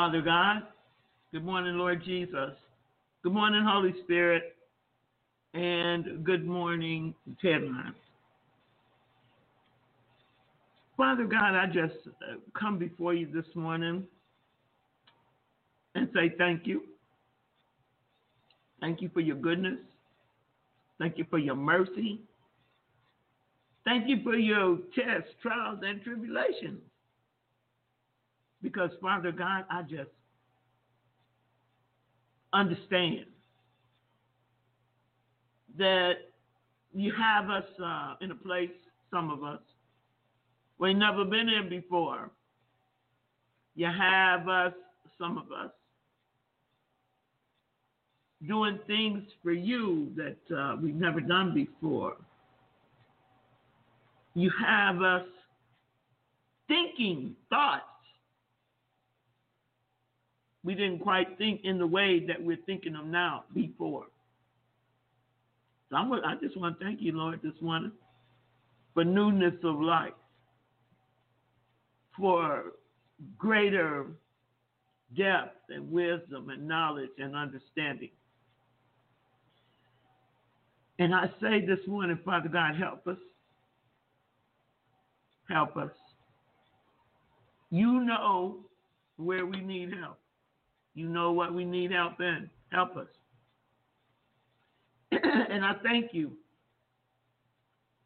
Father 0.00 0.22
God. 0.22 0.62
Good 1.30 1.44
morning, 1.44 1.76
Lord 1.76 2.02
Jesus. 2.02 2.52
Good 3.22 3.34
morning, 3.34 3.62
Holy 3.62 3.94
Spirit. 4.04 4.56
And 5.52 6.24
good 6.24 6.46
morning, 6.46 7.14
Ted 7.42 7.64
Lines. 7.64 7.94
Father 10.96 11.26
God, 11.26 11.54
I 11.54 11.66
just 11.66 11.98
uh, 12.06 12.36
come 12.58 12.78
before 12.78 13.12
you 13.12 13.28
this 13.30 13.44
morning 13.54 14.04
and 15.94 16.08
say 16.14 16.32
thank 16.38 16.66
you. 16.66 16.84
Thank 18.80 19.02
you 19.02 19.10
for 19.12 19.20
your 19.20 19.36
goodness. 19.36 19.80
Thank 20.98 21.18
you 21.18 21.26
for 21.28 21.36
your 21.36 21.56
mercy. 21.56 22.22
Thank 23.84 24.08
you 24.08 24.22
for 24.22 24.34
your 24.34 24.78
tests, 24.94 25.28
trials, 25.42 25.80
and 25.84 26.02
tribulations. 26.02 26.80
Because, 28.62 28.90
Father 29.00 29.32
God, 29.32 29.64
I 29.70 29.82
just 29.82 30.10
understand 32.52 33.26
that 35.78 36.14
you 36.92 37.12
have 37.16 37.48
us 37.48 37.64
uh, 37.82 38.14
in 38.20 38.30
a 38.30 38.34
place, 38.34 38.70
some 39.10 39.30
of 39.30 39.44
us, 39.44 39.60
we've 40.78 40.96
never 40.96 41.24
been 41.24 41.48
in 41.48 41.68
before. 41.68 42.30
You 43.74 43.86
have 43.86 44.48
us, 44.48 44.72
some 45.18 45.38
of 45.38 45.52
us, 45.52 45.70
doing 48.46 48.78
things 48.86 49.22
for 49.42 49.52
you 49.52 50.12
that 50.16 50.56
uh, 50.56 50.76
we've 50.82 50.94
never 50.94 51.20
done 51.20 51.54
before. 51.54 52.16
You 54.34 54.50
have 54.64 55.02
us 55.02 55.26
thinking 56.68 57.36
thoughts 57.50 57.84
we 60.62 60.74
didn't 60.74 61.00
quite 61.00 61.38
think 61.38 61.62
in 61.64 61.78
the 61.78 61.86
way 61.86 62.24
that 62.26 62.42
we're 62.42 62.58
thinking 62.66 62.92
them 62.92 63.10
now 63.10 63.44
before. 63.54 64.06
So 65.88 65.96
I'm, 65.96 66.12
I 66.12 66.34
just 66.40 66.56
want 66.56 66.78
to 66.78 66.84
thank 66.84 67.00
you, 67.00 67.12
Lord, 67.12 67.40
this 67.42 67.60
morning 67.60 67.92
for 68.94 69.04
newness 69.04 69.54
of 69.64 69.80
life, 69.80 70.12
for 72.16 72.72
greater 73.38 74.06
depth 75.16 75.56
and 75.70 75.90
wisdom 75.90 76.50
and 76.50 76.68
knowledge 76.68 77.10
and 77.18 77.34
understanding. 77.34 78.10
And 80.98 81.14
I 81.14 81.30
say 81.40 81.64
this 81.64 81.80
morning, 81.86 82.18
Father 82.24 82.48
God, 82.48 82.76
help 82.76 83.06
us. 83.06 83.16
Help 85.48 85.76
us. 85.76 85.90
You 87.70 88.04
know 88.04 88.58
where 89.16 89.46
we 89.46 89.60
need 89.60 89.94
help. 89.98 90.18
You 90.94 91.08
know 91.08 91.32
what 91.32 91.54
we 91.54 91.64
need 91.64 91.92
help 91.92 92.20
in. 92.20 92.50
Help 92.72 92.96
us. 92.96 93.06
and 95.12 95.64
I 95.64 95.74
thank 95.82 96.12
you. 96.12 96.32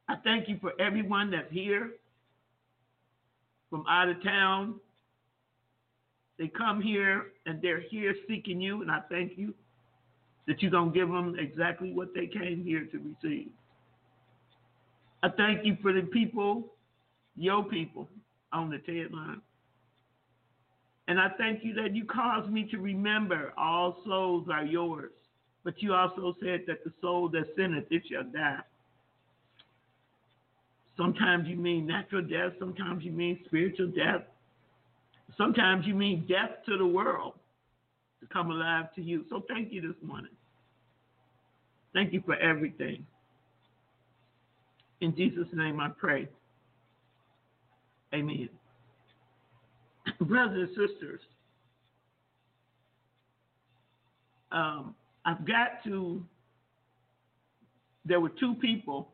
I 0.08 0.16
thank 0.22 0.48
you 0.48 0.58
for 0.60 0.72
everyone 0.78 1.30
that's 1.30 1.50
here 1.50 1.92
from 3.70 3.84
out 3.88 4.08
of 4.08 4.22
town. 4.22 4.74
They 6.38 6.48
come 6.48 6.80
here 6.80 7.26
and 7.46 7.60
they're 7.62 7.80
here 7.80 8.14
seeking 8.28 8.60
you, 8.60 8.82
and 8.82 8.90
I 8.90 9.00
thank 9.10 9.38
you 9.38 9.54
that 10.46 10.60
you're 10.60 10.70
going 10.70 10.92
to 10.92 10.98
give 10.98 11.08
them 11.08 11.36
exactly 11.38 11.92
what 11.92 12.08
they 12.14 12.26
came 12.26 12.62
here 12.64 12.86
to 12.86 12.98
receive. 12.98 13.48
I 15.22 15.28
thank 15.30 15.64
you 15.64 15.76
for 15.80 15.92
the 15.92 16.02
people, 16.02 16.74
your 17.34 17.64
people, 17.64 18.08
on 18.52 18.70
the 18.70 18.78
TED 18.78 19.12
line. 19.12 19.40
And 21.06 21.20
I 21.20 21.28
thank 21.37 21.64
you 21.64 21.75
that 21.75 21.94
you 21.94 22.04
caused 22.04 22.50
me 22.50 22.66
to 22.70 22.78
remember 22.78 23.52
all 23.58 23.99
souls 24.06 24.49
are 24.50 24.64
yours. 24.64 25.12
But 25.62 25.82
you 25.82 25.94
also 25.94 26.34
said 26.40 26.62
that 26.66 26.84
the 26.84 26.92
soul 27.00 27.28
that 27.30 27.44
sinneth, 27.56 27.87
it 27.90 28.02
shall 28.11 28.25
die. 28.25 28.61
Sometimes 30.96 31.49
you 31.49 31.56
mean 31.56 31.87
natural 31.87 32.23
death, 32.23 32.52
sometimes 32.58 33.02
you 33.02 33.11
mean 33.11 33.40
spiritual 33.46 33.88
death, 33.88 34.23
sometimes 35.37 35.87
you 35.87 35.94
mean 35.94 36.25
death 36.28 36.64
to 36.66 36.76
the 36.78 36.87
world 36.87 37.34
to 38.20 38.26
come 38.32 38.50
alive 38.50 38.94
to 38.94 39.02
you. 39.02 39.25
So 39.28 39.42
thank 39.49 39.73
you 39.73 39.80
this 39.80 39.96
morning. 40.02 40.30
Thank 41.92 42.12
you 42.12 42.23
for 42.25 42.37
everything. 42.37 43.06
In 45.00 45.16
Jesus' 45.16 45.49
name 45.52 45.80
I 45.80 45.88
pray. 45.88 46.28
Amen. 48.14 48.49
Brothers 50.21 50.68
and 50.76 50.88
sisters, 50.88 51.21
um, 54.52 54.94
I've 55.25 55.47
got 55.47 55.83
to, 55.85 56.23
there 58.04 58.21
were 58.21 58.30
two 58.40 58.54
people. 58.54 59.09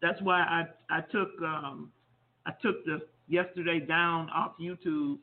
That's 0.00 0.20
why 0.22 0.40
I, 0.40 0.64
I 0.90 1.00
took 1.00 1.30
um, 1.42 1.90
I 2.46 2.52
took 2.62 2.84
the 2.84 3.00
yesterday 3.28 3.80
down 3.80 4.28
off 4.30 4.52
YouTube 4.60 5.18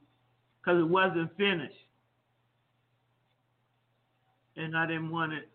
because 0.60 0.80
it 0.80 0.88
wasn't 0.88 1.36
finished. 1.38 1.76
And 4.58 4.76
I 4.76 4.86
didn't 4.86 5.12
want 5.12 5.34
it 5.34 5.48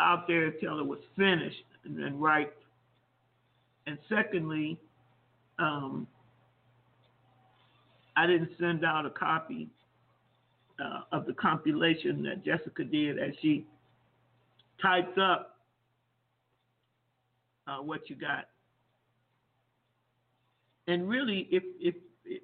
out 0.00 0.26
there 0.26 0.46
until 0.46 0.78
it 0.78 0.86
was 0.86 0.98
finished 1.16 1.64
and, 1.84 1.98
and 1.98 2.20
right. 2.20 2.52
And 3.86 3.98
secondly, 4.08 4.78
um, 5.58 6.06
I 8.16 8.26
didn't 8.26 8.50
send 8.58 8.84
out 8.84 9.06
a 9.06 9.10
copy 9.10 9.68
uh, 10.82 11.02
of 11.12 11.26
the 11.26 11.32
compilation 11.34 12.22
that 12.24 12.44
Jessica 12.44 12.84
did 12.84 13.18
as 13.18 13.34
she 13.40 13.66
types 14.80 15.16
up 15.20 15.56
uh, 17.66 17.78
what 17.78 18.08
you 18.10 18.16
got. 18.16 18.46
And 20.86 21.08
really, 21.08 21.48
if 21.50 21.62
if 21.80 21.94
if- 22.24 22.42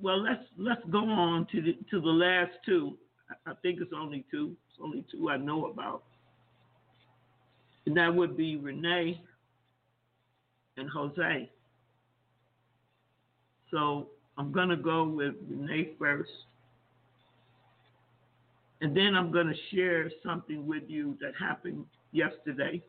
well, 0.00 0.22
let's 0.22 0.42
let's 0.58 0.82
go 0.90 1.08
on 1.08 1.46
to 1.52 1.62
the 1.62 1.72
to 1.90 2.00
the 2.00 2.08
last 2.08 2.52
two. 2.66 2.98
I 3.46 3.54
think 3.62 3.80
it's 3.80 3.92
only 3.96 4.24
two. 4.30 4.56
It's 4.70 4.78
only 4.82 5.04
two 5.10 5.30
I 5.30 5.36
know 5.38 5.66
about, 5.66 6.04
and 7.86 7.96
that 7.96 8.14
would 8.14 8.36
be 8.36 8.56
Renee 8.56 9.20
and 10.76 10.88
Jose. 10.90 11.50
So 13.70 14.08
I'm 14.38 14.52
gonna 14.52 14.76
go 14.76 15.04
with 15.04 15.34
Renee 15.48 15.90
first. 15.98 16.30
And 18.80 18.96
then 18.96 19.14
I'm 19.14 19.32
going 19.32 19.46
to 19.46 19.54
share 19.74 20.10
something 20.24 20.66
with 20.66 20.82
you 20.86 21.16
that 21.20 21.32
happened 21.38 21.86
yesterday. 22.12 22.82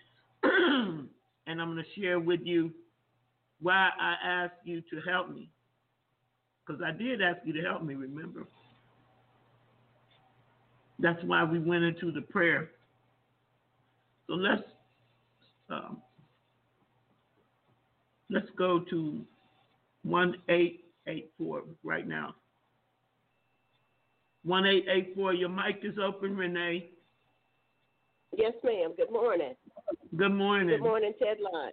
and 0.42 1.08
I'm 1.46 1.74
going 1.74 1.84
to 1.84 2.00
share 2.00 2.20
with 2.20 2.40
you 2.44 2.70
why 3.60 3.90
I 4.00 4.14
asked 4.24 4.64
you 4.64 4.80
to 4.80 5.00
help 5.10 5.30
me. 5.34 5.50
Because 6.66 6.82
I 6.82 6.92
did 6.92 7.20
ask 7.20 7.40
you 7.44 7.52
to 7.54 7.62
help 7.62 7.82
me, 7.82 7.94
remember? 7.94 8.46
That's 10.98 11.22
why 11.24 11.42
we 11.44 11.58
went 11.58 11.82
into 11.82 12.12
the 12.12 12.22
prayer. 12.22 12.70
So 14.26 14.34
let's 14.34 14.62
um, 15.68 16.00
let's 18.30 18.46
go 18.56 18.80
to 18.90 19.20
one 20.02 20.36
eight 20.48 20.83
eight 21.06 21.30
four 21.38 21.62
right 21.82 22.06
now. 22.06 22.34
1884, 24.44 25.34
your 25.34 25.48
mic 25.48 25.80
is 25.82 25.94
open, 25.98 26.36
Renee. 26.36 26.90
Yes, 28.36 28.52
ma'am. 28.62 28.92
Good 28.96 29.10
morning. 29.10 29.54
Good 30.16 30.34
morning. 30.34 30.68
Good 30.68 30.82
morning, 30.82 31.12
Ted 31.18 31.38
Line. 31.40 31.72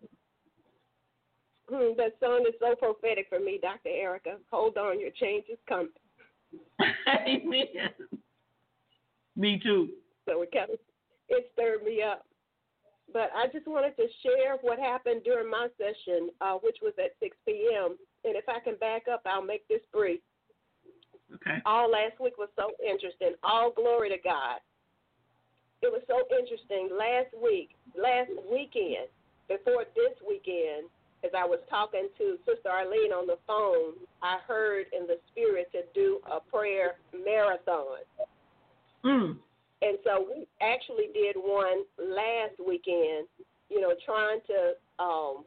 Hmm, 1.70 1.98
that 1.98 2.14
song 2.20 2.46
is 2.48 2.56
so 2.60 2.76
prophetic 2.76 3.28
for 3.30 3.40
me, 3.40 3.60
Dr. 3.62 3.90
Erica. 3.90 4.38
Hold 4.52 4.78
on, 4.78 5.00
your 5.00 5.12
change 5.12 5.46
is 5.52 5.58
coming. 5.68 5.90
Amen. 7.08 7.66
Me 9.36 9.60
too. 9.64 9.90
So 10.28 10.42
it 10.42 10.52
kind 10.52 10.72
of 10.72 10.80
it 11.30 11.50
stirred 11.54 11.84
me 11.84 12.04
up. 12.04 12.26
But 13.14 13.32
I 13.36 13.48
just 13.52 13.68
wanted 13.68 13.96
to 13.98 14.08
share 14.24 14.58
what 14.62 14.80
happened 14.80 15.22
during 15.24 15.50
my 15.50 15.68
session, 15.78 16.30
uh, 16.40 16.56
which 16.62 16.78
was 16.82 16.94
at 16.98 17.12
6 17.20 17.36
p.m. 17.46 17.98
And 18.24 18.36
if 18.36 18.46
I 18.48 18.60
can 18.60 18.76
back 18.76 19.04
up, 19.12 19.22
I'll 19.26 19.44
make 19.44 19.68
this 19.68 19.82
brief. 19.92 20.20
Okay. 21.36 21.58
All 21.66 21.90
last 21.90 22.20
week 22.20 22.38
was 22.38 22.50
so 22.56 22.72
interesting. 22.84 23.34
All 23.44 23.72
glory 23.72 24.10
to 24.10 24.18
God. 24.24 24.60
It 25.82 25.92
was 25.92 26.02
so 26.08 26.28
interesting. 26.38 26.90
Last 26.94 27.34
week, 27.42 27.70
last 27.98 28.30
weekend, 28.52 29.10
before 29.48 29.86
this 29.96 30.14
weekend, 30.28 30.88
as 31.24 31.32
I 31.38 31.46
was 31.46 31.60
talking 31.70 32.10
to 32.18 32.38
Sister 32.46 32.70
Arlene 32.70 33.12
on 33.12 33.28
the 33.28 33.38
phone, 33.46 33.94
I 34.22 34.38
heard 34.48 34.86
in 34.96 35.08
the 35.08 35.18
spirit 35.32 35.72
to 35.72 35.82
do 35.94 36.20
a 36.30 36.40
prayer 36.40 36.96
marathon. 37.14 38.06
Mm. 39.06 39.38
And 39.82 39.98
so 40.04 40.26
we 40.30 40.48
actually 40.62 41.10
did 41.14 41.36
one 41.36 41.84
last 41.98 42.58
weekend, 42.66 43.28
you 43.70 43.82
know, 43.82 43.94
trying 44.06 44.40
to 44.48 45.04
um, 45.04 45.44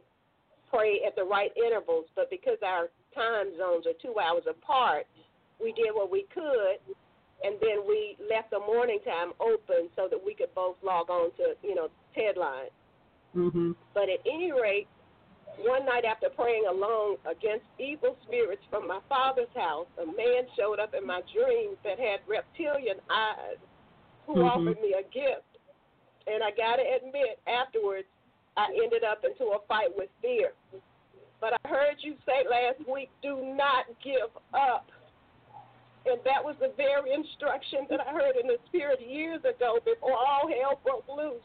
pray 0.74 1.00
at 1.06 1.14
the 1.14 1.24
right 1.24 1.50
intervals. 1.56 2.06
But 2.16 2.30
because 2.30 2.58
our 2.66 2.88
time 3.14 3.56
zones 3.56 3.86
are 3.86 3.94
two 4.02 4.18
hours 4.18 4.44
apart, 4.48 5.06
we 5.62 5.72
did 5.72 5.94
what 5.94 6.10
we 6.10 6.26
could, 6.34 6.82
and 7.44 7.54
then 7.60 7.86
we 7.86 8.16
left 8.30 8.50
the 8.50 8.58
morning 8.58 8.98
time 9.04 9.32
open 9.38 9.88
so 9.94 10.08
that 10.10 10.18
we 10.18 10.34
could 10.34 10.52
both 10.54 10.76
log 10.82 11.10
on 11.10 11.30
to, 11.36 11.54
you 11.62 11.74
know, 11.74 11.88
TED. 12.14 12.36
Mm-hmm. 13.36 13.72
But 13.94 14.08
at 14.08 14.20
any 14.26 14.52
rate, 14.52 14.88
one 15.58 15.86
night 15.86 16.04
after 16.04 16.28
praying 16.30 16.66
alone 16.68 17.16
against 17.30 17.64
evil 17.78 18.16
spirits 18.26 18.62
from 18.70 18.88
my 18.88 18.98
father's 19.08 19.52
house, 19.54 19.86
a 20.02 20.06
man 20.06 20.46
showed 20.58 20.80
up 20.80 20.94
in 20.94 21.06
my 21.06 21.20
dreams 21.32 21.76
that 21.84 21.98
had 21.98 22.20
reptilian 22.26 22.98
eyes 23.10 23.58
who 24.26 24.36
Mhm. 24.36 24.50
offered 24.50 24.80
me 24.80 24.94
a 24.94 25.02
gift. 25.04 25.46
And 26.26 26.42
I 26.42 26.50
got 26.52 26.76
to 26.76 26.82
admit, 26.82 27.38
afterwards, 27.46 28.08
I 28.56 28.66
ended 28.82 29.02
up 29.04 29.24
into 29.24 29.52
a 29.52 29.58
fight 29.66 29.90
with 29.96 30.10
fear. 30.22 30.52
But 31.40 31.54
I 31.64 31.68
heard 31.68 31.96
you 32.00 32.14
say 32.24 32.46
last 32.48 32.80
week, 32.88 33.10
do 33.22 33.54
not 33.56 33.86
give 34.02 34.30
up. 34.54 34.86
And 36.06 36.20
that 36.24 36.44
was 36.44 36.54
the 36.60 36.72
very 36.76 37.12
instruction 37.12 37.88
that 37.90 38.00
I 38.00 38.12
heard 38.12 38.36
in 38.36 38.46
the 38.46 38.60
spirit 38.68 39.00
years 39.00 39.40
ago 39.40 39.80
before 39.84 40.16
all 40.16 40.48
hell 40.48 40.80
broke 40.84 41.08
loose. 41.08 41.42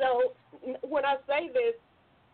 So 0.00 0.32
when 0.80 1.04
I 1.04 1.16
say 1.28 1.52
this, 1.52 1.76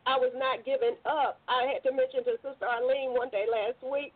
I 0.07 0.17
was 0.17 0.33
not 0.39 0.65
giving 0.65 0.97
up. 1.05 1.43
I 1.51 1.69
had 1.69 1.83
to 1.85 1.93
mention 1.93 2.25
to 2.25 2.41
Sister 2.41 2.65
Arlene 2.65 3.13
one 3.13 3.29
day 3.29 3.45
last 3.45 3.77
week 3.85 4.15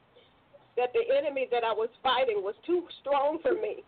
that 0.77 0.95
the 0.97 1.05
enemy 1.13 1.49
that 1.51 1.65
I 1.65 1.75
was 1.75 1.91
fighting 2.03 2.41
was 2.41 2.55
too 2.65 2.87
strong 3.03 3.39
for 3.43 3.53
me 3.53 3.85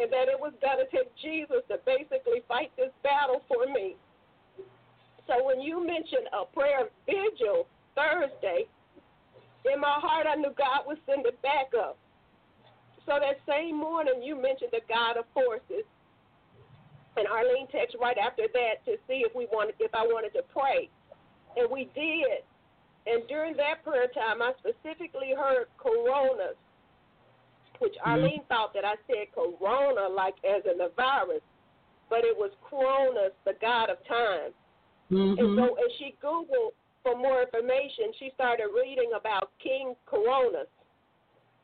and 0.00 0.08
that 0.08 0.32
it 0.32 0.38
was 0.38 0.56
going 0.64 0.80
to 0.80 0.88
take 0.88 1.12
Jesus 1.20 1.60
to 1.68 1.76
basically 1.84 2.40
fight 2.48 2.72
this 2.80 2.94
battle 3.04 3.44
for 3.50 3.68
me. 3.68 4.00
So 5.26 5.44
when 5.44 5.60
you 5.60 5.84
mentioned 5.84 6.28
a 6.32 6.44
prayer 6.44 6.88
vigil 7.06 7.66
Thursday, 7.94 8.66
in 9.64 9.80
my 9.80 9.98
heart 10.00 10.26
I 10.28 10.34
knew 10.34 10.50
God 10.56 10.86
would 10.86 10.98
send 11.06 11.26
it 11.26 11.40
back 11.42 11.70
up. 11.78 11.96
So 13.06 13.18
that 13.18 13.38
same 13.46 13.78
morning 13.78 14.22
you 14.22 14.34
mentioned 14.34 14.70
the 14.72 14.82
God 14.88 15.16
of 15.16 15.24
forces. 15.34 15.86
And 17.16 17.26
Arlene 17.28 17.66
texted 17.68 18.00
right 18.00 18.16
after 18.16 18.44
that 18.52 18.84
to 18.86 18.96
see 19.06 19.22
if 19.26 19.34
we 19.34 19.46
wanted 19.52 19.74
if 19.78 19.94
I 19.94 20.02
wanted 20.02 20.32
to 20.32 20.42
pray. 20.48 20.88
And 21.56 21.70
we 21.70 21.90
did. 21.94 22.42
And 23.06 23.26
during 23.28 23.56
that 23.56 23.84
prayer 23.84 24.08
time 24.08 24.40
I 24.40 24.52
specifically 24.58 25.34
heard 25.36 25.66
coronas, 25.76 26.56
which 27.78 27.92
mm-hmm. 27.94 28.10
Arlene 28.10 28.44
thought 28.48 28.72
that 28.74 28.84
I 28.84 28.94
said 29.06 29.34
corona 29.34 30.08
like 30.08 30.34
as 30.42 30.62
in 30.70 30.78
the 30.78 30.90
virus, 30.96 31.42
but 32.08 32.24
it 32.24 32.36
was 32.36 32.50
Cronus, 32.62 33.32
the 33.44 33.54
god 33.60 33.90
of 33.90 33.96
time. 34.06 34.52
And 35.10 35.38
Mm-hmm. 35.38 35.58
so 35.58 35.74
as 35.74 35.90
she 35.98 36.14
Googled 36.22 36.72
for 37.02 37.16
more 37.16 37.42
information, 37.42 38.12
she 38.18 38.30
started 38.34 38.68
reading 38.74 39.12
about 39.18 39.50
King 39.62 39.94
Coronas, 40.06 40.68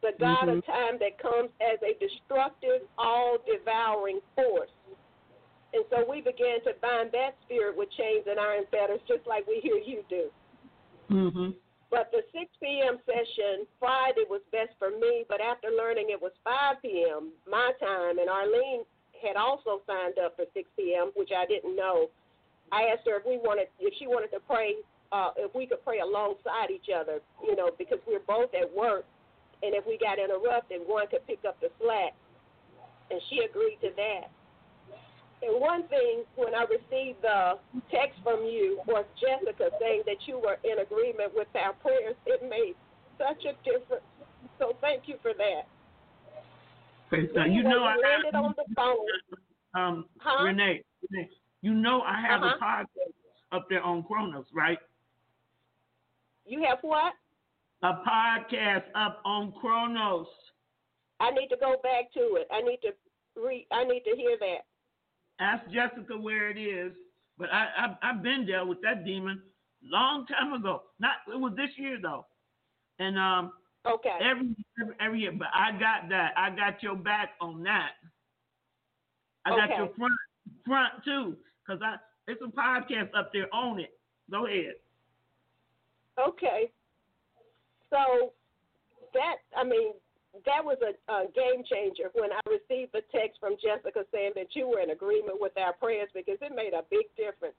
the 0.02 0.12
god 0.20 0.48
of 0.48 0.64
time 0.66 0.98
that 1.00 1.18
comes 1.20 1.50
as 1.60 1.78
a 1.82 1.98
destructive, 1.98 2.86
all 2.98 3.38
devouring 3.46 4.20
force. 4.34 4.70
And 5.72 5.84
so 5.90 6.04
we 6.08 6.20
began 6.20 6.62
to 6.64 6.72
bind 6.80 7.10
that 7.12 7.36
spirit 7.44 7.76
with 7.76 7.90
chains 7.92 8.24
and 8.28 8.40
iron 8.40 8.64
fetters, 8.70 9.00
just 9.06 9.26
like 9.26 9.46
we 9.46 9.60
hear 9.62 9.76
you 9.76 10.02
do. 10.08 10.30
Mm-hmm. 11.10 11.50
But 11.90 12.10
the 12.12 12.20
6 12.32 12.44
p.m. 12.60 12.98
session 13.06 13.66
Friday 13.80 14.24
was 14.28 14.40
best 14.52 14.76
for 14.78 14.90
me, 14.90 15.24
but 15.28 15.40
after 15.40 15.68
learning 15.68 16.08
it 16.10 16.20
was 16.20 16.32
5 16.44 16.82
p.m. 16.82 17.32
my 17.48 17.72
time, 17.80 18.18
and 18.18 18.28
Arlene 18.28 18.84
had 19.24 19.36
also 19.36 19.82
signed 19.86 20.18
up 20.18 20.36
for 20.36 20.44
6 20.52 20.68
p.m., 20.76 21.12
which 21.16 21.30
I 21.36 21.46
didn't 21.46 21.76
know. 21.76 22.08
I 22.72 22.92
asked 22.92 23.06
her 23.06 23.16
if 23.18 23.26
we 23.26 23.38
wanted, 23.38 23.68
if 23.80 23.94
she 23.98 24.06
wanted 24.06 24.30
to 24.32 24.40
pray, 24.40 24.74
uh, 25.12 25.30
if 25.36 25.54
we 25.54 25.66
could 25.66 25.82
pray 25.84 26.00
alongside 26.00 26.70
each 26.70 26.92
other, 26.94 27.20
you 27.42 27.56
know, 27.56 27.70
because 27.78 27.98
we're 28.06 28.24
both 28.26 28.50
at 28.54 28.68
work, 28.74 29.04
and 29.62 29.74
if 29.74 29.86
we 29.86 29.98
got 29.98 30.18
interrupted, 30.18 30.82
one 30.86 31.06
could 31.08 31.26
pick 31.26 31.40
up 31.46 31.58
the 31.60 31.68
slack. 31.80 32.14
And 33.10 33.20
she 33.30 33.40
agreed 33.40 33.78
to 33.80 33.88
that. 33.96 34.30
And 35.40 35.60
one 35.60 35.86
thing, 35.88 36.24
when 36.36 36.54
I 36.54 36.66
received 36.68 37.22
the 37.22 37.58
text 37.90 38.18
from 38.22 38.44
you 38.44 38.80
or 38.86 39.04
Jessica 39.20 39.70
saying 39.80 40.02
that 40.06 40.16
you 40.26 40.38
were 40.38 40.58
in 40.64 40.80
agreement 40.80 41.32
with 41.34 41.48
our 41.54 41.72
prayers, 41.74 42.16
it 42.26 42.42
made 42.42 42.74
such 43.16 43.44
a 43.46 43.54
difference. 43.64 44.04
So 44.58 44.76
thank 44.80 45.06
you 45.06 45.14
for 45.22 45.32
that. 45.34 45.62
Praise 47.08 47.30
God. 47.34 47.46
You 47.46 47.62
know, 47.62 47.82
I 47.84 47.96
landed 47.96 48.34
on 48.34 48.54
the 48.56 48.64
phone. 48.74 49.06
um, 49.74 50.04
Huh? 50.18 50.44
Renee, 50.44 50.82
Renee, 51.10 51.30
you 51.62 51.74
know, 51.74 52.02
I 52.02 52.20
have 52.20 52.42
Uh-huh. 52.42 52.56
a 52.56 52.58
podcast 52.64 53.12
up 53.52 53.68
there 53.68 53.82
on 53.82 54.02
Kronos, 54.04 54.46
right? 54.52 54.78
You 56.44 56.62
have 56.64 56.78
what? 56.82 57.14
A 57.82 57.94
podcast 57.94 58.84
up 58.94 59.20
on 59.24 59.52
Kronos. 59.60 60.26
I 61.20 61.30
need 61.30 61.48
to 61.48 61.56
go 61.56 61.76
back 61.82 62.12
to 62.14 62.36
it. 62.36 62.46
I 62.50 62.60
need 62.62 62.78
to 62.82 62.92
re. 63.36 63.66
I 63.72 63.84
need 63.84 64.02
to 64.04 64.16
hear 64.16 64.36
that. 64.38 64.64
Ask 65.40 65.64
Jessica 65.70 66.16
where 66.18 66.50
it 66.50 66.58
is. 66.58 66.92
But 67.38 67.52
I, 67.52 67.68
I 67.76 68.10
I've 68.10 68.22
been 68.22 68.46
there 68.46 68.64
with 68.66 68.80
that 68.82 69.04
demon 69.04 69.40
long 69.82 70.26
time 70.26 70.52
ago. 70.52 70.82
Not 70.98 71.16
it 71.32 71.38
was 71.38 71.52
this 71.56 71.70
year 71.76 71.98
though. 72.02 72.26
And 72.98 73.18
um 73.18 73.52
Okay. 73.86 74.10
every 74.20 74.54
every, 74.80 74.94
every 75.00 75.20
year. 75.20 75.32
But 75.32 75.48
I 75.54 75.72
got 75.72 76.08
that. 76.08 76.32
I 76.36 76.50
got 76.50 76.82
your 76.82 76.96
back 76.96 77.30
on 77.40 77.62
that. 77.64 77.92
I 79.44 79.50
got 79.50 79.68
your 79.76 79.88
front 79.96 80.12
front 80.66 81.04
too, 81.04 81.36
cause 81.68 81.78
I 81.84 81.96
it's 82.26 82.40
a 82.42 82.48
podcast 82.48 83.12
up 83.16 83.32
there 83.32 83.52
on 83.54 83.78
it. 83.80 83.92
Go 84.30 84.46
ahead. 84.46 84.74
Okay. 86.18 86.72
So 87.90 88.32
that 89.12 89.44
I 89.56 89.64
mean 89.64 89.92
that 90.44 90.62
was 90.64 90.78
a, 90.84 90.92
a 91.10 91.26
game 91.32 91.64
changer 91.64 92.12
when 92.14 92.30
I 92.32 92.40
received 92.46 92.92
the 92.92 93.02
text 93.12 93.40
from 93.40 93.56
Jessica 93.60 94.04
saying 94.12 94.36
that 94.36 94.52
you 94.52 94.68
were 94.68 94.80
in 94.80 94.90
agreement 94.90 95.40
with 95.40 95.56
our 95.56 95.72
prayers 95.72 96.08
because 96.14 96.36
it 96.40 96.52
made 96.54 96.76
a 96.76 96.84
big 96.90 97.08
difference. 97.16 97.58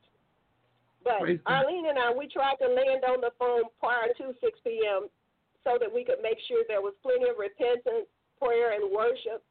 But 1.04 1.20
Praise 1.20 1.40
God. 1.46 1.66
Arlene 1.66 1.90
and 1.90 1.98
I, 1.98 2.14
we 2.14 2.28
tried 2.28 2.62
to 2.62 2.70
land 2.70 3.04
on 3.08 3.22
the 3.22 3.32
phone 3.40 3.68
prior 3.80 4.12
to 4.20 4.36
6 4.36 4.60
p.m. 4.64 5.10
so 5.64 5.80
that 5.80 5.90
we 5.90 6.04
could 6.04 6.22
make 6.22 6.38
sure 6.48 6.64
there 6.68 6.84
was 6.84 6.94
plenty 7.02 7.28
of 7.28 7.40
repentance, 7.40 8.08
prayer, 8.38 8.76
and 8.76 8.92
worship. 8.92 9.44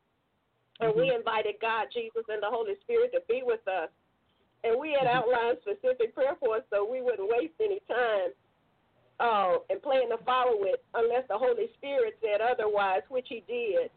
And 0.80 0.94
we 0.94 1.10
mm-hmm. 1.10 1.24
invited 1.24 1.58
God, 1.60 1.90
Jesus, 1.90 2.22
and 2.28 2.38
the 2.38 2.52
Holy 2.52 2.78
Spirit 2.86 3.10
to 3.12 3.20
be 3.26 3.42
with 3.42 3.64
us. 3.66 3.90
And 4.64 4.78
we 4.80 4.96
had 4.98 5.06
outlined 5.06 5.58
specific 5.62 6.14
prayer 6.14 6.34
points 6.34 6.66
so 6.70 6.84
we 6.84 7.00
wouldn't 7.00 7.28
waste 7.30 7.54
any 7.60 7.80
time 7.86 8.34
uh, 9.20 9.58
and 9.70 9.82
plan 9.82 10.10
to 10.10 10.18
follow 10.24 10.62
it 10.64 10.82
unless 10.94 11.26
the 11.28 11.38
Holy 11.38 11.70
Spirit 11.78 12.18
said 12.20 12.40
otherwise, 12.40 13.02
which 13.08 13.26
He 13.28 13.42
did. 13.46 13.90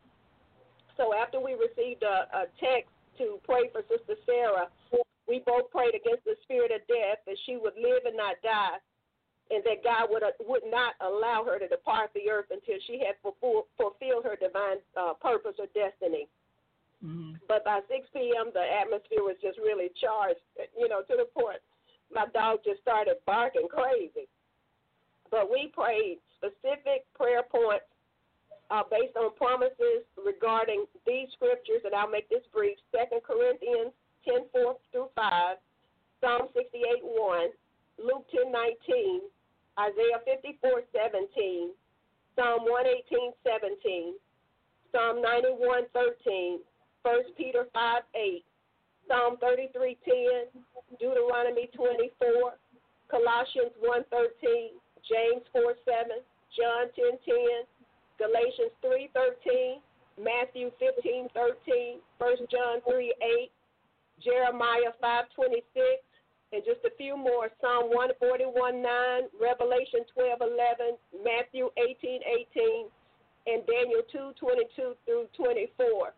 So 0.98 1.14
after 1.16 1.40
we 1.40 1.54
received 1.54 2.04
a, 2.04 2.30
a 2.34 2.44
text 2.60 2.94
to 3.18 3.40
pray 3.44 3.70
for 3.72 3.82
Sister 3.90 4.16
Sarah, 4.26 4.68
we 5.28 5.42
both 5.46 5.72
prayed 5.72 5.96
against 5.96 6.26
the 6.26 6.36
spirit 6.44 6.72
of 6.72 6.86
death 6.88 7.24
that 7.26 7.38
she 7.46 7.58
would 7.58 7.78
live 7.78 8.06
and 8.06 8.18
not 8.18 8.36
die, 8.44 8.78
and 9.50 9.64
that 9.64 9.84
God 9.84 10.10
would 10.10 10.24
uh, 10.24 10.36
would 10.48 10.66
not 10.68 10.96
allow 11.02 11.44
her 11.46 11.60
to 11.60 11.68
depart 11.68 12.12
the 12.14 12.30
earth 12.30 12.52
until 12.52 12.76
she 12.88 13.00
had 13.00 13.16
fulfill, 13.22 13.68
fulfilled 13.78 14.26
her 14.26 14.36
divine 14.36 14.78
uh, 14.98 15.14
purpose 15.22 15.56
or 15.60 15.68
destiny. 15.74 16.28
Mhm. 17.04 17.40
But 17.48 17.64
by 17.66 17.82
6 17.88 18.10
p.m., 18.14 18.52
the 18.54 18.62
atmosphere 18.62 19.24
was 19.24 19.38
just 19.42 19.58
really 19.58 19.90
charged, 20.00 20.42
you 20.78 20.88
know, 20.88 21.02
to 21.02 21.18
the 21.18 21.26
point 21.26 21.62
my 22.14 22.26
dog 22.34 22.60
just 22.64 22.82
started 22.82 23.16
barking 23.26 23.68
crazy. 23.72 24.28
But 25.30 25.50
we 25.50 25.72
prayed 25.74 26.20
specific 26.36 27.08
prayer 27.16 27.44
points 27.44 27.88
uh, 28.70 28.84
based 28.90 29.16
on 29.16 29.36
promises 29.36 30.04
regarding 30.20 30.86
these 31.08 31.28
scriptures, 31.36 31.82
and 31.84 31.96
I'll 31.96 32.12
make 32.12 32.30
this 32.30 32.44
brief 32.54 32.78
2 32.92 33.20
Corinthians 33.24 33.96
10 34.28 34.52
4 34.52 34.76
through 34.92 35.10
5, 35.16 35.58
Psalm 36.20 36.48
68 36.54 37.00
1, 37.04 37.48
Luke 38.04 38.28
10 38.32 38.52
19, 38.52 39.22
Isaiah 39.80 40.20
54 40.28 40.84
17, 40.92 41.72
Psalm 42.36 42.68
118 42.68 43.32
17, 43.44 44.14
Psalm 44.92 45.22
91 45.22 45.88
13, 45.96 46.60
1 47.04 47.34
Peter 47.38 47.66
5 47.74 48.04
8, 48.16 48.46
Psalm 49.08 49.38
33 49.42 49.98
10, 50.06 50.62
Deuteronomy 51.00 51.68
24, 51.74 52.54
Colossians 53.10 53.74
1 53.82 54.04
13, 54.12 54.78
James 55.10 55.44
4 55.52 55.74
7, 55.82 56.22
John 56.54 56.94
10 56.94 57.18
10, 57.26 57.66
Galatians 58.22 58.74
3 58.86 59.10
13, 59.18 59.82
Matthew 60.22 60.70
15 60.78 61.28
13, 61.34 61.98
1 62.22 62.38
John 62.54 62.78
3 62.86 63.14
8, 63.42 63.52
Jeremiah 64.22 64.94
5 65.02 65.26
26, 65.34 65.66
and 66.54 66.62
just 66.62 66.86
a 66.86 66.94
few 66.98 67.18
more. 67.18 67.50
Psalm 67.60 67.90
141 67.90 68.54
9, 68.78 69.34
Revelation 69.42 70.06
12 70.14 70.38
11, 70.46 71.02
Matthew 71.26 71.74
18 71.82 72.22
18, 72.54 72.86
and 73.50 73.66
Daniel 73.66 74.06
2 74.14 74.38
22 74.38 74.94
through 75.06 75.26
24. 75.34 76.14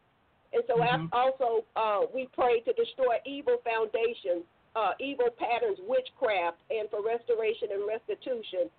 And 0.54 0.64
so 0.68 0.78
Mhm. 0.78 1.10
also 1.12 1.66
uh, 1.76 2.06
we 2.14 2.28
pray 2.28 2.62
to 2.62 2.74
destroy 2.74 3.20
evil 3.26 3.58
foundations, 3.66 4.46
uh, 4.76 4.94
evil 5.00 5.30
patterns, 5.32 5.80
witchcraft, 5.82 6.60
and 6.70 6.90
for 6.90 7.02
restoration 7.02 7.72
and 7.72 7.88
restitution. 7.88 8.70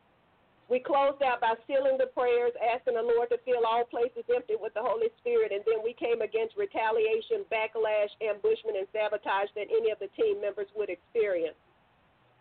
We 0.69 0.81
closed 0.81 1.23
out 1.23 1.41
by 1.41 1.57
sealing 1.67 1.99
the 1.99 2.07
prayers, 2.07 2.53
asking 2.57 2.95
the 2.95 3.03
Lord 3.03 3.29
to 3.31 3.39
fill 3.45 3.67
all 3.67 3.85
places 3.85 4.25
empty 4.35 4.57
with 4.57 4.73
the 4.73 4.83
Holy 4.83 5.11
Spirit, 5.19 5.53
and 5.53 5.63
then 5.67 5.83
we 5.85 5.93
came 5.93 6.23
against 6.23 6.57
retaliation, 6.57 7.45
backlash, 7.53 8.09
ambushment, 8.23 8.79
and 8.79 8.89
sabotage 8.91 9.51
that 9.57 9.69
any 9.69 9.91
of 9.91 9.99
the 9.99 10.09
team 10.17 10.41
members 10.41 10.69
would 10.75 10.89
experience. 10.89 11.57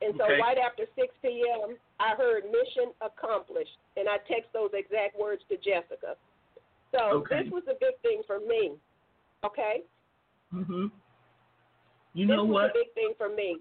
And 0.01 0.15
so 0.15 0.23
Okay. 0.23 0.39
right 0.39 0.57
after 0.57 0.85
6 0.95 1.13
p.m., 1.21 1.77
I 1.99 2.15
heard 2.15 2.45
mission 2.49 2.93
accomplished, 3.01 3.77
and 3.97 4.07
I 4.07 4.19
text 4.19 4.53
those 4.53 4.71
exact 4.73 5.17
words 5.19 5.43
to 5.49 5.57
Jessica. 5.57 6.15
So 6.91 7.23
Okay. 7.23 7.43
this 7.43 7.51
was 7.51 7.67
a 7.67 7.75
big 7.75 7.97
thing 8.01 8.23
for 8.23 8.39
me. 8.39 8.79
Okay? 9.45 9.83
Mhm. 10.53 10.91
You 12.13 12.27
this 12.27 12.35
know 12.35 12.43
was 12.45 12.53
what? 12.53 12.69
a 12.71 12.73
big 12.73 12.93
thing 12.93 13.13
for 13.17 13.29
me. 13.29 13.57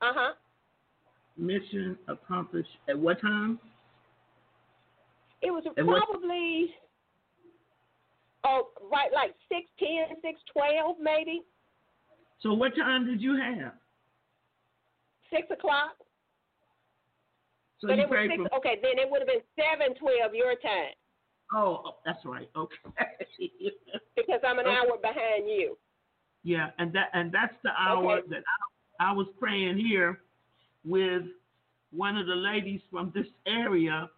Uh 0.00 0.12
huh. 0.14 0.32
Mission 1.36 1.98
accomplished 2.08 2.70
at 2.88 2.98
what 2.98 3.20
time? 3.20 3.58
It 5.42 5.50
was 5.50 5.64
what- 5.64 5.76
probably 6.08 6.74
oh 8.44 8.70
right 8.90 9.12
like 9.12 9.34
six 9.48 9.70
ten, 9.78 10.20
six 10.22 10.40
twelve 10.52 10.96
maybe 11.00 11.42
So 12.40 12.52
what 12.54 12.74
time 12.76 13.06
did 13.06 13.20
you 13.20 13.36
have? 13.36 13.74
six 15.30 15.50
o'clock. 15.50 15.96
So 17.80 17.88
but 17.88 17.96
you 17.96 18.02
it 18.04 18.08
was 18.08 18.16
prayed 18.16 18.30
six. 18.30 18.36
from 18.42 18.48
Okay, 18.58 18.78
then 18.82 18.98
it 18.98 19.08
would 19.10 19.20
have 19.20 19.28
been 19.28 19.42
seven 19.56 19.94
twelve 19.96 20.34
your 20.34 20.54
time 20.56 20.94
oh, 21.54 21.82
oh, 21.86 21.96
that's 22.04 22.24
right. 22.24 22.48
Okay. 22.56 22.74
because 24.16 24.40
I'm 24.46 24.58
an 24.58 24.66
Okay. 24.66 24.76
hour 24.76 24.96
behind 25.00 25.48
you. 25.48 25.76
yeah, 26.42 26.70
and 26.78 26.92
that 26.92 27.10
and 27.12 27.32
that's 27.32 27.54
the 27.62 27.70
hour 27.78 28.18
Okay. 28.18 28.28
that 28.30 28.42
I, 29.00 29.10
I 29.10 29.12
was 29.12 29.26
praying 29.38 29.78
here 29.78 30.20
with 30.84 31.22
one 31.92 32.16
of 32.16 32.26
the 32.26 32.34
ladies 32.34 32.80
from 32.90 33.12
this 33.14 33.26
area 33.46 34.08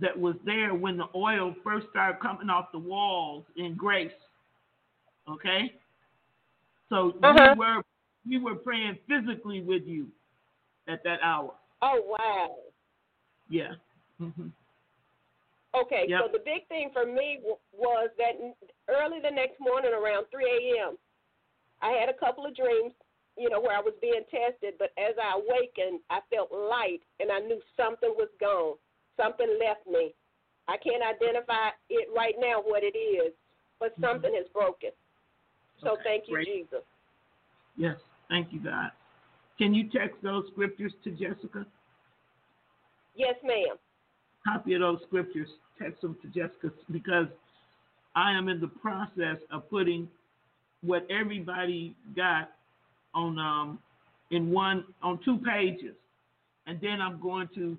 that 0.00 0.18
was 0.18 0.34
there 0.44 0.74
when 0.74 0.96
the 0.96 1.06
oil 1.14 1.54
first 1.62 1.86
started 1.90 2.20
coming 2.20 2.50
off 2.50 2.66
the 2.72 2.78
walls 2.78 3.44
in 3.56 3.74
Grace. 3.76 4.10
Okay? 5.28 5.72
So 6.88 7.14
Uh-huh. 7.22 7.54
we 7.54 7.58
were 7.58 7.82
we 8.28 8.38
were 8.38 8.56
praying 8.56 8.98
physically 9.08 9.60
with 9.62 9.82
you 9.86 10.08
at 10.88 11.02
that 11.04 11.20
hour. 11.22 11.52
Oh 11.82 12.02
wow. 12.18 12.56
Yeah. 13.48 13.72
hmm 14.18 14.48
Okay, 15.74 16.06
Yep. 16.08 16.20
so 16.22 16.28
the 16.32 16.38
big 16.44 16.66
thing 16.68 16.90
for 16.92 17.04
me 17.04 17.38
w- 17.42 17.58
was 17.72 18.10
that 18.16 18.38
early 18.88 19.18
the 19.20 19.30
next 19.30 19.58
morning 19.58 19.92
around 19.92 20.26
3 20.30 20.44
a.m., 20.46 20.96
I 21.82 21.90
had 21.90 22.08
a 22.08 22.14
couple 22.14 22.46
of 22.46 22.54
dreams, 22.54 22.94
you 23.36 23.50
know, 23.50 23.60
where 23.60 23.76
I 23.76 23.80
was 23.80 23.94
being 24.00 24.22
tested, 24.30 24.74
but 24.78 24.92
as 24.96 25.14
I 25.18 25.34
awakened, 25.34 26.00
I 26.10 26.20
felt 26.30 26.52
light 26.52 27.02
and 27.18 27.32
I 27.32 27.40
knew 27.40 27.60
something 27.76 28.14
was 28.16 28.30
gone. 28.38 28.78
Something 29.20 29.58
left 29.58 29.86
me. 29.86 30.14
I 30.68 30.76
can't 30.78 31.02
identify 31.02 31.70
it 31.90 32.08
right 32.16 32.34
now 32.38 32.62
what 32.62 32.82
it 32.84 32.96
is, 32.96 33.34
but 33.80 33.94
Mhm. 33.98 34.00
something 34.06 34.34
has 34.34 34.48
broken. 34.48 34.92
So 35.80 35.92
Okay, 35.94 36.02
thank 36.04 36.28
you, 36.28 36.36
great. 36.36 36.46
Jesus. 36.46 36.84
Yes. 37.76 38.00
Thank 38.28 38.52
you, 38.52 38.60
God. 38.60 38.92
Can 39.58 39.74
you 39.74 39.88
text 39.90 40.22
those 40.22 40.46
scriptures 40.48 40.94
to 41.02 41.10
Jessica? 41.10 41.66
Yes, 43.14 43.36
ma'am. 43.42 43.78
Copy 44.46 44.74
of 44.74 44.80
those 44.80 44.98
scriptures. 45.06 45.48
Text 45.80 46.02
them 46.02 46.16
to 46.22 46.28
Jessica 46.28 46.70
because 46.90 47.26
I 48.14 48.32
am 48.32 48.48
in 48.48 48.60
the 48.60 48.68
process 48.68 49.38
of 49.50 49.68
putting 49.70 50.08
what 50.82 51.06
everybody 51.10 51.94
got 52.14 52.50
on 53.14 53.38
um 53.38 53.78
in 54.30 54.50
one 54.50 54.84
on 55.02 55.18
two 55.24 55.38
pages, 55.38 55.94
and 56.66 56.80
then 56.80 57.00
I'm 57.00 57.20
going 57.20 57.48
to 57.54 57.76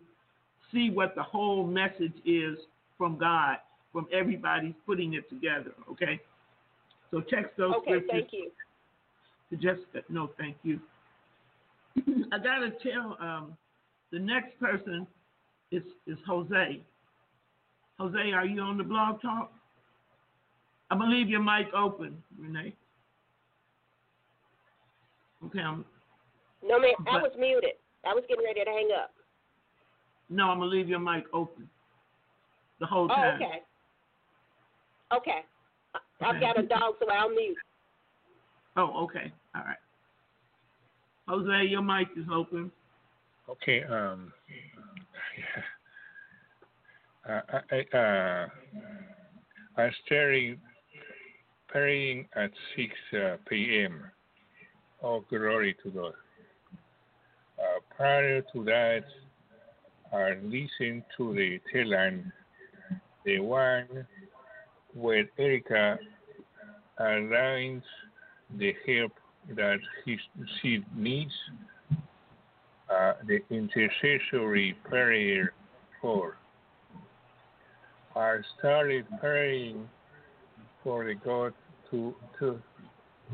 see 0.72 0.90
what 0.90 1.16
the 1.16 1.24
whole 1.24 1.66
message 1.66 2.14
is 2.26 2.58
from 2.98 3.18
God, 3.18 3.58
from 3.94 4.08
everybody 4.12 4.76
putting 4.86 5.14
it 5.14 5.30
together. 5.30 5.74
Okay. 5.92 6.20
So 7.12 7.22
text 7.22 7.56
those 7.58 7.76
Okay, 7.76 7.92
scriptures 7.92 8.10
thank 8.12 8.34
you. 8.34 8.52
to 9.52 9.56
Jessica. 9.56 10.02
No, 10.10 10.32
thank 10.38 10.58
you. 10.64 10.80
I 12.32 12.38
gotta 12.40 12.72
tell 12.84 13.18
um, 13.20 13.58
the 14.12 14.20
next 14.20 14.60
person 14.60 15.08
is 15.72 15.84
is 16.08 16.18
Jose. 16.28 16.82
Jose, 18.00 18.32
are 18.32 18.46
you 18.46 18.62
on 18.62 18.78
the 18.78 18.84
blog 18.84 19.22
talk? 19.22 19.52
I'm 20.92 21.00
gonna 21.00 21.12
leave 21.12 21.30
your 21.30 21.42
mic 21.42 21.68
open, 21.74 22.22
Renee. 22.38 22.74
Okay, 25.46 25.60
I'm, 25.60 25.86
No, 26.64 26.80
ma'am, 26.80 26.94
I 27.08 27.18
was 27.22 27.32
muted. 27.38 27.72
I 28.06 28.14
was 28.14 28.24
getting 28.28 28.44
ready 28.46 28.64
to 28.64 28.70
hang 28.70 28.90
up. 29.00 29.12
no, 30.30 30.50
I'm 30.50 30.60
gonna 30.60 30.70
leave 30.70 30.90
your 30.90 31.00
mic 31.00 31.26
open 31.34 31.70
the 32.80 32.86
whole 32.86 33.08
time. 33.08 33.40
Oh, 33.42 33.46
okay. 33.46 33.62
Okay. 35.14 35.46
I- 35.94 36.00
I've 36.30 36.42
got 36.42 36.60
a 36.60 36.64
dog, 36.64 36.96
so 37.00 37.10
I'll 37.10 37.30
mute. 37.30 37.58
Oh, 38.78 39.04
okay, 39.06 39.32
all 39.56 39.64
right. 39.64 39.78
Jose, 41.28 41.66
your 41.68 41.82
mic 41.82 42.10
is 42.18 42.26
open. 42.32 42.72
Okay. 43.50 43.84
Um. 43.84 44.34
Uh, 47.28 47.42
I, 47.50 47.76
I, 47.76 47.98
uh, 47.98 48.48
I 49.78 49.90
started 50.06 50.60
praying 51.68 52.28
at 52.36 52.52
6 52.76 52.94
uh, 53.14 53.38
p.m. 53.50 54.04
Oh, 55.02 55.24
glory 55.30 55.76
to 55.84 55.90
God. 55.90 56.14
Uh, 57.58 57.80
prior 57.96 58.42
to 58.54 58.64
that, 58.66 59.04
I 60.14 60.34
listened 60.44 61.04
to 61.18 61.34
the 61.34 61.60
TED 61.72 61.88
Line, 61.88 62.32
the 63.26 63.40
one 63.40 64.06
where 64.94 65.28
Erica 65.38 65.98
aligns 67.00 67.84
the 68.58 68.74
help 68.86 69.12
that 69.56 69.80
he, 70.06 70.18
she 70.62 70.84
needs 70.96 71.34
uh, 72.96 73.14
the 73.28 73.40
intercessory 73.50 74.76
prayer 74.84 75.54
for. 76.02 76.38
I 78.16 78.38
started 78.58 79.06
praying 79.20 79.90
for 80.84 81.06
the 81.06 81.16
God 81.16 81.54
to 81.92 82.16
to 82.40 82.62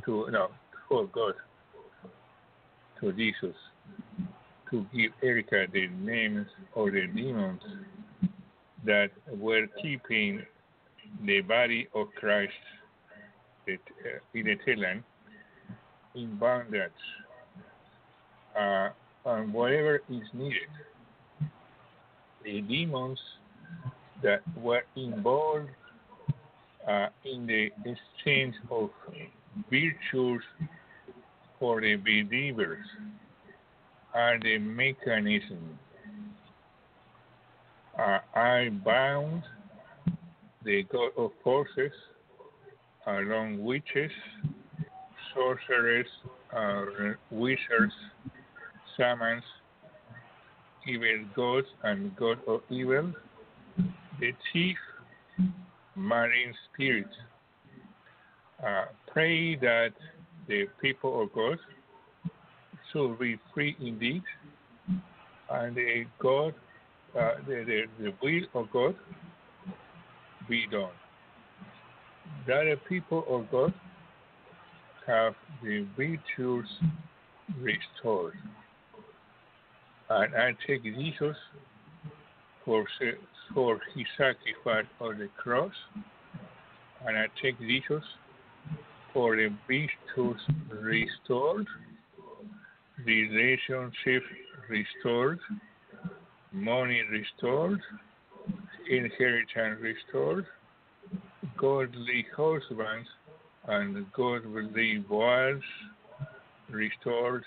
to 0.05 0.27
no 0.31 0.49
for 0.89 1.05
God 1.07 1.33
to 2.99 3.11
Jesus 3.13 3.55
to 4.71 4.85
give 4.95 5.11
Erica 5.21 5.67
the 5.71 5.87
names 5.99 6.47
of 6.75 6.93
the 6.93 7.05
demons 7.13 7.61
that 8.85 9.11
were 9.37 9.67
keeping 9.81 10.41
the 11.25 11.41
body 11.41 11.87
of 11.93 12.07
Christ 12.15 12.53
uh, 13.69 13.73
in 14.33 14.45
the 14.45 14.55
Thailand 14.65 15.03
in 16.15 16.37
bondage. 16.37 16.91
Uh, 18.57 18.89
on 19.25 19.53
whatever 19.53 20.01
is 20.09 20.23
needed. 20.33 20.69
The 22.43 22.61
demons 22.61 23.19
that 24.23 24.41
were 24.57 24.83
involved 24.95 25.69
uh, 26.87 27.07
in 27.25 27.45
the 27.45 27.69
exchange 27.85 28.55
of 28.69 28.89
virtues 29.69 30.43
for 31.59 31.81
the 31.81 31.95
believers 31.95 32.85
are 34.13 34.39
the 34.39 34.57
mechanism. 34.57 35.77
Uh, 37.97 38.19
I 38.33 38.69
bound 38.83 39.43
the 40.63 40.83
god 40.91 41.11
of 41.17 41.31
forces 41.43 41.91
along 43.07 43.63
witches, 43.63 44.11
sorcerers, 45.33 46.07
uh, 46.55 46.85
wizards, 47.31 47.93
shamans, 48.97 49.43
evil 50.87 51.25
gods 51.35 51.67
and 51.83 52.15
god 52.15 52.37
of 52.47 52.61
evil, 52.69 53.11
the 54.19 54.31
chief 54.51 54.77
marine 55.95 56.53
spirits. 56.73 57.15
Uh, 58.65 58.85
pray 59.11 59.55
that 59.55 59.91
the 60.47 60.65
people 60.81 61.23
of 61.23 61.33
God 61.33 61.57
should 62.91 63.17
be 63.19 63.37
free 63.53 63.75
indeed, 63.79 64.23
and 65.49 65.75
the 65.75 66.05
God, 66.19 66.53
uh, 67.17 67.35
the, 67.47 67.63
the, 67.65 68.03
the 68.03 68.13
will 68.21 68.61
of 68.61 68.71
God 68.71 68.95
be 70.47 70.67
done. 70.71 70.89
That 72.47 72.63
the 72.65 72.77
people 72.87 73.23
of 73.29 73.49
God 73.51 73.73
have 75.07 75.33
the 75.63 75.85
virtues 75.97 76.67
restored. 77.59 78.33
And 80.13 80.35
I 80.35 80.51
take 80.67 80.83
Jesus 80.83 81.37
for, 82.65 82.85
for 83.53 83.79
his 83.95 84.05
sacrifice 84.17 84.85
on 84.99 85.19
the 85.19 85.29
cross, 85.41 85.71
and 87.07 87.17
I 87.17 87.27
take 87.41 87.57
Jesus 87.59 88.03
for 89.13 89.37
the 89.37 89.47
virtues 89.67 90.41
restored, 90.69 91.65
relationship 93.05 94.23
restored, 94.69 95.39
money 96.51 97.01
restored, 97.09 97.79
inheritance 98.89 99.79
restored, 99.81 100.45
godly 101.57 102.25
husbands 102.35 103.07
and 103.69 104.05
godly 104.11 105.05
wives 105.09 105.63
restored, 106.69 107.43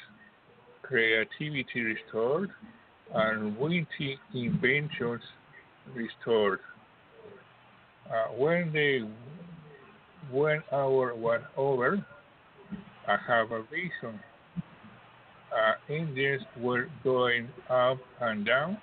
creativity 0.86 1.80
restored, 1.80 2.50
and 3.14 3.56
witty 3.58 4.18
inventions 4.34 5.22
restored. 5.94 6.60
Uh, 8.10 8.34
when 8.36 8.72
the 8.72 9.08
one 10.30 10.62
hour 10.72 11.14
was 11.14 11.40
over, 11.56 12.04
I 13.08 13.16
have 13.26 13.50
a 13.52 13.62
vision. 13.64 14.20
Uh, 15.52 15.92
angels 15.92 16.42
were 16.58 16.88
going 17.02 17.48
up 17.70 17.98
and 18.20 18.44
down, 18.44 18.76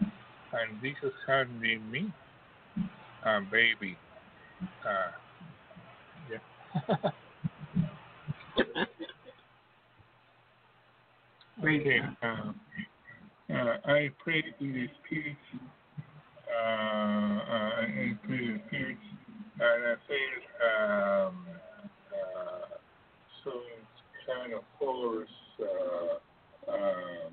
and 0.00 0.80
Jesus 0.82 1.12
had 1.26 1.46
in 1.62 1.90
me 1.90 2.12
a 3.24 3.40
baby. 3.50 3.96
Uh, 4.84 5.12
yeah. 6.30 7.10
Praise 11.60 11.82
Okay. 11.82 12.00
God. 12.22 12.54
Uh, 13.50 13.54
uh, 13.54 13.76
I 13.86 14.10
pray 14.22 14.44
in 14.60 14.72
the 14.72 14.88
spirit. 15.04 15.36
Uh, 16.48 16.58
uh, 16.58 17.70
I 17.82 18.18
pray 18.26 18.38
in 18.38 18.54
the 18.54 18.60
spirit, 18.68 18.98
and 19.60 19.84
I 19.86 19.96
feel 20.08 20.40
um, 20.68 21.46
uh, 22.12 22.76
some 23.44 23.62
kind 24.26 24.54
of 24.54 24.62
force 24.78 25.28
uh, 25.60 26.70
uh, 26.70 26.74
uh, 26.74 27.28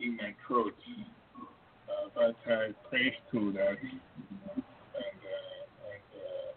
in 0.00 0.16
my 0.16 0.34
throat. 0.46 0.74
Uh, 1.88 2.08
but 2.14 2.36
I 2.52 2.72
pray 2.90 3.14
to 3.32 3.52
that, 3.52 3.78
and 3.82 4.00
uh, 4.94 5.84
and 5.88 6.08
uh, 6.16 6.52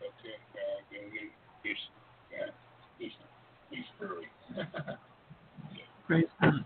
I 0.00 0.08
think 0.22 0.42
uh, 2.40 2.52
is 3.00 3.12
history. 3.70 4.28
Praise 6.12 6.24
God. 6.42 6.64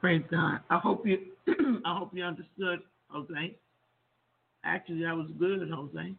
Praise 0.00 0.22
God. 0.30 0.60
I 0.70 0.78
hope 0.78 1.04
you 1.04 1.18
I 1.84 1.98
hope 1.98 2.10
you 2.14 2.22
understood, 2.22 2.82
Jose. 3.08 3.56
Actually 4.64 5.02
that 5.02 5.16
was 5.16 5.26
good, 5.40 5.68
Jose. 5.68 6.14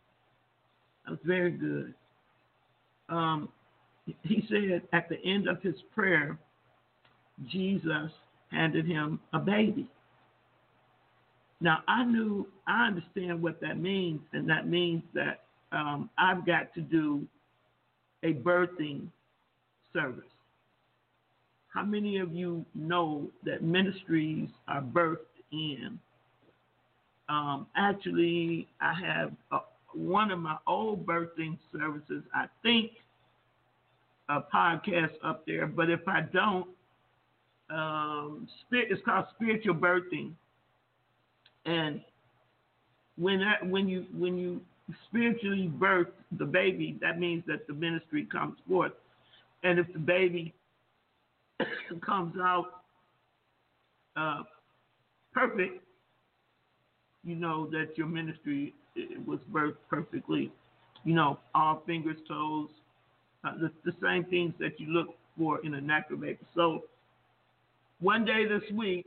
That 1.05 1.11
was 1.11 1.19
very 1.23 1.51
good. 1.51 1.93
Um 3.07 3.47
he 4.23 4.45
said 4.49 4.81
at 4.91 5.07
the 5.07 5.17
end 5.23 5.47
of 5.47 5.61
his 5.61 5.75
prayer, 5.95 6.37
Jesus 7.47 8.11
handed 8.51 8.85
him 8.85 9.21
a 9.31 9.39
baby. 9.39 9.87
Now 11.61 11.83
I 11.87 12.03
knew 12.03 12.47
I 12.67 12.87
understand 12.87 13.41
what 13.41 13.61
that 13.61 13.79
means, 13.79 14.19
and 14.33 14.49
that 14.49 14.67
means 14.67 15.03
that 15.13 15.43
um, 15.71 16.09
I've 16.17 16.45
got 16.45 16.73
to 16.73 16.81
do 16.81 17.25
a 18.23 18.33
birthing 18.33 19.07
service. 19.93 20.30
How 21.73 21.83
many 21.83 22.17
of 22.17 22.33
you 22.33 22.65
know 22.75 23.29
that 23.45 23.63
ministries 23.63 24.49
are 24.67 24.81
birthed 24.81 25.17
in? 25.51 25.99
Um, 27.29 27.67
actually, 27.75 28.67
I 28.81 28.93
have 28.93 29.31
uh, 29.51 29.59
one 29.93 30.31
of 30.31 30.39
my 30.39 30.57
old 30.67 31.05
birthing 31.05 31.57
services. 31.71 32.23
I 32.33 32.47
think 32.61 32.91
a 34.29 34.41
podcast 34.53 35.11
up 35.23 35.45
there. 35.45 35.67
But 35.67 35.89
if 35.89 36.07
I 36.07 36.21
don't, 36.21 36.67
um, 37.69 38.47
it's 38.71 39.01
called 39.05 39.25
spiritual 39.35 39.75
birthing, 39.75 40.31
and 41.65 42.01
when 43.17 43.41
when 43.69 43.87
you 43.87 44.05
when 44.17 44.37
you 44.37 44.61
spiritually 45.07 45.67
birth 45.67 46.09
the 46.37 46.45
baby, 46.45 46.97
that 47.01 47.19
means 47.19 47.43
that 47.47 47.67
the 47.67 47.73
ministry 47.73 48.27
comes 48.29 48.57
forth, 48.67 48.91
and 49.63 49.79
if 49.79 49.91
the 49.93 49.99
baby 49.99 50.53
comes 52.05 52.35
out 52.39 52.81
uh, 54.15 54.43
perfect, 55.33 55.83
you 57.23 57.35
know 57.35 57.67
that 57.71 57.97
your 57.97 58.07
ministry 58.07 58.73
was 59.25 59.39
birthed 59.51 59.77
perfectly. 59.89 60.51
You 61.03 61.15
know, 61.15 61.39
all 61.55 61.81
fingers, 61.85 62.17
toes, 62.27 62.69
uh, 63.43 63.53
the, 63.59 63.71
the 63.85 63.95
same 64.01 64.25
things 64.25 64.53
that 64.59 64.79
you 64.79 64.87
look 64.87 65.07
for 65.37 65.63
in 65.65 65.73
a 65.73 65.81
baby. 65.81 66.37
So, 66.55 66.83
one 67.99 68.25
day 68.25 68.45
this 68.45 68.63
week, 68.75 69.05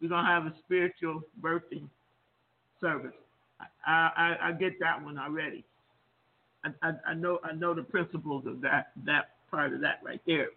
we're 0.00 0.08
gonna 0.08 0.26
have 0.26 0.46
a 0.46 0.54
spiritual 0.64 1.22
birthing 1.40 1.88
service. 2.80 3.12
I, 3.86 4.10
I, 4.16 4.36
I 4.48 4.52
get 4.52 4.78
that 4.80 5.02
one 5.02 5.18
already. 5.18 5.64
I, 6.64 6.70
I, 6.82 6.92
I 7.08 7.14
know 7.14 7.38
I 7.44 7.52
know 7.52 7.74
the 7.74 7.82
principles 7.82 8.46
of 8.46 8.60
that 8.62 8.92
that 9.04 9.30
part 9.50 9.72
of 9.72 9.80
that 9.80 10.00
right 10.04 10.20
there. 10.26 10.48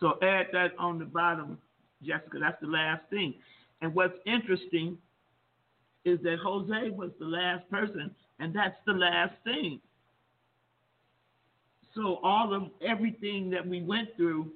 So 0.00 0.18
add 0.22 0.46
that 0.52 0.72
on 0.78 0.98
the 0.98 1.04
bottom, 1.04 1.58
Jessica. 2.02 2.38
That's 2.40 2.60
the 2.60 2.66
last 2.66 3.02
thing. 3.10 3.34
And 3.80 3.94
what's 3.94 4.14
interesting 4.26 4.98
is 6.04 6.18
that 6.22 6.38
Jose 6.42 6.90
was 6.90 7.10
the 7.18 7.26
last 7.26 7.68
person, 7.70 8.10
and 8.38 8.54
that's 8.54 8.76
the 8.86 8.92
last 8.92 9.34
thing. 9.44 9.80
So 11.94 12.18
all 12.22 12.52
of 12.52 12.64
everything 12.86 13.50
that 13.50 13.66
we 13.66 13.82
went 13.82 14.08
through 14.16 14.50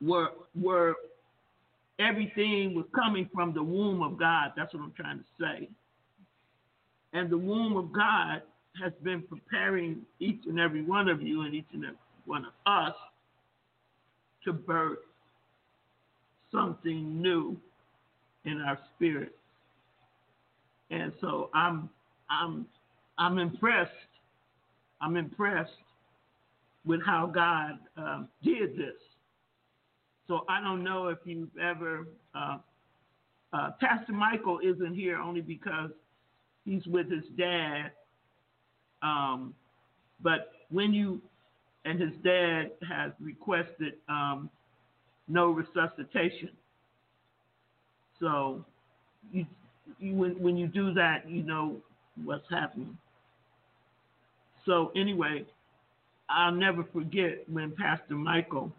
were 0.00 0.30
were 0.54 0.96
everything 1.98 2.74
was 2.74 2.86
coming 2.94 3.28
from 3.32 3.54
the 3.54 3.62
womb 3.62 4.02
of 4.02 4.18
God. 4.18 4.52
That's 4.56 4.74
what 4.74 4.82
I'm 4.82 4.92
trying 4.92 5.18
to 5.18 5.24
say. 5.40 5.68
And 7.12 7.30
the 7.30 7.38
womb 7.38 7.76
of 7.76 7.92
God 7.92 8.42
has 8.82 8.92
been 9.04 9.22
preparing 9.22 10.02
each 10.18 10.40
and 10.48 10.58
every 10.58 10.82
one 10.82 11.08
of 11.08 11.22
you 11.22 11.42
and 11.42 11.54
each 11.54 11.68
and 11.72 11.84
every 11.84 11.96
one 12.26 12.44
of 12.44 12.52
us 12.66 12.94
to 14.44 14.52
birth 14.52 14.98
something 16.52 17.20
new 17.20 17.56
in 18.44 18.60
our 18.60 18.78
spirit. 18.94 19.34
And 20.90 21.12
so 21.20 21.50
I'm 21.54 21.88
I'm 22.30 22.66
I'm 23.18 23.38
impressed. 23.38 23.90
I'm 25.00 25.16
impressed 25.16 25.70
with 26.84 27.00
how 27.04 27.26
God 27.26 27.78
um, 27.96 28.28
did 28.42 28.76
this. 28.76 28.94
So 30.28 30.44
I 30.48 30.60
don't 30.60 30.84
know 30.84 31.08
if 31.08 31.18
you've 31.24 31.56
ever 31.58 32.06
uh, 32.34 32.58
uh, 33.54 33.70
Pastor 33.80 34.12
Michael 34.12 34.58
isn't 34.58 34.94
here 34.94 35.16
only 35.16 35.40
because 35.40 35.90
he's 36.64 36.84
with 36.86 37.10
his 37.10 37.22
dad. 37.38 37.92
Um, 39.02 39.54
but 40.20 40.50
when 40.70 40.92
you 40.92 41.20
and 41.84 42.00
his 42.00 42.12
dad 42.22 42.70
has 42.88 43.12
requested 43.20 43.94
um, 44.08 44.50
no 45.28 45.50
resuscitation, 45.50 46.50
so 48.20 48.64
you, 49.32 49.46
you 49.98 50.14
when 50.14 50.40
when 50.40 50.56
you 50.56 50.66
do 50.66 50.94
that, 50.94 51.28
you 51.28 51.42
know 51.42 51.76
what's 52.24 52.48
happening. 52.50 52.96
So 54.66 54.92
anyway, 54.96 55.44
I'll 56.28 56.52
never 56.52 56.84
forget 56.92 57.44
when 57.48 57.72
Pastor 57.72 58.14
Michael 58.14 58.72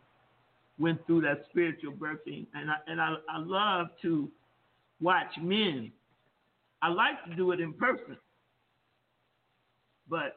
went 0.79 1.05
through 1.05 1.21
that 1.21 1.45
spiritual 1.49 1.93
birthing, 1.93 2.45
and 2.53 2.71
I 2.71 2.75
and 2.87 2.99
I, 3.01 3.15
I 3.29 3.37
love 3.37 3.87
to 4.01 4.29
watch 4.99 5.37
men. 5.41 5.91
I 6.81 6.89
like 6.89 7.23
to 7.25 7.35
do 7.35 7.51
it 7.51 7.59
in 7.59 7.73
person, 7.73 8.17
but 10.09 10.35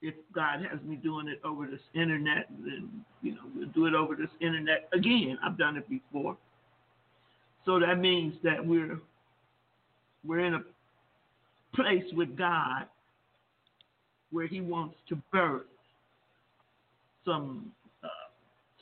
if 0.00 0.14
God 0.34 0.60
has 0.70 0.80
me 0.82 0.96
doing 0.96 1.28
it 1.28 1.40
over 1.44 1.66
this 1.66 1.80
internet, 1.94 2.46
then 2.64 3.04
you 3.22 3.32
know 3.32 3.42
we'll 3.54 3.68
do 3.68 3.86
it 3.86 3.94
over 3.94 4.14
this 4.14 4.30
internet 4.40 4.88
again. 4.92 5.38
I've 5.44 5.58
done 5.58 5.76
it 5.76 5.88
before, 5.88 6.36
so 7.64 7.80
that 7.80 7.98
means 7.98 8.34
that 8.44 8.64
we're 8.64 9.00
we're 10.24 10.44
in 10.44 10.54
a 10.54 10.62
place 11.74 12.04
with 12.12 12.36
God 12.36 12.86
where 14.30 14.46
He 14.46 14.60
wants 14.60 14.96
to 15.08 15.16
birth 15.32 15.62
some 17.24 17.72
uh, 18.04 18.08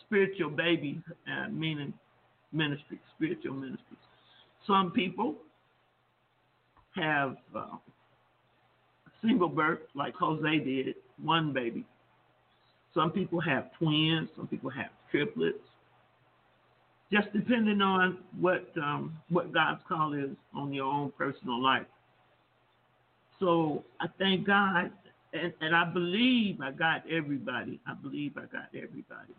spiritual 0.05 0.51
babies, 0.51 1.01
uh, 1.31 1.49
meaning 1.51 1.93
ministry, 2.53 3.01
spiritual 3.17 3.55
ministries. 3.55 3.99
Some 4.67 4.91
people 4.91 5.37
have 6.95 7.37
uh, 7.55 7.77
single 9.23 9.49
birth, 9.49 9.81
like 9.95 10.15
Jose 10.15 10.59
did, 10.59 10.95
one 11.23 11.53
baby. 11.53 11.85
Some 12.95 13.11
people 13.11 13.41
have 13.41 13.71
twins. 13.79 14.29
Some 14.37 14.47
people 14.47 14.71
have 14.71 14.91
triplets. 15.11 15.59
Just 17.13 17.33
depending 17.33 17.81
on 17.83 18.19
what 18.41 18.67
um, 18.83 19.17
what 19.29 19.53
God's 19.53 19.81
call 19.87 20.15
is 20.15 20.31
on 20.55 20.73
your 20.73 20.87
own 20.87 21.13
personal 21.17 21.63
life. 21.63 21.87
So 23.39 23.85
I 24.01 24.07
thank 24.19 24.47
God, 24.47 24.91
and, 25.33 25.53
and 25.61 25.77
I 25.77 25.85
believe 25.85 26.61
I 26.61 26.73
got 26.73 27.03
everybody. 27.09 27.79
I 27.87 27.95
believe 27.95 28.33
I 28.37 28.47
got 28.47 28.69
everybody. 28.75 29.35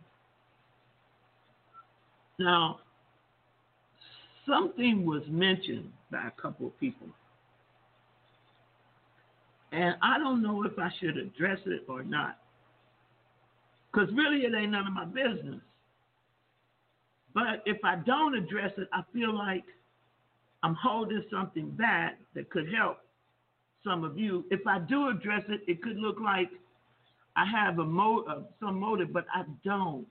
Now, 2.40 2.80
something 4.48 5.06
was 5.06 5.24
mentioned 5.28 5.92
by 6.12 6.28
a 6.28 6.42
couple 6.42 6.68
of 6.68 6.80
people. 6.80 7.08
And 9.72 9.96
I 10.02 10.18
don't 10.18 10.42
know 10.42 10.64
if 10.64 10.78
I 10.80 10.90
should 11.00 11.18
address 11.18 11.60
it 11.66 11.84
or 11.88 12.04
not. 12.04 12.38
Because 13.92 14.10
really, 14.14 14.46
it 14.46 14.54
ain't 14.56 14.72
none 14.72 14.88
of 14.88 14.94
my 14.94 15.06
business. 15.06 15.62
But 17.34 17.64
if 17.66 17.78
I 17.84 17.98
don't 17.98 18.36
address 18.36 18.72
it, 18.78 18.88
I 18.94 19.02
feel 19.14 19.36
like 19.36 19.64
I'm 20.64 20.76
holding 20.76 21.24
something 21.32 21.70
back 21.72 22.18
that 22.34 22.50
could 22.50 22.72
help 22.74 23.00
some 23.84 24.04
of 24.04 24.18
you. 24.18 24.46
If 24.50 24.66
I 24.66 24.80
do 24.80 25.10
address 25.10 25.44
it, 25.48 25.62
it 25.68 25.82
could 25.82 25.98
look 25.98 26.18
like 26.20 26.50
I 27.36 27.46
have 27.46 27.80
a 27.80 27.86
mo- 27.86 28.26
uh, 28.28 28.42
some 28.60 28.80
motive, 28.80 29.14
but 29.14 29.26
I 29.34 29.44
don't. 29.64 30.08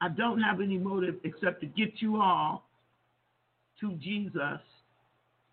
I 0.00 0.08
don't 0.08 0.40
have 0.40 0.60
any 0.60 0.76
motive 0.76 1.16
except 1.24 1.60
to 1.60 1.66
get 1.66 2.02
you 2.02 2.20
all 2.20 2.64
to 3.80 3.92
Jesus 3.94 4.60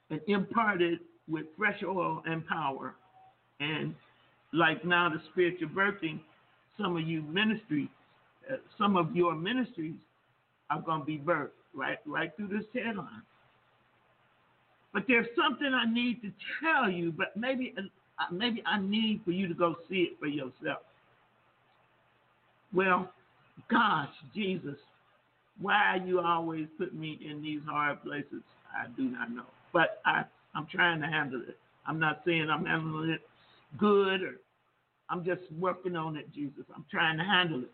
and 0.09 0.19
impart 0.27 0.81
it 0.81 0.99
with 1.29 1.45
fresh 1.57 1.81
oil 1.83 2.21
and 2.25 2.45
power. 2.47 2.95
And 3.59 3.95
like 4.53 4.83
now, 4.83 5.09
the 5.09 5.21
spiritual 5.31 5.69
birthing, 5.69 6.19
some 6.77 6.97
of 6.97 7.03
you 7.07 7.21
ministry, 7.21 7.89
uh, 8.51 8.55
some 8.77 8.97
of 8.97 9.15
your 9.15 9.35
ministries 9.35 9.95
are 10.69 10.81
going 10.81 11.01
to 11.01 11.05
be 11.05 11.17
birthed 11.17 11.49
right, 11.73 11.99
right 12.05 12.31
through 12.35 12.47
this 12.47 12.65
TED 12.73 12.95
line. 12.95 13.23
But 14.93 15.03
there's 15.07 15.27
something 15.35 15.71
I 15.73 15.91
need 15.91 16.21
to 16.21 16.31
tell 16.61 16.89
you, 16.89 17.11
but 17.11 17.37
maybe, 17.37 17.73
uh, 17.77 18.33
maybe 18.33 18.61
I 18.65 18.79
need 18.79 19.21
for 19.23 19.31
you 19.31 19.47
to 19.47 19.53
go 19.53 19.75
see 19.89 20.09
it 20.11 20.19
for 20.19 20.27
yourself. 20.27 20.81
Well, 22.73 23.09
gosh, 23.69 24.09
Jesus, 24.33 24.77
why 25.59 26.01
you 26.05 26.19
always 26.19 26.67
put 26.77 26.93
me 26.93 27.19
in 27.25 27.41
these 27.41 27.61
hard 27.69 28.03
places? 28.03 28.41
I 28.75 28.87
do 28.95 29.03
not 29.03 29.31
know. 29.31 29.45
But 29.73 30.01
I, 30.05 30.23
I'm 30.55 30.67
trying 30.67 31.01
to 31.01 31.07
handle 31.07 31.41
it. 31.47 31.57
I'm 31.85 31.99
not 31.99 32.21
saying 32.25 32.49
I'm 32.49 32.65
handling 32.65 33.11
it 33.11 33.21
good 33.77 34.21
or 34.21 34.35
I'm 35.09 35.25
just 35.25 35.41
working 35.59 35.95
on 35.95 36.15
it, 36.15 36.33
Jesus. 36.33 36.63
I'm 36.75 36.85
trying 36.89 37.17
to 37.17 37.23
handle 37.23 37.61
it. 37.61 37.71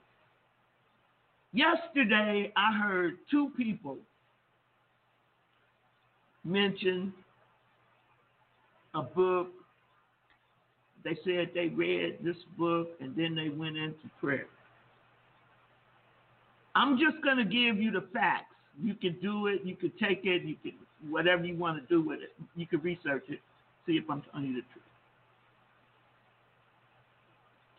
Yesterday, 1.54 2.52
I 2.56 2.78
heard 2.78 3.18
two 3.30 3.52
people 3.58 3.98
mention 6.44 7.14
a 8.94 9.02
book. 9.02 9.50
They 11.04 11.18
said 11.24 11.52
they 11.54 11.68
read 11.68 12.18
this 12.24 12.36
book 12.58 12.90
and 13.00 13.16
then 13.16 13.36
they 13.36 13.50
went 13.50 13.78
into 13.78 14.10
prayer. 14.20 14.48
I'm 16.76 16.98
just 16.98 17.24
going 17.24 17.38
to 17.38 17.44
give 17.44 17.82
you 17.82 17.92
the 17.92 18.06
facts. 18.14 18.54
You 18.82 18.94
can 18.94 19.18
do 19.22 19.48
it. 19.48 19.62
You 19.64 19.76
can 19.76 19.92
take 20.00 20.22
it. 20.26 20.44
You 20.44 20.56
can 20.62 20.74
whatever 21.10 21.46
you 21.46 21.56
want 21.56 21.82
to 21.82 21.88
do 21.88 22.02
with 22.02 22.20
it. 22.20 22.34
You 22.56 22.66
can 22.68 22.80
research 22.82 23.26
it. 23.30 23.40
See 23.86 23.94
if 23.94 24.10
I'm 24.10 24.24
telling 24.32 24.48
you 24.48 24.54
the 24.56 24.62
truth. 24.74 24.84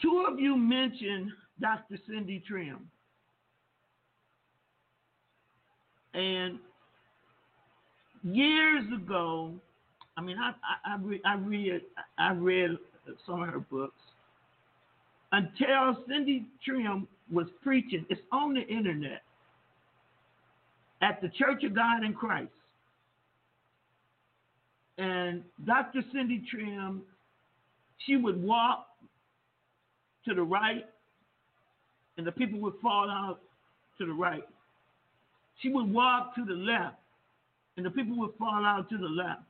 Two 0.00 0.26
of 0.30 0.38
you 0.38 0.56
mentioned 0.56 1.32
Dr. 1.60 1.98
Cindy 2.06 2.42
Trimm. 2.50 2.78
And 6.14 6.58
years 8.22 8.84
ago, 8.94 9.52
I 10.16 10.20
mean, 10.20 10.36
I 10.38 10.52
I, 10.84 10.94
I, 10.94 11.32
I 11.32 11.34
read 11.36 11.82
I 12.18 12.32
read 12.32 12.70
some 13.26 13.42
of 13.42 13.48
her 13.48 13.60
books, 13.60 14.00
until 15.32 16.04
Cindy 16.08 16.46
Trimm 16.66 17.06
was 17.30 17.46
preaching. 17.62 18.06
It's 18.08 18.20
on 18.32 18.54
the 18.54 18.62
internet 18.62 19.22
at 21.02 21.20
the 21.20 21.28
Church 21.28 21.64
of 21.64 21.74
God 21.74 22.04
in 22.04 22.14
Christ. 22.14 22.50
And 24.98 25.44
Dr. 25.64 26.02
Cindy 26.12 26.44
Trimm, 26.52 27.00
she 28.04 28.16
would 28.16 28.42
walk 28.42 28.86
to 30.26 30.34
the 30.34 30.42
right, 30.42 30.84
and 32.16 32.26
the 32.26 32.32
people 32.32 32.58
would 32.60 32.74
fall 32.82 33.08
out 33.08 33.38
to 33.98 34.06
the 34.06 34.12
right. 34.12 34.42
She 35.62 35.70
would 35.70 35.92
walk 35.92 36.34
to 36.34 36.44
the 36.44 36.52
left, 36.52 36.96
and 37.76 37.86
the 37.86 37.90
people 37.90 38.18
would 38.18 38.34
fall 38.38 38.64
out 38.64 38.88
to 38.90 38.98
the 38.98 39.06
left. 39.06 39.42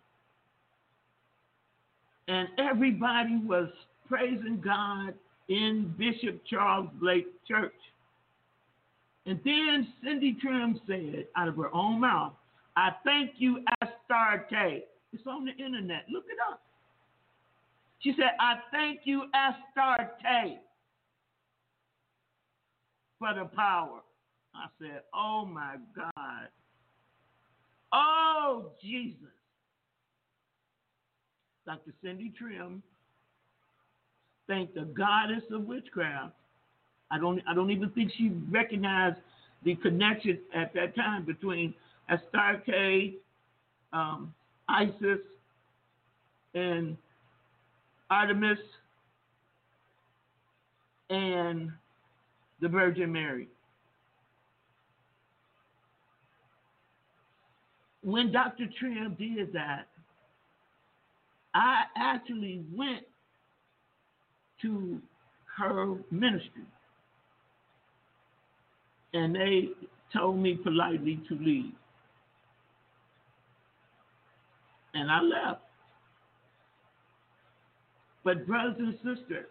And 2.28 2.48
everybody 2.58 3.40
was 3.42 3.68
praising 4.06 4.62
God 4.62 5.14
in 5.48 5.94
Bishop 5.98 6.42
Charles 6.48 6.88
Blake 7.00 7.26
Church. 7.46 7.72
And 9.24 9.40
then 9.44 9.88
Cindy 10.02 10.36
Trimm 10.44 10.80
said 10.86 11.26
out 11.36 11.48
of 11.48 11.56
her 11.56 11.74
own 11.74 12.00
mouth, 12.00 12.32
I 12.76 12.90
thank 13.04 13.32
you, 13.38 13.64
Astarte. 13.82 14.84
It's 15.12 15.26
on 15.26 15.44
the 15.46 15.52
internet. 15.52 16.04
Look 16.10 16.24
it 16.30 16.38
up. 16.50 16.62
She 18.00 18.12
said, 18.16 18.30
I 18.38 18.56
thank 18.70 19.00
you, 19.04 19.24
Astarte, 19.34 20.60
for 23.18 23.34
the 23.34 23.46
power. 23.56 24.00
I 24.54 24.66
said, 24.80 25.02
Oh 25.14 25.44
my 25.44 25.76
God. 25.96 26.48
Oh, 27.92 28.66
Jesus. 28.82 29.16
Dr. 31.66 31.92
Cindy 32.02 32.32
Trimm 32.40 32.80
thanked 34.46 34.74
the 34.74 34.82
goddess 34.82 35.42
of 35.52 35.64
witchcraft. 35.64 36.34
I 37.10 37.18
don't 37.18 37.42
I 37.48 37.54
don't 37.54 37.70
even 37.70 37.90
think 37.90 38.12
she 38.16 38.32
recognized 38.50 39.18
the 39.64 39.74
connection 39.76 40.38
at 40.54 40.72
that 40.74 40.94
time 40.94 41.24
between 41.24 41.74
Astarte, 42.10 43.14
um, 43.92 44.32
Isis, 44.68 45.20
and 46.54 46.96
Artemis 48.10 48.58
and 51.10 51.70
the 52.60 52.68
Virgin 52.68 53.12
Mary. 53.12 53.48
When 58.02 58.32
Dr. 58.32 58.64
Trimm 58.80 59.16
did 59.18 59.52
that, 59.52 59.88
I 61.54 61.84
actually 61.96 62.64
went 62.74 63.04
to 64.62 65.00
her 65.56 65.96
ministry 66.10 66.62
and 69.14 69.34
they 69.34 69.68
told 70.12 70.38
me 70.38 70.56
politely 70.56 71.20
to 71.28 71.34
leave. 71.34 71.72
And 74.94 75.10
I 75.10 75.20
left. 75.20 75.62
But, 78.24 78.46
brothers 78.46 78.76
and 78.78 78.94
sisters, 78.96 79.46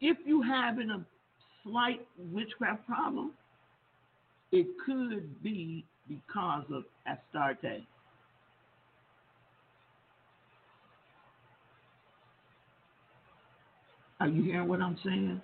if 0.00 0.16
you 0.24 0.42
having 0.42 0.90
a 0.90 1.04
slight 1.64 2.06
witchcraft 2.32 2.86
problem, 2.86 3.32
it 4.52 4.66
could 4.86 5.42
be 5.42 5.84
because 6.08 6.64
of 6.72 6.84
Astarte. 7.06 7.84
Are 14.20 14.28
you 14.28 14.42
hearing 14.42 14.68
what 14.68 14.82
I'm 14.82 14.98
saying? 15.04 15.40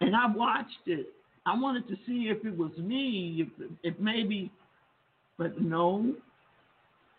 And 0.00 0.14
I 0.14 0.26
watched 0.34 0.86
it. 0.86 1.06
I 1.46 1.58
wanted 1.58 1.88
to 1.88 1.94
see 2.06 2.28
if 2.30 2.44
it 2.44 2.56
was 2.56 2.72
me, 2.76 3.46
if, 3.46 3.68
if 3.82 3.98
maybe, 3.98 4.50
but 5.38 5.60
no. 5.60 6.14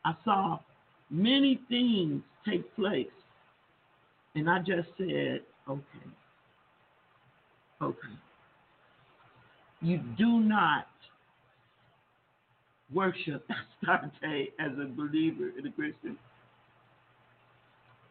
I 0.03 0.13
saw 0.23 0.59
many 1.09 1.59
things 1.67 2.21
take 2.47 2.75
place. 2.75 3.07
And 4.35 4.49
I 4.49 4.59
just 4.59 4.89
said, 4.97 5.41
okay, 5.67 6.05
okay. 7.81 7.97
You 9.81 9.99
do 10.17 10.39
not 10.41 10.87
worship 12.93 13.47
Astarte 13.81 14.53
as 14.59 14.71
a 14.79 14.85
believer 14.85 15.51
and 15.57 15.67
a 15.67 15.71
Christian 15.71 16.17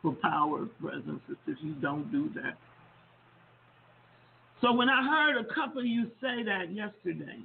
for 0.02 0.12
power, 0.22 0.66
brothers 0.80 1.02
and 1.06 1.20
sisters. 1.28 1.58
You 1.62 1.74
don't 1.74 2.10
do 2.10 2.30
that. 2.34 2.54
So 4.60 4.72
when 4.72 4.88
I 4.88 5.02
heard 5.02 5.40
a 5.40 5.54
couple 5.54 5.80
of 5.80 5.86
you 5.86 6.06
say 6.20 6.42
that 6.44 6.72
yesterday, 6.72 7.38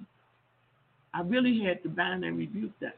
I 1.14 1.22
really 1.22 1.64
had 1.64 1.82
to 1.84 1.90
bind 1.90 2.24
and 2.24 2.38
rebuke 2.38 2.72
that. 2.82 2.98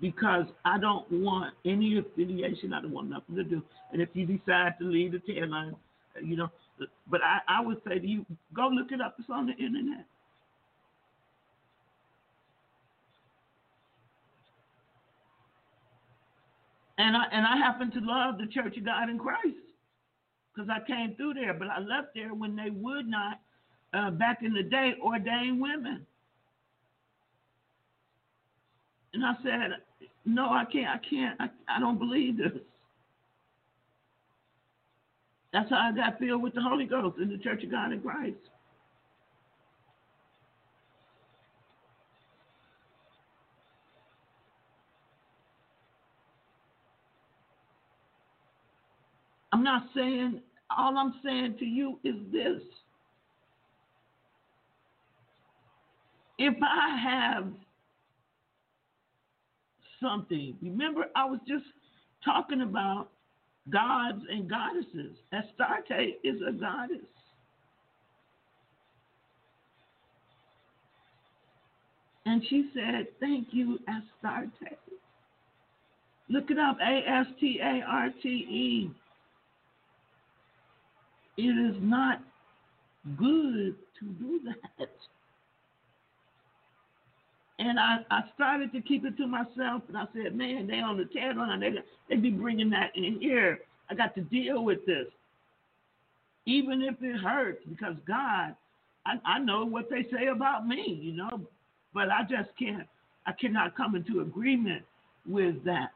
Because 0.00 0.46
I 0.64 0.78
don't 0.78 1.10
want 1.10 1.54
any 1.64 1.98
affiliation. 1.98 2.72
I 2.72 2.82
don't 2.82 2.92
want 2.92 3.08
nothing 3.08 3.36
to 3.36 3.44
do. 3.44 3.62
And 3.92 4.02
if 4.02 4.08
you 4.14 4.26
decide 4.26 4.74
to 4.80 4.84
leave 4.84 5.12
the 5.12 5.20
TED 5.20 5.48
line, 5.48 5.76
you 6.22 6.36
know, 6.36 6.50
but 7.10 7.20
I, 7.22 7.38
I 7.48 7.64
would 7.64 7.80
say 7.86 7.98
to 7.98 8.06
you, 8.06 8.26
go 8.54 8.68
look 8.68 8.90
it 8.90 9.00
up. 9.00 9.14
It's 9.18 9.28
on 9.30 9.46
the 9.46 9.52
internet. 9.52 10.06
And 16.98 17.16
I 17.16 17.24
and 17.32 17.46
I 17.46 17.56
happen 17.56 17.90
to 17.92 18.00
love 18.00 18.38
the 18.38 18.46
Church 18.46 18.76
of 18.76 18.84
God 18.84 19.08
in 19.08 19.18
Christ 19.18 19.56
because 20.54 20.68
I 20.70 20.86
came 20.86 21.14
through 21.16 21.34
there, 21.34 21.54
but 21.54 21.68
I 21.68 21.80
left 21.80 22.08
there 22.14 22.34
when 22.34 22.54
they 22.54 22.70
would 22.70 23.08
not, 23.08 23.40
uh, 23.94 24.10
back 24.10 24.42
in 24.42 24.54
the 24.54 24.62
day, 24.62 24.94
ordain 25.02 25.60
women. 25.60 26.06
And 29.14 29.24
I 29.24 29.34
said, 29.42 29.70
no, 30.24 30.44
I 30.44 30.64
can't, 30.70 30.88
I 30.88 30.98
can't, 31.08 31.40
I, 31.40 31.50
I 31.76 31.80
don't 31.80 31.98
believe 31.98 32.38
this. 32.38 32.52
That's 35.52 35.68
how 35.68 35.90
I 35.92 35.92
got 35.94 36.18
filled 36.18 36.42
with 36.42 36.54
the 36.54 36.62
Holy 36.62 36.86
Ghost 36.86 37.18
in 37.18 37.28
the 37.28 37.36
Church 37.38 37.62
of 37.62 37.70
God 37.70 37.92
in 37.92 38.00
Christ. 38.00 38.36
I'm 49.52 49.62
not 49.62 49.84
saying, 49.94 50.40
all 50.74 50.96
I'm 50.96 51.14
saying 51.22 51.56
to 51.58 51.66
you 51.66 51.98
is 52.02 52.14
this. 52.32 52.62
If 56.44 56.54
I 56.60 56.96
have 56.98 57.46
something, 60.02 60.56
remember, 60.60 61.04
I 61.14 61.24
was 61.24 61.38
just 61.46 61.62
talking 62.24 62.62
about 62.62 63.10
gods 63.72 64.24
and 64.28 64.50
goddesses. 64.50 65.16
Astarte 65.32 66.16
is 66.24 66.40
a 66.44 66.50
goddess. 66.50 67.06
And 72.26 72.42
she 72.50 72.70
said, 72.74 73.06
Thank 73.20 73.46
you, 73.52 73.78
Astarte. 73.86 74.78
Look 76.28 76.50
it 76.50 76.58
up 76.58 76.76
A 76.80 77.08
S 77.08 77.26
T 77.38 77.60
A 77.62 77.84
R 77.88 78.08
T 78.20 78.28
E. 78.28 78.90
It 81.36 81.42
is 81.42 81.76
not 81.80 82.20
good 83.16 83.76
to 84.00 84.06
do 84.18 84.40
that. 84.44 84.88
And 87.64 87.78
I, 87.78 87.98
I 88.10 88.22
started 88.34 88.72
to 88.72 88.80
keep 88.80 89.04
it 89.04 89.16
to 89.18 89.26
myself, 89.28 89.82
and 89.86 89.96
I 89.96 90.06
said, 90.12 90.34
man, 90.34 90.66
they 90.66 90.80
on 90.80 90.96
the 90.96 91.04
TED 91.04 91.36
line. 91.36 91.60
They, 91.60 91.70
they 92.08 92.16
be 92.16 92.30
bringing 92.30 92.70
that 92.70 92.90
in 92.96 93.20
here. 93.20 93.60
I 93.88 93.94
got 93.94 94.16
to 94.16 94.20
deal 94.20 94.64
with 94.64 94.84
this. 94.84 95.06
Even 96.44 96.82
if 96.82 96.96
it 97.00 97.18
hurts, 97.18 97.62
because 97.68 97.94
God, 98.04 98.56
I, 99.06 99.12
I 99.24 99.38
know 99.38 99.64
what 99.64 99.88
they 99.88 100.02
say 100.12 100.26
about 100.26 100.66
me, 100.66 100.98
you 101.00 101.12
know, 101.12 101.40
but 101.94 102.08
I 102.08 102.22
just 102.22 102.50
can't, 102.58 102.88
I 103.26 103.32
cannot 103.40 103.76
come 103.76 103.94
into 103.94 104.22
agreement 104.22 104.82
with 105.24 105.62
that. 105.64 105.92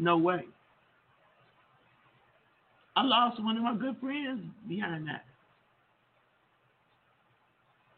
No 0.00 0.18
way. 0.18 0.46
I 2.96 3.04
lost 3.04 3.40
one 3.40 3.56
of 3.56 3.62
my 3.62 3.76
good 3.76 3.98
friends 4.00 4.42
behind 4.68 5.06
that. 5.06 5.24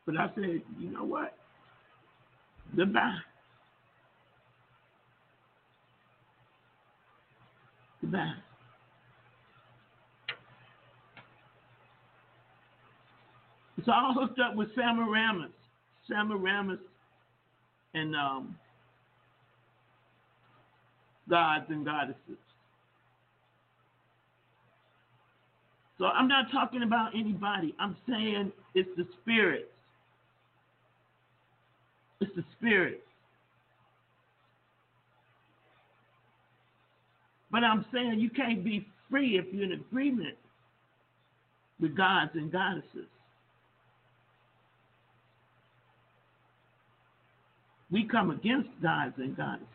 But 0.05 0.19
I 0.19 0.31
said, 0.35 0.61
you 0.79 0.91
know 0.91 1.05
what? 1.05 1.35
Goodbye. 2.75 3.19
Goodbye. 8.01 8.35
It's 13.79 13.89
all 13.89 14.15
hooked 14.15 14.41
up 14.41 14.57
with 14.57 14.69
Semiramis. 14.75 15.51
Semiramis 16.09 16.79
and 17.95 18.15
um, 18.15 18.57
gods 21.29 21.67
and 21.69 21.85
goddesses. 21.85 22.39
So 25.99 26.07
I'm 26.07 26.29
not 26.29 26.51
talking 26.53 26.83
about 26.83 27.13
anybody. 27.15 27.75
I'm 27.79 27.97
saying 28.09 28.53
it's 28.75 28.89
the 28.97 29.07
spirits. 29.23 29.71
It's 32.21 32.35
the 32.35 32.45
spirits. 32.59 33.03
But 37.51 37.65
I'm 37.65 37.85
saying 37.93 38.19
you 38.19 38.31
can't 38.31 38.65
be 38.65 38.87
free 39.11 39.39
if 39.39 39.47
you're 39.53 39.65
in 39.65 39.73
agreement 39.73 40.37
with 41.81 41.97
gods 41.97 42.33
and 42.35 42.51
goddesses. 42.51 43.09
We 47.91 48.05
come 48.05 48.31
against 48.31 48.69
gods 48.83 49.15
and 49.19 49.37
goddesses. 49.37 49.69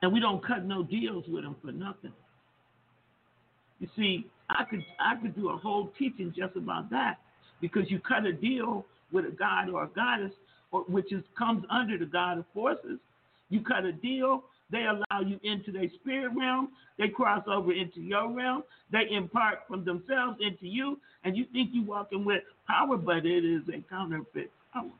And 0.00 0.12
we 0.12 0.20
don't 0.20 0.44
cut 0.44 0.64
no 0.64 0.82
deals 0.82 1.24
with 1.28 1.42
them 1.42 1.56
for 1.62 1.72
nothing. 1.72 2.12
You 3.80 3.88
see, 3.96 4.26
I 4.48 4.64
could 4.64 4.84
I 4.98 5.16
could 5.20 5.36
do 5.36 5.50
a 5.50 5.56
whole 5.56 5.92
teaching 5.98 6.32
just 6.36 6.56
about 6.56 6.90
that 6.90 7.18
because 7.60 7.90
you 7.90 8.00
cut 8.00 8.24
a 8.24 8.32
deal 8.32 8.86
with 9.12 9.24
a 9.24 9.30
god 9.30 9.68
or 9.68 9.84
a 9.84 9.88
goddess, 9.88 10.32
or, 10.72 10.82
which 10.82 11.12
is 11.12 11.22
comes 11.36 11.64
under 11.70 11.98
the 11.98 12.06
god 12.06 12.38
of 12.38 12.44
forces. 12.54 12.98
You 13.50 13.60
cut 13.60 13.84
a 13.84 13.92
deal, 13.92 14.44
they 14.70 14.84
allow 14.84 15.20
you 15.20 15.40
into 15.42 15.72
their 15.72 15.88
spirit 16.00 16.32
realm. 16.36 16.70
They 16.98 17.08
cross 17.08 17.42
over 17.46 17.72
into 17.72 18.00
your 18.00 18.30
realm. 18.30 18.64
They 18.92 19.08
impart 19.10 19.60
from 19.66 19.84
themselves 19.84 20.38
into 20.40 20.66
you, 20.66 20.98
and 21.24 21.36
you 21.36 21.46
think 21.52 21.70
you're 21.72 21.84
walking 21.84 22.24
with 22.24 22.42
power, 22.66 22.96
but 22.96 23.24
it 23.24 23.44
is 23.44 23.62
a 23.68 23.80
counterfeit 23.88 24.50
power. 24.72 24.90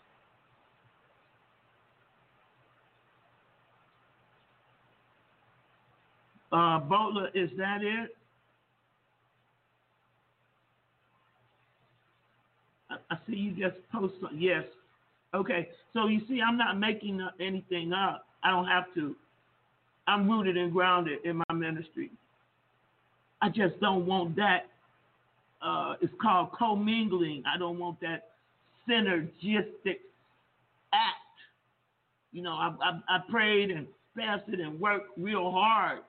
Uh, 6.50 6.80
Butler, 6.80 7.28
is 7.34 7.50
that 7.58 7.82
it? 7.82 8.16
I, 12.90 12.96
I 13.10 13.18
see 13.26 13.36
you 13.36 13.50
just 13.52 13.76
post. 13.92 14.14
Yes. 14.34 14.64
Okay. 15.34 15.68
So 15.92 16.06
you 16.06 16.20
see, 16.28 16.40
I'm 16.40 16.56
not 16.56 16.78
making 16.78 17.26
anything 17.40 17.92
up. 17.92 18.26
I 18.42 18.50
don't 18.50 18.66
have 18.66 18.84
to. 18.94 19.14
I'm 20.06 20.28
rooted 20.28 20.56
and 20.56 20.72
grounded 20.72 21.18
in 21.24 21.36
my 21.48 21.54
ministry. 21.54 22.10
I 23.42 23.48
just 23.48 23.78
don't 23.80 24.06
want 24.06 24.36
that. 24.36 24.66
Uh, 25.60 25.94
it's 26.00 26.12
called 26.20 26.50
commingling. 26.56 27.42
I 27.52 27.58
don't 27.58 27.78
want 27.78 28.00
that 28.00 28.30
synergistic 28.88 29.98
act. 30.92 31.18
You 32.32 32.42
know, 32.42 32.52
I, 32.52 32.74
I, 32.80 33.16
I 33.16 33.18
prayed 33.30 33.70
and 33.70 33.86
fasted 34.16 34.60
and 34.60 34.80
worked 34.80 35.10
real 35.18 35.50
hard. 35.50 36.00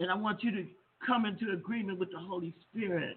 And 0.00 0.10
I 0.10 0.14
want 0.14 0.42
you 0.42 0.50
to 0.52 0.66
come 1.06 1.26
into 1.26 1.52
agreement 1.52 1.98
with 1.98 2.10
the 2.10 2.18
Holy 2.18 2.52
Spirit. 2.70 3.16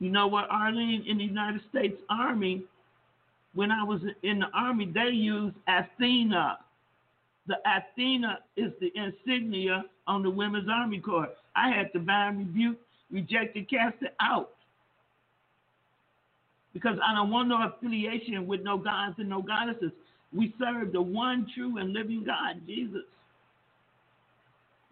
You 0.00 0.10
know 0.10 0.28
what, 0.28 0.48
Arlene, 0.50 1.04
in 1.06 1.18
the 1.18 1.24
United 1.24 1.60
States 1.70 2.00
Army, 2.08 2.62
when 3.54 3.70
I 3.70 3.82
was 3.82 4.00
in 4.22 4.40
the 4.40 4.46
Army, 4.54 4.90
they 4.92 5.10
used 5.10 5.56
Athena. 5.66 6.58
The 7.46 7.56
Athena 7.66 8.38
is 8.56 8.72
the 8.80 8.92
insignia 8.94 9.84
on 10.06 10.22
the 10.22 10.30
Women's 10.30 10.68
Army 10.70 11.00
Corps. 11.00 11.30
I 11.56 11.70
had 11.70 11.92
to 11.94 11.98
bind, 11.98 12.38
rebuke, 12.38 12.78
reject, 13.10 13.56
and 13.56 13.68
cast 13.68 13.96
it 14.02 14.14
out. 14.20 14.50
Because 16.72 16.98
I 17.04 17.14
don't 17.14 17.30
want 17.30 17.48
no 17.48 17.66
affiliation 17.66 18.46
with 18.46 18.62
no 18.62 18.78
gods 18.78 19.16
and 19.18 19.28
no 19.28 19.42
goddesses. 19.42 19.90
We 20.32 20.54
serve 20.58 20.92
the 20.92 21.02
one 21.02 21.46
true 21.54 21.78
and 21.78 21.92
living 21.92 22.22
God, 22.24 22.60
Jesus. 22.66 23.02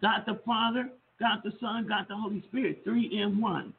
God 0.01 0.23
the 0.25 0.39
Father, 0.45 0.89
God 1.19 1.39
the 1.43 1.53
Son, 1.61 1.85
God 1.87 2.07
the 2.09 2.15
Holy 2.15 2.43
Spirit, 2.49 2.81
three 2.83 3.05
in 3.05 3.39
one. 3.39 3.73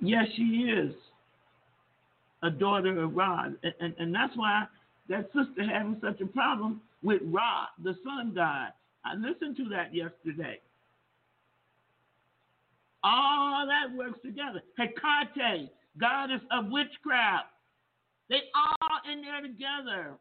Yes, 0.00 0.26
she 0.36 0.42
is 0.42 0.94
a 2.42 2.50
daughter 2.50 3.02
of 3.02 3.14
Ra. 3.14 3.44
And, 3.62 3.74
and, 3.80 3.94
and 3.98 4.14
that's 4.14 4.36
why 4.36 4.64
that 5.08 5.26
sister 5.26 5.62
having 5.70 6.00
such 6.02 6.20
a 6.20 6.26
problem 6.26 6.80
with 7.02 7.20
Ra, 7.24 7.66
the 7.82 7.94
sun 8.04 8.32
god. 8.34 8.72
I 9.04 9.14
listened 9.14 9.56
to 9.56 9.68
that 9.70 9.94
yesterday. 9.94 10.60
All 13.02 13.66
that 13.66 13.96
works 13.96 14.18
together. 14.22 14.62
Hecate, 14.78 15.70
goddess 15.98 16.42
of 16.50 16.66
witchcraft. 16.70 17.46
They 18.28 18.40
all 18.54 19.12
in 19.12 19.22
there 19.22 19.40
together. 19.40 20.14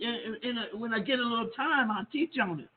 In, 0.00 0.36
in 0.42 0.58
a, 0.58 0.76
when 0.76 0.92
I 0.92 1.00
get 1.00 1.18
a 1.18 1.22
little 1.22 1.48
time, 1.56 1.90
I'll 1.90 2.06
teach 2.12 2.34
on 2.40 2.60
it. 2.60 2.68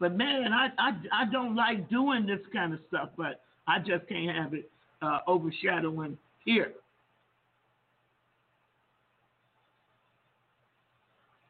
But 0.00 0.16
man, 0.16 0.52
I, 0.54 0.68
I, 0.78 0.92
I 1.12 1.30
don't 1.30 1.54
like 1.54 1.88
doing 1.90 2.26
this 2.26 2.40
kind 2.52 2.72
of 2.72 2.80
stuff, 2.88 3.10
but 3.16 3.42
I 3.68 3.78
just 3.78 4.08
can't 4.08 4.34
have 4.34 4.54
it 4.54 4.68
uh, 5.02 5.18
overshadowing 5.28 6.16
here. 6.44 6.72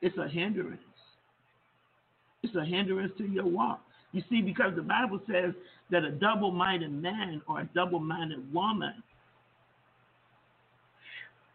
It's 0.03 0.19
a 0.19 0.29
hindrance. 0.29 0.81
It's 2.43 2.55
a 2.57 2.65
hindrance 2.65 3.13
to 3.19 3.25
your 3.25 3.47
walk. 3.47 3.81
You 4.13 4.23
see, 4.29 4.43
because 4.43 4.75
the 4.75 4.83
Bible 4.83 5.21
says 5.31 5.55
that 5.91 6.03
a 6.03 6.11
double 6.11 6.51
minded 6.51 6.91
man 6.91 7.43
or 7.47 7.61
a 7.61 7.69
double 7.75 8.01
minded 8.01 8.53
woman 8.53 8.95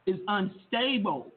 is 0.05 0.15
unstable 0.27 1.31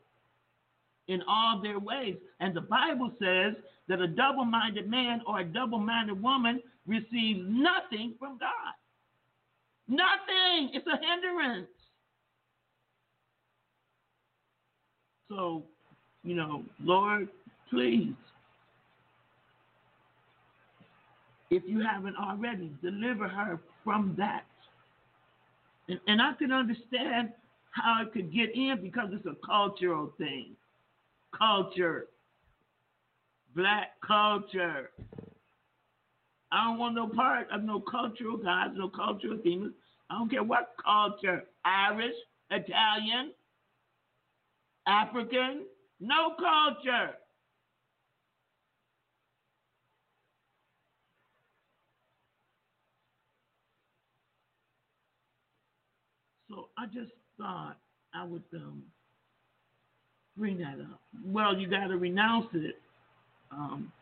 in 1.08 1.22
all 1.26 1.60
their 1.62 1.78
ways. 1.78 2.16
And 2.40 2.54
the 2.54 2.60
Bible 2.60 3.10
says 3.18 3.54
that 3.88 4.00
a 4.00 4.06
double 4.06 4.44
minded 4.44 4.88
man 4.88 5.22
or 5.26 5.40
a 5.40 5.44
double 5.44 5.78
minded 5.78 6.22
woman 6.22 6.62
receives 6.86 7.40
nothing 7.42 8.14
from 8.18 8.38
God. 8.38 8.74
Nothing. 9.88 10.70
It's 10.74 10.86
a 10.86 10.98
hindrance. 10.98 11.68
So, 15.28 15.62
you 16.22 16.34
know, 16.34 16.62
Lord, 16.82 17.28
please, 17.70 18.14
if 21.50 21.62
you 21.66 21.80
haven't 21.80 22.16
already, 22.16 22.70
deliver 22.82 23.28
her 23.28 23.58
from 23.84 24.14
that. 24.18 24.44
And, 25.88 25.98
and 26.06 26.20
I 26.20 26.32
can 26.38 26.52
understand 26.52 27.30
how 27.70 28.02
it 28.02 28.12
could 28.12 28.32
get 28.32 28.54
in 28.54 28.78
because 28.82 29.08
it's 29.12 29.26
a 29.26 29.36
cultural 29.46 30.12
thing. 30.18 30.56
Culture. 31.36 32.08
Black 33.54 34.00
culture. 34.06 34.90
I 36.50 36.64
don't 36.64 36.78
want 36.78 36.94
no 36.94 37.08
part 37.08 37.50
of 37.50 37.62
no 37.62 37.80
cultural 37.80 38.36
gods, 38.38 38.74
no 38.76 38.88
cultural 38.88 39.36
demons. 39.36 39.74
I 40.10 40.18
don't 40.18 40.30
care 40.30 40.42
what 40.42 40.74
culture. 40.82 41.44
Irish, 41.64 42.14
Italian, 42.50 43.32
African, 44.86 45.66
no 46.00 46.34
culture. 46.38 47.14
So 56.48 56.70
I 56.78 56.86
just 56.86 57.12
thought 57.38 57.76
I 58.14 58.24
would 58.24 58.42
um, 58.54 58.82
bring 60.38 60.58
that 60.58 60.78
up. 60.80 61.00
Well, 61.26 61.56
you 61.56 61.68
got 61.68 61.88
to 61.88 61.96
renounce 61.96 62.46
it. 62.54 62.76
Um, 63.50 63.92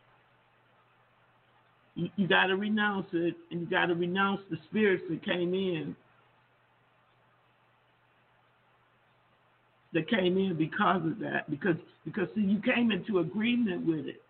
you, 1.95 2.09
you 2.15 2.27
got 2.27 2.47
to 2.47 2.55
renounce 2.55 3.07
it, 3.13 3.35
and 3.51 3.61
you 3.61 3.67
got 3.67 3.87
to 3.87 3.95
renounce 3.95 4.41
the 4.49 4.57
spirits 4.69 5.03
that 5.09 5.25
came 5.25 5.53
in. 5.53 5.95
That 9.93 10.09
came 10.09 10.37
in 10.37 10.57
because 10.57 11.01
of 11.05 11.17
that, 11.19 11.49
because 11.49 11.77
because 12.05 12.27
see, 12.35 12.41
you 12.41 12.61
came 12.61 12.91
into 12.91 13.19
agreement 13.19 13.87
with 13.87 14.05
it. 14.05 14.21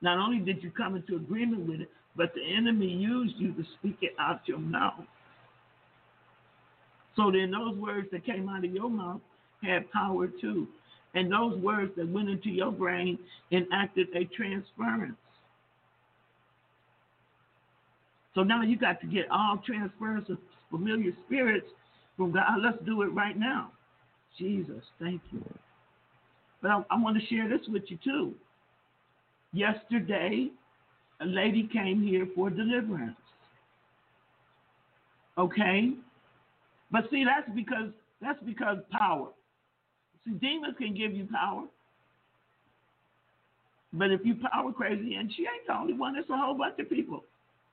Not 0.00 0.18
only 0.18 0.38
did 0.38 0.62
you 0.62 0.70
come 0.70 0.94
into 0.94 1.16
agreement 1.16 1.68
with 1.68 1.80
it, 1.80 1.90
but 2.16 2.32
the 2.34 2.42
enemy 2.56 2.86
used 2.86 3.34
you 3.38 3.52
to 3.52 3.64
speak 3.78 3.98
it 4.02 4.12
out 4.18 4.40
your 4.46 4.58
mouth. 4.58 5.04
So 7.16 7.30
then 7.32 7.50
those 7.50 7.76
words 7.76 8.08
that 8.12 8.24
came 8.24 8.48
out 8.48 8.64
of 8.64 8.70
your 8.70 8.88
mouth 8.88 9.20
had 9.66 9.90
power 9.90 10.28
too. 10.40 10.66
And 11.14 11.32
those 11.32 11.58
words 11.58 11.92
that 11.96 12.08
went 12.08 12.28
into 12.28 12.50
your 12.50 12.72
brain 12.72 13.18
enacted 13.50 14.08
a 14.14 14.24
transference. 14.36 15.16
So 18.34 18.42
now 18.42 18.62
you 18.62 18.78
got 18.78 19.00
to 19.00 19.06
get 19.06 19.30
all 19.30 19.58
transference 19.66 20.28
of 20.28 20.36
familiar 20.70 21.12
spirits 21.26 21.66
from 22.16 22.32
God. 22.32 22.44
Ah, 22.46 22.56
let's 22.62 22.76
do 22.84 23.02
it 23.02 23.06
right 23.06 23.38
now. 23.38 23.72
Jesus, 24.38 24.82
thank 25.00 25.22
you. 25.32 25.42
But 26.60 26.70
I, 26.70 26.82
I 26.90 26.98
want 26.98 27.18
to 27.18 27.26
share 27.26 27.48
this 27.48 27.66
with 27.68 27.84
you 27.88 27.98
too. 28.04 28.34
Yesterday, 29.52 30.50
a 31.20 31.24
lady 31.24 31.68
came 31.72 32.02
here 32.02 32.28
for 32.34 32.50
deliverance. 32.50 33.16
Okay? 35.38 35.92
But 36.90 37.04
see, 37.10 37.24
that's 37.24 37.48
because 37.54 37.90
that's 38.20 38.42
because 38.44 38.78
power. 38.90 39.28
See, 40.26 40.32
demons 40.32 40.74
can 40.78 40.94
give 40.94 41.12
you 41.12 41.26
power. 41.32 41.64
But 43.92 44.10
if 44.10 44.20
you 44.24 44.34
power 44.34 44.72
crazy, 44.72 45.14
and 45.14 45.32
she 45.32 45.42
ain't 45.42 45.66
the 45.66 45.74
only 45.74 45.94
one, 45.94 46.16
it's 46.16 46.28
a 46.28 46.36
whole 46.36 46.54
bunch 46.54 46.78
of 46.78 46.90
people. 46.90 47.24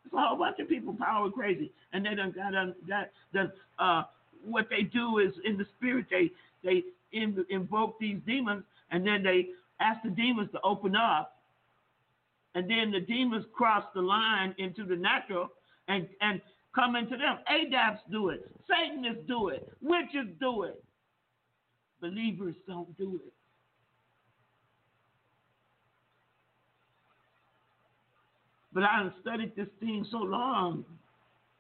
It's 0.06 0.14
a 0.14 0.18
whole 0.18 0.38
bunch 0.38 0.60
of 0.60 0.70
people 0.70 0.94
power 0.94 1.30
crazy, 1.30 1.72
and 1.92 2.06
they 2.06 2.16
done 2.16 2.32
got 2.32 2.52
done 2.52 2.76
got 2.88 3.10
done. 3.34 3.52
Uh, 3.80 4.04
what 4.46 4.68
they 4.70 4.84
do 4.84 5.20
is 5.20 5.34
in 5.44 5.58
the 5.58 5.66
spirit 5.78 6.06
they 6.10 6.32
they 6.64 6.84
in, 7.12 7.46
invoke 7.50 8.00
these 8.00 8.20
demons, 8.26 8.64
and 8.92 9.06
then 9.06 9.24
they 9.24 9.50
ask 9.80 10.02
the 10.04 10.10
demons 10.10 10.50
to 10.52 10.60
open 10.64 10.96
up, 10.96 11.38
and 12.56 12.70
then 12.70 12.92
the 12.92 13.00
demons 13.02 13.46
cross 13.54 13.84
the 13.94 14.02
line 14.02 14.54
into 14.60 14.86
the 14.86 14.96
natural 14.96 15.50
and 15.88 16.08
and 16.22 16.42
come 16.76 16.96
into 16.96 17.18
them. 17.18 17.40
Adapts 17.50 18.02
do 18.12 18.30
it, 18.30 18.50
Satanists 18.68 19.24
do 19.28 19.50
it, 19.50 19.68
witches 19.82 20.28
do 20.40 20.64
it. 20.64 20.82
Believers 22.04 22.56
don't 22.68 22.98
do 22.98 23.22
it. 23.26 23.32
But 28.74 28.84
I 28.84 29.10
studied 29.22 29.56
this 29.56 29.70
thing 29.80 30.06
so 30.12 30.18
long, 30.18 30.84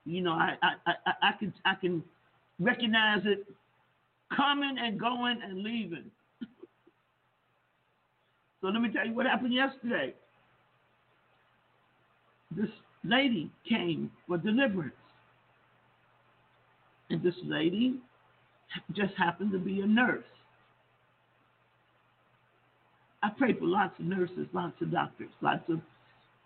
you 0.03 0.19
know, 0.19 0.33
I 0.33 0.57
I, 0.61 0.73
I, 0.85 1.13
I 1.21 1.31
can 1.39 1.53
I 1.63 1.75
can 1.75 2.03
recognize 2.59 3.21
it 3.23 3.47
coming 4.35 4.75
and 4.77 4.99
going 4.99 5.39
and 5.41 5.63
leaving. 5.63 6.11
so 8.61 8.67
let 8.67 8.81
me 8.81 8.91
tell 8.91 9.07
you 9.07 9.13
what 9.13 9.25
happened 9.25 9.53
yesterday. 9.53 10.13
This 12.51 12.69
lady 13.05 13.49
came 13.69 14.11
for 14.27 14.37
deliverance. 14.37 14.91
And 17.09 17.23
this 17.23 17.35
lady 17.45 18.01
just 18.93 19.13
happened 19.15 19.51
to 19.51 19.59
be 19.59 19.81
a 19.81 19.87
nurse. 19.87 20.23
I 23.21 23.29
pray 23.37 23.53
for 23.53 23.65
lots 23.65 23.97
of 23.99 24.05
nurses, 24.05 24.47
lots 24.53 24.73
of 24.81 24.91
doctors, 24.91 25.29
lots 25.41 25.63
of 25.69 25.79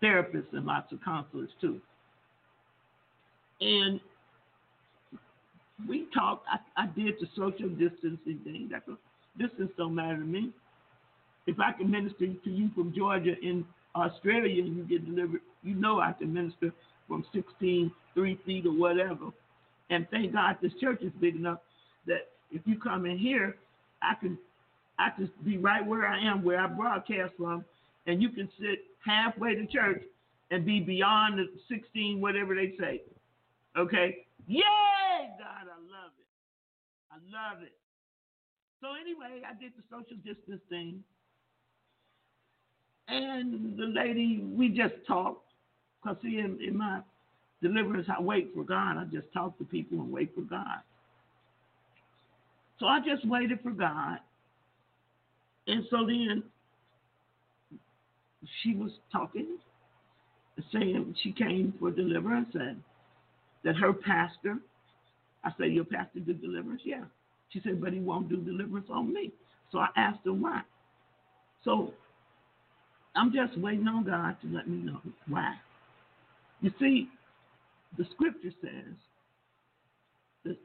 therapists, 0.02 0.52
and 0.52 0.64
lots 0.64 0.92
of 0.92 1.02
counselors 1.04 1.50
too. 1.60 1.80
And 3.60 4.00
we 5.88 6.06
talked. 6.14 6.46
I, 6.48 6.82
I 6.82 6.86
did 6.86 7.14
the 7.20 7.26
social 7.36 7.68
distancing 7.68 8.40
thing. 8.44 8.70
That 8.70 8.84
distance 9.38 9.70
don't 9.76 9.94
matter 9.94 10.18
to 10.18 10.24
me. 10.24 10.50
If 11.46 11.58
I 11.58 11.72
can 11.72 11.90
minister 11.90 12.26
to 12.26 12.50
you 12.50 12.70
from 12.74 12.94
Georgia 12.96 13.34
in 13.42 13.64
Australia 13.96 14.62
and 14.62 14.76
you 14.76 14.84
get 14.84 15.04
delivered, 15.06 15.40
you 15.62 15.74
know 15.74 15.98
I 15.98 16.12
can 16.12 16.32
minister 16.32 16.72
from 17.08 17.24
16, 17.32 17.90
three 18.14 18.38
feet 18.44 18.66
or 18.66 18.72
whatever. 18.72 19.30
And 19.90 20.06
thank 20.10 20.34
God 20.34 20.58
this 20.60 20.72
church 20.80 21.00
is 21.02 21.12
big 21.20 21.36
enough 21.36 21.58
that 22.08 22.28
if 22.50 22.62
you 22.66 22.78
come 22.78 23.06
in 23.06 23.18
here, 23.18 23.56
I 24.02 24.14
can 24.14 24.38
I 24.98 25.10
can 25.10 25.30
be 25.44 25.58
right 25.58 25.84
where 25.86 26.06
I 26.06 26.20
am, 26.20 26.42
where 26.42 26.60
I 26.60 26.66
broadcast 26.66 27.34
from, 27.36 27.64
and 28.06 28.20
you 28.20 28.30
can 28.30 28.48
sit 28.58 28.80
halfway 29.04 29.54
to 29.54 29.66
church 29.66 30.02
and 30.50 30.64
be 30.64 30.80
beyond 30.80 31.38
the 31.38 31.46
16, 31.68 32.20
whatever 32.20 32.54
they 32.54 32.74
say. 32.80 33.02
Okay? 33.76 34.24
Yay, 34.46 34.62
God, 35.38 35.68
I 35.68 35.78
love 35.78 36.12
it. 36.18 36.26
I 37.12 37.16
love 37.30 37.62
it. 37.62 37.72
So 38.80 38.88
anyway, 39.00 39.42
I 39.48 39.52
did 39.60 39.72
the 39.76 39.82
social 39.90 40.16
distance 40.24 40.62
thing. 40.68 41.02
And 43.08 43.78
the 43.78 43.86
lady, 43.86 44.42
we 44.42 44.68
just 44.68 44.94
talked. 45.06 45.44
Because 46.02 46.16
see, 46.22 46.38
in, 46.38 46.58
in 46.66 46.76
my 46.76 47.00
deliverance, 47.62 48.06
I 48.08 48.20
wait 48.20 48.50
for 48.54 48.64
God. 48.64 48.96
I 48.96 49.04
just 49.04 49.32
talk 49.32 49.58
to 49.58 49.64
people 49.64 50.00
and 50.00 50.12
wait 50.12 50.34
for 50.34 50.42
God. 50.42 50.80
So 52.78 52.86
I 52.86 53.00
just 53.00 53.26
waited 53.28 53.60
for 53.62 53.70
God. 53.70 54.18
And 55.66 55.84
so 55.90 56.06
then 56.06 56.42
she 58.62 58.74
was 58.74 58.90
talking, 59.12 59.58
saying 60.72 61.14
she 61.22 61.32
came 61.32 61.74
for 61.78 61.90
deliverance 61.90 62.48
and 62.54 62.82
that 63.64 63.76
her 63.76 63.92
pastor, 63.92 64.58
I 65.44 65.50
said, 65.58 65.72
Your 65.72 65.84
pastor 65.84 66.20
do 66.20 66.32
deliverance? 66.32 66.82
Yeah. 66.84 67.04
She 67.50 67.60
said, 67.62 67.80
But 67.80 67.92
he 67.92 68.00
won't 68.00 68.28
do 68.28 68.36
deliverance 68.36 68.86
on 68.90 69.12
me. 69.12 69.32
So 69.72 69.78
I 69.78 69.88
asked 69.96 70.20
her 70.24 70.32
why. 70.32 70.62
So 71.64 71.92
I'm 73.16 73.32
just 73.32 73.58
waiting 73.58 73.88
on 73.88 74.04
God 74.04 74.36
to 74.42 74.48
let 74.56 74.68
me 74.68 74.78
know 74.78 75.00
why. 75.26 75.54
You 76.60 76.72
see, 76.80 77.08
the 77.96 78.04
scripture 78.12 78.52
says 78.60 78.94
that 80.44 80.56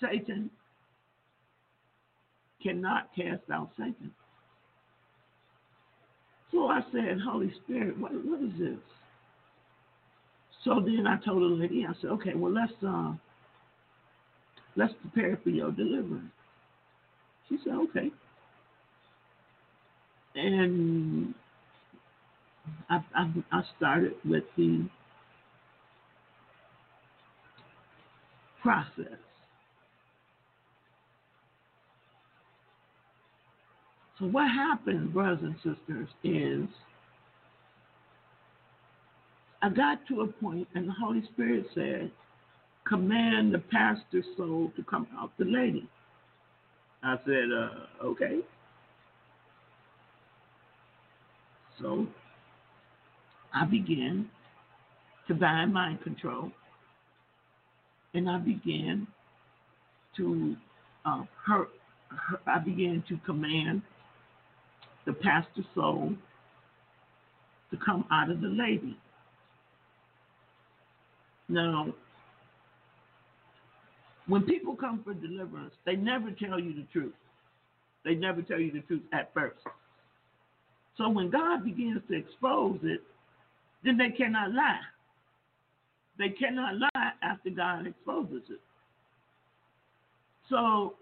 Satan 0.00 0.50
cannot 2.62 3.10
cast 3.14 3.50
out 3.52 3.70
Satan. 3.76 4.12
So 6.52 6.66
I 6.66 6.80
said, 6.92 7.18
Holy 7.24 7.52
Spirit, 7.64 7.98
what, 7.98 8.12
what 8.24 8.40
is 8.42 8.58
this? 8.58 8.78
So 10.64 10.80
then 10.80 11.06
I 11.06 11.16
told 11.24 11.42
the 11.42 11.46
lady, 11.46 11.86
I 11.88 11.94
said, 12.00 12.10
okay, 12.10 12.34
well 12.34 12.52
let's 12.52 12.72
uh, 12.86 13.12
let's 14.76 14.92
prepare 15.00 15.38
for 15.42 15.50
your 15.50 15.70
deliverance. 15.70 16.32
She 17.48 17.58
said, 17.64 17.74
okay. 17.90 18.10
And 20.34 21.34
I, 22.88 23.02
I, 23.14 23.32
I 23.52 23.62
started 23.76 24.14
with 24.24 24.44
the 24.56 24.86
process. 28.62 29.18
So 34.20 34.26
what 34.26 34.50
happened, 34.50 35.14
brothers 35.14 35.38
and 35.42 35.56
sisters, 35.56 36.08
is 36.22 36.68
I 39.62 39.70
got 39.70 40.06
to 40.08 40.20
a 40.20 40.26
point 40.26 40.68
and 40.74 40.88
the 40.88 40.92
Holy 40.92 41.22
Spirit 41.32 41.66
said, 41.74 42.10
command 42.86 43.54
the 43.54 43.58
pastor's 43.58 44.26
soul 44.36 44.72
to 44.76 44.82
come 44.82 45.06
out 45.18 45.32
the 45.38 45.46
lady. 45.46 45.88
I 47.02 47.16
said, 47.24 47.48
uh, 47.50 48.04
okay. 48.04 48.40
So 51.80 52.06
I 53.54 53.64
began 53.64 54.28
to 55.28 55.34
bind 55.34 55.72
mind 55.72 56.02
control 56.02 56.50
and 58.12 58.28
I 58.28 58.38
began 58.38 59.06
to 60.18 60.56
uh, 61.06 61.22
her, 61.46 61.68
I 62.46 62.58
began 62.58 63.02
to 63.08 63.16
command 63.24 63.80
the 65.06 65.12
pastor's 65.12 65.64
soul 65.74 66.12
to 67.70 67.76
come 67.84 68.04
out 68.10 68.30
of 68.30 68.40
the 68.40 68.48
lady. 68.48 68.96
Now, 71.48 71.92
when 74.26 74.42
people 74.42 74.76
come 74.76 75.02
for 75.04 75.14
deliverance, 75.14 75.74
they 75.84 75.96
never 75.96 76.30
tell 76.30 76.60
you 76.60 76.74
the 76.74 76.86
truth. 76.92 77.14
They 78.04 78.14
never 78.14 78.42
tell 78.42 78.60
you 78.60 78.72
the 78.72 78.80
truth 78.80 79.02
at 79.12 79.32
first. 79.34 79.58
So 80.96 81.08
when 81.08 81.30
God 81.30 81.64
begins 81.64 82.00
to 82.08 82.16
expose 82.16 82.78
it, 82.82 83.00
then 83.84 83.96
they 83.96 84.10
cannot 84.10 84.52
lie. 84.52 84.80
They 86.18 86.28
cannot 86.28 86.74
lie 86.76 87.12
after 87.22 87.50
God 87.50 87.86
exposes 87.86 88.42
it. 88.50 88.60
So 90.50 90.94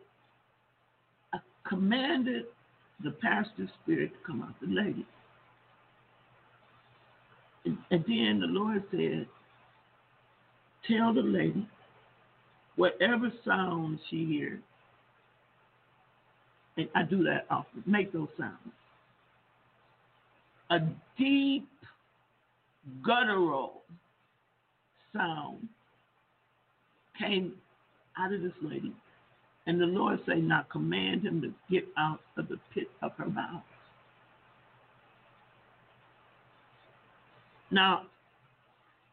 I 1.32 1.38
commanded 1.68 2.44
the 3.02 3.12
pastor's 3.12 3.70
spirit 3.82 4.12
to 4.12 4.26
come 4.26 4.42
out 4.42 4.54
the 4.60 4.66
lady. 4.66 5.06
And, 7.64 7.78
and 7.90 8.04
then 8.06 8.40
the 8.40 8.46
Lord 8.46 8.82
said, 8.90 9.26
Tell 10.86 11.12
the 11.12 11.20
lady 11.20 11.68
whatever 12.76 13.30
sound 13.44 13.98
she 14.08 14.24
hears, 14.24 14.60
and 16.76 16.88
I 16.94 17.02
do 17.02 17.22
that 17.24 17.46
often, 17.50 17.82
make 17.86 18.12
those 18.12 18.28
sounds. 18.38 18.56
A 20.70 20.78
deep, 21.18 21.68
guttural 23.04 23.82
sound 25.12 25.68
came 27.18 27.54
out 28.16 28.32
of 28.32 28.42
this 28.42 28.52
lady. 28.62 28.92
And 29.68 29.80
the 29.80 29.86
Lord 29.86 30.18
say, 30.26 30.40
now 30.40 30.66
command 30.72 31.24
him 31.24 31.40
to 31.42 31.52
get 31.70 31.86
out 31.96 32.20
of 32.36 32.48
the 32.48 32.58
pit 32.74 32.90
of 33.02 33.12
her 33.16 33.26
mouth. 33.26 33.62
Now, 37.70 38.06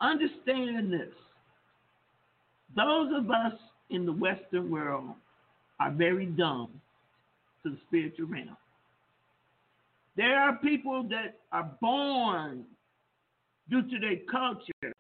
Understand 0.01 0.91
this. 0.91 1.13
Those 2.75 3.11
of 3.15 3.31
us 3.31 3.53
in 3.89 4.05
the 4.05 4.11
Western 4.11 4.69
world 4.69 5.11
are 5.79 5.91
very 5.91 6.25
dumb 6.25 6.69
to 7.63 7.71
the 7.71 7.77
spiritual 7.87 8.27
realm. 8.27 8.57
There 10.17 10.39
are 10.39 10.57
people 10.57 11.03
that 11.09 11.39
are 11.51 11.71
born 11.81 12.65
due 13.69 13.81
to 13.81 13.99
their 13.99 14.17
culture 14.31 14.93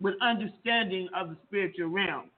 with 0.00 0.14
understanding 0.20 1.08
of 1.14 1.30
the 1.30 1.36
spiritual 1.46 1.88
realm. 1.88 2.30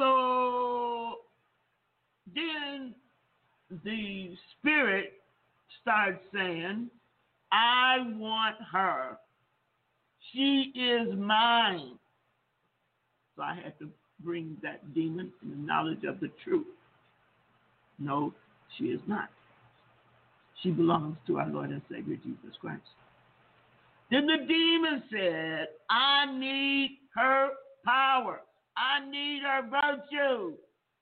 So 0.00 1.16
then 2.34 2.94
the 3.84 4.34
spirit 4.58 5.12
starts 5.82 6.22
saying, 6.32 6.88
I 7.52 7.98
want 8.16 8.56
her. 8.72 9.18
She 10.32 10.72
is 10.74 11.14
mine. 11.18 11.98
So 13.36 13.42
I 13.42 13.54
had 13.62 13.78
to 13.80 13.90
bring 14.24 14.56
that 14.62 14.94
demon 14.94 15.30
in 15.42 15.50
the 15.50 15.56
knowledge 15.56 16.04
of 16.08 16.18
the 16.20 16.30
truth. 16.44 16.66
No, 17.98 18.32
she 18.78 18.84
is 18.84 19.00
not. 19.06 19.28
She 20.62 20.70
belongs 20.70 21.18
to 21.26 21.40
our 21.40 21.48
Lord 21.48 21.68
and 21.68 21.82
Savior 21.90 22.16
Jesus 22.16 22.56
Christ. 22.58 22.80
Then 24.10 24.26
the 24.26 24.46
demon 24.48 25.02
said, 25.10 25.68
I 25.90 26.38
need 26.38 27.00
her 27.14 27.50
power. 27.84 28.40
I 28.80 29.04
need 29.10 29.42
her 29.42 29.62
virtue. 29.62 30.56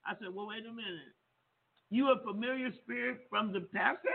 I 0.05 0.14
said, 0.18 0.35
Well, 0.35 0.49
wait 0.49 0.66
a 0.66 0.72
minute. 0.72 1.14
You 1.91 2.11
a 2.11 2.20
familiar 2.24 2.70
spirit 2.83 3.20
from 3.31 3.53
the 3.53 3.61
pastor? 3.61 4.09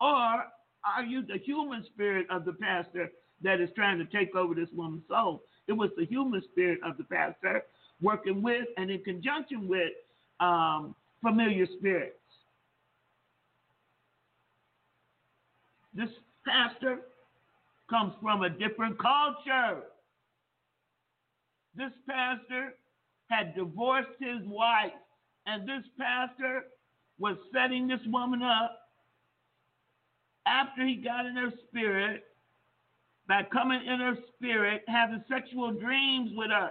Or 0.00 0.44
are 0.84 1.04
you 1.06 1.22
the 1.22 1.38
human 1.38 1.84
spirit 1.92 2.26
of 2.30 2.44
the 2.44 2.52
pastor 2.52 3.10
that 3.42 3.60
is 3.60 3.70
trying 3.74 3.98
to 3.98 4.04
take 4.06 4.34
over 4.36 4.54
this 4.54 4.68
woman's 4.72 5.02
soul? 5.08 5.42
It 5.66 5.72
was 5.72 5.90
the 5.96 6.06
human 6.06 6.42
spirit 6.52 6.78
of 6.84 6.96
the 6.96 7.04
pastor 7.04 7.62
working 8.00 8.42
with 8.42 8.66
and 8.76 8.90
in 8.90 9.02
conjunction 9.02 9.66
with 9.66 9.92
um, 10.40 10.94
familiar 11.22 11.66
spirits. 11.78 12.16
This 15.94 16.10
pastor 16.46 17.00
comes 17.88 18.14
from 18.20 18.42
a 18.42 18.50
different 18.50 18.98
culture. 18.98 19.82
This 21.76 21.92
pastor 22.08 22.74
had 23.30 23.54
divorced 23.54 24.16
his 24.20 24.46
wife, 24.46 24.92
and 25.46 25.68
this 25.68 25.84
pastor 25.98 26.64
was 27.18 27.36
setting 27.52 27.86
this 27.86 28.00
woman 28.06 28.42
up 28.42 28.78
after 30.46 30.86
he 30.86 30.96
got 30.96 31.26
in 31.26 31.36
her 31.36 31.52
spirit 31.68 32.24
by 33.26 33.42
coming 33.52 33.80
in 33.86 34.00
her 34.00 34.16
spirit, 34.34 34.82
having 34.86 35.24
sexual 35.28 35.72
dreams 35.72 36.30
with 36.34 36.50
her. 36.50 36.70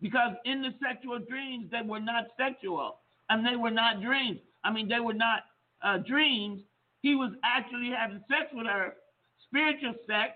Because 0.00 0.32
in 0.44 0.62
the 0.62 0.74
sexual 0.82 1.18
dreams, 1.18 1.70
they 1.70 1.82
were 1.86 2.00
not 2.00 2.24
sexual 2.36 2.98
and 3.30 3.46
they 3.46 3.56
were 3.56 3.70
not 3.70 4.02
dreams. 4.02 4.40
I 4.64 4.72
mean, 4.72 4.88
they 4.88 5.00
were 5.00 5.14
not 5.14 5.44
uh, 5.82 5.98
dreams. 5.98 6.60
He 7.00 7.14
was 7.14 7.32
actually 7.44 7.90
having 7.96 8.22
sex 8.28 8.50
with 8.52 8.66
her, 8.66 8.94
spiritual 9.46 9.94
sex, 10.06 10.32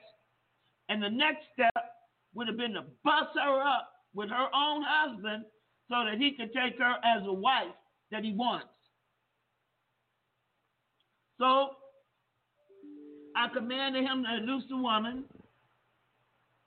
and 0.88 1.02
the 1.02 1.10
next 1.10 1.44
step 1.52 1.75
would 2.36 2.46
have 2.48 2.58
been 2.58 2.74
to 2.74 2.84
bust 3.02 3.30
her 3.34 3.62
up 3.62 3.90
with 4.14 4.28
her 4.28 4.48
own 4.54 4.84
husband 4.86 5.44
so 5.88 6.04
that 6.04 6.18
he 6.18 6.32
could 6.32 6.52
take 6.52 6.78
her 6.78 6.94
as 7.02 7.26
a 7.26 7.32
wife 7.32 7.74
that 8.10 8.22
he 8.22 8.32
wants. 8.32 8.66
So 11.38 11.70
I 13.34 13.48
commanded 13.48 14.04
him 14.04 14.24
to 14.24 14.52
loose 14.52 14.64
the 14.68 14.76
woman. 14.76 15.24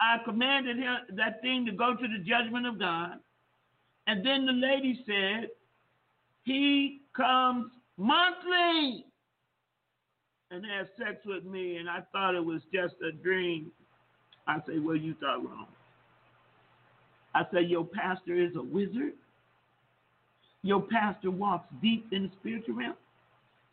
I 0.01 0.17
commanded 0.26 0.78
him 0.78 0.97
that 1.15 1.41
thing 1.41 1.65
to 1.65 1.72
go 1.72 1.95
to 1.95 2.07
the 2.07 2.24
judgment 2.24 2.65
of 2.65 2.80
God. 2.80 3.20
And 4.07 4.26
then 4.26 4.45
the 4.45 4.53
lady 4.53 5.03
said, 5.05 5.49
He 6.43 7.01
comes 7.15 7.72
monthly 7.97 9.05
and 10.51 10.65
has 10.65 10.88
sex 10.97 11.17
with 11.26 11.43
me, 11.43 11.78
and 11.78 11.88
I 11.88 11.99
thought 12.11 12.34
it 12.34 12.43
was 12.43 12.61
just 12.74 12.95
a 13.07 13.11
dream. 13.11 13.72
I 14.50 14.58
say, 14.68 14.80
Well, 14.80 14.95
you 14.95 15.14
thought 15.20 15.45
wrong. 15.45 15.68
I 17.36 17.43
say, 17.54 17.62
Your 17.62 17.86
pastor 17.86 18.36
is 18.36 18.56
a 18.56 18.62
wizard. 18.62 19.14
Your 20.64 20.82
pastor 20.82 21.32
walks 21.32 21.68
deep 21.82 22.08
in 22.12 22.24
the 22.24 22.32
spiritual 22.39 22.76
realm. 22.76 22.95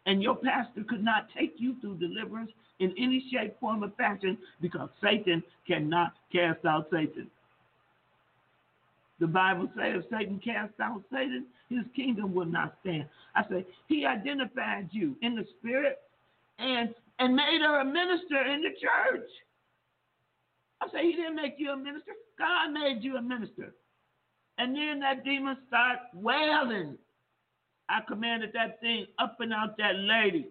And 0.05 0.23
your 0.23 0.37
pastor 0.37 0.85
could 0.89 1.03
not 1.03 1.29
take 1.37 1.55
you 1.57 1.75
through 1.81 1.97
deliverance 1.97 2.53
in 2.79 2.95
any 2.97 3.25
shape, 3.33 3.59
form, 3.59 3.83
or 3.83 3.91
fashion 3.97 4.39
because 4.61 4.89
Satan 5.03 5.43
cannot 5.67 6.13
cast 6.31 6.65
out 6.65 6.87
Satan. 6.93 7.29
The 9.19 9.27
Bible 9.27 9.69
says 9.75 9.95
if 9.97 10.05
Satan 10.11 10.41
cast 10.45 10.75
out 10.81 11.03
Satan, 11.11 11.47
his 11.71 11.85
kingdom 11.97 12.35
will 12.35 12.45
not 12.47 12.77
stand. 12.83 13.07
I 13.35 13.43
say, 13.49 13.67
he 13.89 14.05
identified 14.05 14.91
you 14.93 15.17
in 15.23 15.35
the 15.35 15.45
spirit 15.59 15.99
and 16.59 16.95
and 17.19 17.35
made 17.35 17.63
her 17.63 17.81
a 17.81 17.85
minister 17.85 18.45
in 18.47 18.61
the 18.61 18.71
church. 18.71 19.29
I 20.83 20.89
say, 20.93 21.03
he 21.05 21.13
didn't 21.13 21.37
make 21.37 21.55
you 21.59 21.71
a 21.73 21.77
minister. 21.77 22.13
God 22.39 22.73
made 22.73 23.03
you 23.03 23.17
a 23.17 23.23
minister. 23.23 23.75
And 24.59 24.77
then 24.77 25.01
that 25.01 25.25
demon 25.25 25.57
start 25.69 25.99
wailing. 26.15 26.99
I 27.89 28.01
commanded 28.09 28.51
that 28.55 28.81
thing 28.81 29.07
up 29.19 29.37
and 29.41 29.53
out 29.53 29.77
that 29.79 29.97
lady. 29.97 30.49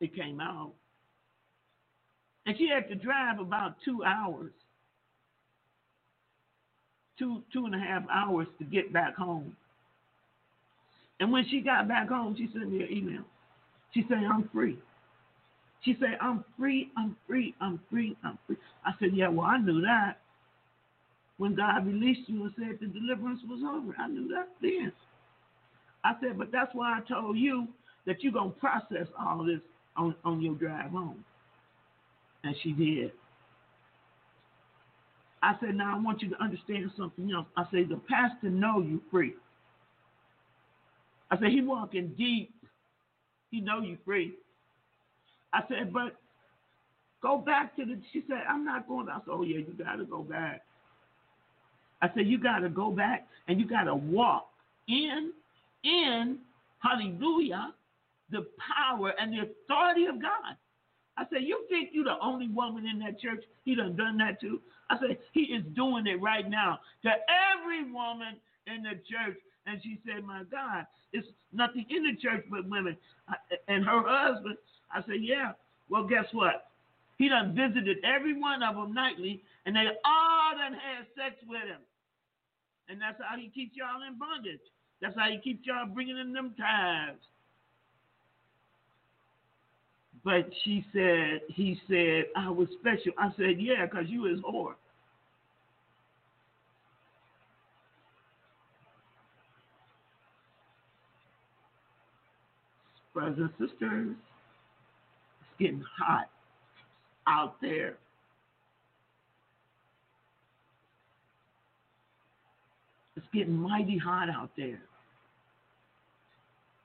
It 0.00 0.14
came 0.14 0.40
out. 0.40 0.74
And 2.46 2.56
she 2.58 2.68
had 2.68 2.88
to 2.88 2.94
drive 2.94 3.40
about 3.40 3.76
two 3.84 4.02
hours. 4.04 4.52
Two 7.18 7.42
two 7.52 7.66
and 7.66 7.74
a 7.74 7.78
half 7.78 8.04
hours 8.10 8.46
to 8.58 8.64
get 8.64 8.92
back 8.92 9.16
home. 9.16 9.56
And 11.20 11.32
when 11.32 11.46
she 11.50 11.60
got 11.60 11.88
back 11.88 12.08
home, 12.08 12.36
she 12.38 12.48
sent 12.52 12.70
me 12.72 12.82
an 12.82 12.92
email. 12.92 13.22
She 13.94 14.04
said, 14.08 14.18
I'm 14.18 14.48
free. 14.52 14.78
She 15.84 15.96
said, 16.00 16.18
I'm 16.20 16.44
free, 16.58 16.90
I'm 16.96 17.16
free, 17.26 17.54
I'm 17.60 17.80
free, 17.90 18.16
I'm 18.24 18.38
free. 18.46 18.56
I 18.84 18.92
said, 18.98 19.10
Yeah, 19.14 19.28
well, 19.28 19.46
I 19.46 19.58
knew 19.58 19.80
that. 19.82 20.18
When 21.38 21.54
God 21.54 21.86
released 21.86 22.28
you 22.28 22.42
and 22.44 22.52
said 22.56 22.78
the 22.80 22.88
deliverance 22.88 23.40
was 23.48 23.60
over, 23.64 23.94
I 23.98 24.08
knew 24.08 24.28
that 24.28 24.48
then. 24.60 24.92
I 26.04 26.12
said, 26.20 26.38
but 26.38 26.50
that's 26.52 26.74
why 26.74 26.98
I 26.98 27.00
told 27.08 27.38
you 27.38 27.68
that 28.06 28.22
you're 28.22 28.32
going 28.32 28.52
to 28.52 28.58
process 28.58 29.06
all 29.18 29.44
this 29.44 29.60
on, 29.96 30.14
on 30.24 30.40
your 30.40 30.54
drive 30.54 30.90
home. 30.90 31.24
And 32.44 32.54
she 32.62 32.72
did. 32.72 33.12
I 35.42 35.54
said, 35.60 35.74
now 35.76 35.96
I 35.96 36.00
want 36.00 36.22
you 36.22 36.30
to 36.30 36.42
understand 36.42 36.90
something 36.96 37.30
else. 37.32 37.46
I 37.56 37.64
said, 37.70 37.88
the 37.88 38.00
pastor 38.08 38.50
know 38.50 38.80
you 38.80 39.00
free. 39.10 39.34
I 41.30 41.38
said, 41.38 41.48
he 41.50 41.60
walking 41.60 42.14
deep. 42.18 42.52
He 43.50 43.60
know 43.60 43.80
you 43.80 43.98
free. 44.04 44.34
I 45.52 45.60
said, 45.68 45.92
but 45.92 46.16
go 47.22 47.38
back 47.38 47.74
to 47.76 47.84
the, 47.84 48.00
she 48.12 48.22
said, 48.28 48.42
I'm 48.48 48.64
not 48.64 48.86
going. 48.88 49.08
I 49.08 49.18
said, 49.18 49.30
oh 49.30 49.42
yeah, 49.42 49.58
you 49.58 49.74
got 49.78 49.96
to 49.96 50.04
go 50.04 50.22
back. 50.22 50.62
I 52.00 52.08
said, 52.14 52.26
you 52.26 52.38
got 52.38 52.60
to 52.60 52.68
go 52.68 52.90
back 52.90 53.26
and 53.48 53.58
you 53.58 53.66
got 53.66 53.84
to 53.84 53.94
walk 53.94 54.48
in 54.88 55.32
in, 55.84 56.38
hallelujah, 56.80 57.72
the 58.30 58.46
power 58.58 59.12
and 59.18 59.32
the 59.32 59.42
authority 59.42 60.06
of 60.06 60.20
God. 60.20 60.56
I 61.16 61.24
said, 61.32 61.42
you 61.42 61.64
think 61.68 61.90
you're 61.92 62.04
the 62.04 62.18
only 62.22 62.48
woman 62.48 62.86
in 62.86 63.00
that 63.00 63.20
church 63.20 63.42
he 63.64 63.74
done 63.74 63.96
done 63.96 64.18
that 64.18 64.40
to? 64.42 64.60
I 64.90 64.98
said, 65.00 65.18
he 65.32 65.40
is 65.42 65.64
doing 65.74 66.06
it 66.06 66.20
right 66.22 66.48
now 66.48 66.78
to 67.02 67.10
every 67.10 67.90
woman 67.90 68.36
in 68.66 68.82
the 68.82 69.00
church. 69.10 69.36
And 69.66 69.80
she 69.82 69.98
said, 70.06 70.24
my 70.24 70.44
God, 70.50 70.86
it's 71.12 71.26
nothing 71.52 71.84
in 71.90 72.04
the 72.04 72.16
church 72.22 72.44
but 72.50 72.68
women. 72.68 72.96
And 73.66 73.84
her 73.84 74.02
husband, 74.06 74.56
I 74.92 75.00
said, 75.02 75.20
yeah. 75.20 75.52
Well, 75.88 76.04
guess 76.04 76.26
what? 76.32 76.68
He 77.18 77.28
done 77.28 77.54
visited 77.54 77.98
every 78.04 78.38
one 78.38 78.62
of 78.62 78.76
them 78.76 78.94
nightly, 78.94 79.42
and 79.66 79.74
they 79.74 79.86
all 80.04 80.52
done 80.56 80.72
had 80.72 81.06
sex 81.16 81.36
with 81.48 81.62
him. 81.62 81.80
And 82.88 83.00
that's 83.00 83.18
how 83.18 83.36
he 83.36 83.48
keeps 83.48 83.76
y'all 83.76 84.06
in 84.06 84.18
bondage. 84.18 84.60
That's 85.02 85.16
how 85.16 85.30
he 85.30 85.38
keeps 85.38 85.66
y'all 85.66 85.86
bringing 85.86 86.18
in 86.18 86.32
them 86.32 86.54
tithes. 86.56 87.18
But 90.24 90.50
she 90.64 90.84
said, 90.92 91.40
he 91.48 91.80
said, 91.88 92.24
I 92.36 92.50
was 92.50 92.68
special. 92.80 93.12
I 93.18 93.30
said, 93.36 93.56
yeah, 93.58 93.86
because 93.86 94.06
you 94.08 94.26
is 94.26 94.40
whore. 94.40 94.74
Brothers 103.14 103.38
and 103.38 103.50
sisters, 103.70 104.16
getting 105.58 105.84
hot 105.98 106.30
out 107.26 107.56
there. 107.60 107.96
It's 113.16 113.26
getting 113.34 113.56
mighty 113.56 113.98
hot 113.98 114.28
out 114.30 114.50
there. 114.56 114.80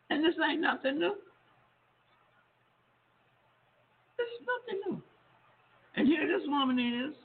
And 0.09 0.24
this 0.24 0.34
ain't 0.47 0.61
nothing 0.61 0.99
new. 0.99 1.15
This 4.17 4.28
is 4.39 4.47
nothing 4.47 4.82
new. 4.88 5.01
And 5.95 6.07
here 6.07 6.28
this 6.28 6.47
woman 6.47 6.80
is, 6.80 7.15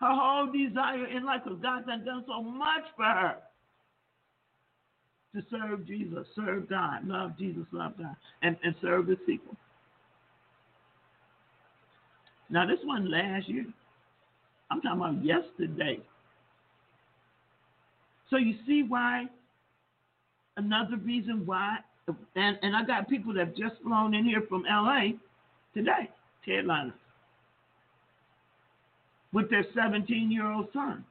her 0.00 0.10
whole 0.10 0.52
desire 0.52 1.06
in 1.06 1.24
life, 1.24 1.40
because 1.44 1.58
God 1.60 1.84
has 1.88 2.04
done 2.04 2.24
so 2.26 2.42
much 2.42 2.84
for 2.96 3.04
her 3.04 3.36
to 5.34 5.42
serve 5.50 5.86
Jesus, 5.86 6.26
serve 6.34 6.68
God, 6.68 7.06
love 7.06 7.38
Jesus, 7.38 7.64
love 7.72 7.94
God, 7.98 8.16
and, 8.42 8.56
and 8.62 8.74
serve 8.80 9.08
his 9.08 9.18
people. 9.26 9.56
Now, 12.48 12.66
this 12.66 12.78
one 12.84 13.10
last 13.10 13.48
year. 13.48 13.66
I'm 14.70 14.80
talking 14.80 15.00
about 15.00 15.24
yesterday. 15.24 16.00
So 18.30 18.36
you 18.36 18.54
see 18.66 18.82
why, 18.82 19.26
another 20.56 20.96
reason 20.96 21.46
why, 21.46 21.78
and, 22.34 22.58
and 22.62 22.76
I 22.76 22.84
got 22.84 23.08
people 23.08 23.32
that 23.34 23.46
have 23.46 23.56
just 23.56 23.80
flown 23.82 24.14
in 24.14 24.24
here 24.24 24.42
from 24.48 24.64
LA 24.68 25.10
today, 25.74 26.10
Ted 26.44 26.64
Liners, 26.64 26.94
with 29.32 29.50
their 29.50 29.64
17 29.74 30.30
year 30.30 30.50
old 30.50 30.68
son. 30.72 31.04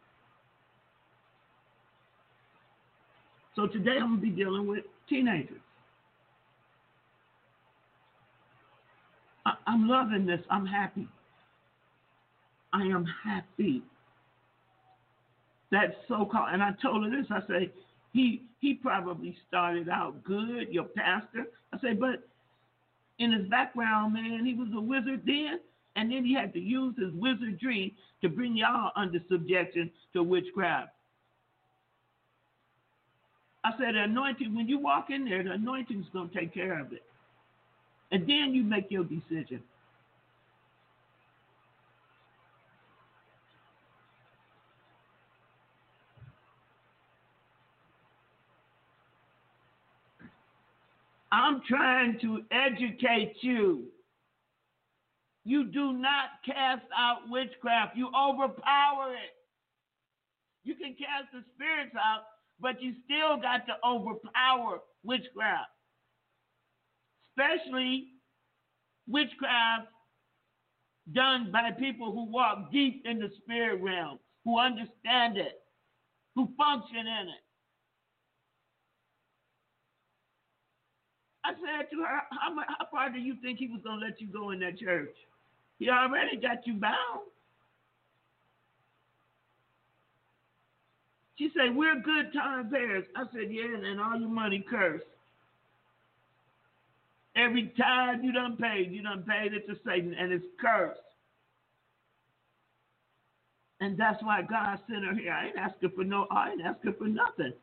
So 3.56 3.68
today 3.68 3.98
I'm 4.02 4.20
going 4.20 4.22
to 4.22 4.22
be 4.22 4.30
dealing 4.30 4.68
with 4.68 4.84
teenagers. 5.08 5.62
I, 9.46 9.54
I'm 9.66 9.88
loving 9.88 10.26
this. 10.26 10.42
I'm 10.50 10.66
happy. 10.66 11.08
I 12.76 12.84
am 12.84 13.06
happy. 13.24 13.82
That 15.72 15.96
so 16.10 16.26
called, 16.26 16.50
and 16.52 16.62
I 16.62 16.72
told 16.82 17.06
her 17.06 17.10
this. 17.10 17.26
I 17.30 17.40
say 17.48 17.72
he 18.12 18.44
he 18.60 18.74
probably 18.74 19.38
started 19.48 19.88
out 19.88 20.24
good, 20.24 20.68
your 20.70 20.84
pastor. 20.84 21.46
I 21.72 21.80
say, 21.80 21.94
but 21.94 22.28
in 23.20 23.32
his 23.32 23.48
background, 23.48 24.14
man, 24.14 24.46
he 24.46 24.54
was 24.54 24.68
a 24.76 24.80
wizard 24.80 25.22
then, 25.26 25.60
and 25.96 26.12
then 26.12 26.26
he 26.26 26.34
had 26.34 26.54
to 26.54 26.60
use 26.60 26.96
his 26.98 27.14
wizardry 27.14 27.96
to 28.22 28.30
bring 28.30 28.58
y'all 28.58 28.92
under 28.96 29.20
subjection 29.30 29.90
to 30.14 30.22
witchcraft. 30.22 30.92
I 33.64 33.72
said, 33.80 33.96
anointing, 33.96 34.54
when 34.54 34.68
you 34.68 34.80
walk 34.80 35.10
in 35.10 35.26
there, 35.26 35.44
the 35.44 35.52
anointing's 35.54 36.06
going 36.14 36.30
to 36.30 36.40
take 36.40 36.54
care 36.54 36.80
of 36.80 36.94
it. 36.94 37.04
And 38.12 38.28
then 38.30 38.54
you 38.54 38.64
make 38.64 38.92
your 38.92 39.06
decision. 39.06 39.64
I'm 51.36 51.62
trying 51.68 52.18
to 52.22 52.44
educate 52.50 53.36
you. 53.42 53.88
You 55.44 55.66
do 55.66 55.92
not 55.92 56.30
cast 56.46 56.86
out 56.98 57.30
witchcraft, 57.30 57.98
you 57.98 58.08
overpower 58.08 59.14
it. 59.14 59.36
You 60.64 60.76
can 60.76 60.96
cast 60.98 61.34
the 61.34 61.44
spirits 61.54 61.94
out, 61.96 62.22
but 62.62 62.82
you 62.82 62.94
still 63.04 63.36
got 63.36 63.68
to 63.68 63.74
overpower 63.86 64.80
witchcraft. 65.04 65.70
Especially 67.30 68.08
witchcraft 69.08 69.90
done 71.14 71.52
by 71.52 71.70
people 71.78 72.14
who 72.14 72.32
walk 72.32 72.72
deep 72.72 73.04
in 73.06 73.20
the 73.20 73.30
spirit 73.42 73.82
realm, 73.82 74.20
who 74.46 74.58
understand 74.58 75.38
it, 75.38 75.60
who 76.34 76.48
function 76.58 77.00
in 77.00 77.28
it. 77.28 77.45
I 81.46 81.54
said 81.54 81.90
to 81.92 81.98
her, 81.98 82.22
how, 82.32 82.56
how 82.56 82.88
far 82.92 83.12
do 83.12 83.20
you 83.20 83.36
think 83.44 83.60
he 83.60 83.68
was 83.68 83.82
going 83.84 84.00
to 84.00 84.06
let 84.06 84.20
you 84.20 84.28
go 84.28 84.52
in 84.52 84.60
that 84.62 84.80
church? 84.80 85.14
He 85.80 85.90
already 85.90 86.38
got 86.38 86.66
you 86.66 86.74
bound. 86.76 87.22
She 91.38 91.52
said, 91.56 91.76
We're 91.76 92.00
good 92.00 92.34
time 92.34 92.70
payers. 92.70 93.06
I 93.16 93.24
said, 93.34 93.52
Yeah, 93.52 93.66
and 93.66 94.00
all 94.00 94.20
your 94.20 94.30
money 94.30 94.66
cursed. 94.70 95.06
Every 97.36 97.74
time 97.78 98.24
you 98.24 98.32
done 98.32 98.58
paid, 98.58 98.92
you 98.92 99.04
done 99.04 99.24
paid 99.28 99.54
it 99.54 99.68
to 99.68 99.76
Satan, 99.86 100.16
and 100.18 100.32
it's 100.32 100.46
cursed. 100.60 101.00
And 103.82 103.98
that's 103.98 104.24
why 104.24 104.42
God 104.42 104.80
sent 104.90 105.04
her 105.04 105.14
here. 105.14 105.34
I 105.34 105.48
ain't 105.48 105.58
asking 105.58 105.92
for 105.96 106.06
no, 106.06 106.28
I 106.32 106.52
ain't 106.52 106.62
asking 106.62 106.94
for 106.98 107.08
nothing. 107.08 107.54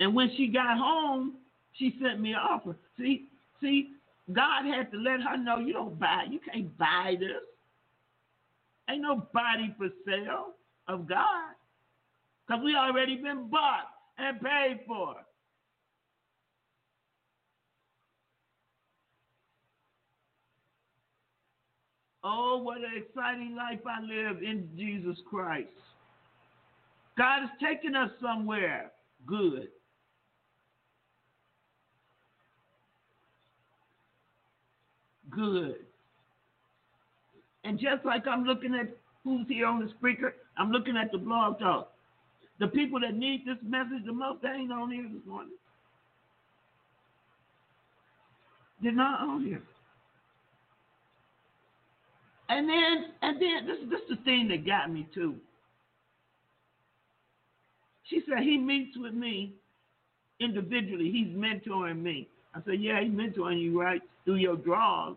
And 0.00 0.14
when 0.14 0.30
she 0.36 0.48
got 0.48 0.76
home, 0.76 1.34
she 1.78 1.94
sent 2.02 2.20
me 2.20 2.32
an 2.32 2.38
offer. 2.38 2.76
See, 2.98 3.28
see, 3.60 3.90
God 4.32 4.64
had 4.64 4.90
to 4.92 4.98
let 4.98 5.20
her 5.20 5.36
know 5.36 5.58
you 5.58 5.72
don't 5.72 5.98
buy, 5.98 6.26
you 6.30 6.40
can't 6.40 6.76
buy 6.78 7.16
this. 7.18 7.42
Ain't 8.88 9.02
nobody 9.02 9.74
for 9.78 9.88
sale 10.06 10.54
of 10.88 11.08
God. 11.08 11.54
Because 12.46 12.62
we 12.64 12.74
already 12.74 13.16
been 13.16 13.48
bought 13.48 13.88
and 14.18 14.40
paid 14.40 14.80
for. 14.86 15.16
Oh, 22.24 22.58
what 22.62 22.78
an 22.78 22.92
exciting 22.96 23.56
life 23.56 23.80
I 23.86 24.00
live 24.00 24.42
in 24.42 24.68
Jesus 24.76 25.16
Christ. 25.28 25.68
God 27.18 27.40
has 27.40 27.50
taken 27.60 27.96
us 27.96 28.10
somewhere 28.20 28.92
good. 29.26 29.68
Good. 35.34 35.76
And 37.64 37.78
just 37.78 38.04
like 38.04 38.26
I'm 38.26 38.44
looking 38.44 38.74
at 38.74 38.88
who's 39.24 39.46
here 39.48 39.66
on 39.66 39.80
the 39.80 39.90
speaker, 39.98 40.34
I'm 40.56 40.70
looking 40.70 40.96
at 40.96 41.12
the 41.12 41.18
blog 41.18 41.58
talk. 41.58 41.92
The 42.58 42.68
people 42.68 43.00
that 43.00 43.14
need 43.14 43.44
this 43.46 43.56
message 43.62 44.04
the 44.04 44.12
most, 44.12 44.42
they 44.42 44.48
ain't 44.48 44.72
on 44.72 44.90
here 44.90 45.04
this 45.12 45.26
morning. 45.26 45.54
They're 48.82 48.92
not 48.92 49.20
on 49.20 49.44
here. 49.44 49.62
And 52.48 52.68
then, 52.68 53.04
and 53.22 53.40
then, 53.40 53.66
this, 53.66 53.78
this 53.88 54.00
is 54.02 54.18
the 54.18 54.24
thing 54.24 54.48
that 54.48 54.66
got 54.66 54.92
me 54.92 55.08
too. 55.14 55.36
She 58.04 58.22
said 58.28 58.42
he 58.42 58.58
meets 58.58 58.96
with 58.98 59.14
me 59.14 59.54
individually. 60.40 61.10
He's 61.10 61.28
mentoring 61.28 62.02
me. 62.02 62.28
I 62.54 62.60
said, 62.66 62.80
yeah, 62.80 63.00
he's 63.02 63.12
mentoring 63.12 63.62
you 63.62 63.80
right 63.80 64.02
through 64.24 64.36
your 64.36 64.56
draws. 64.56 65.16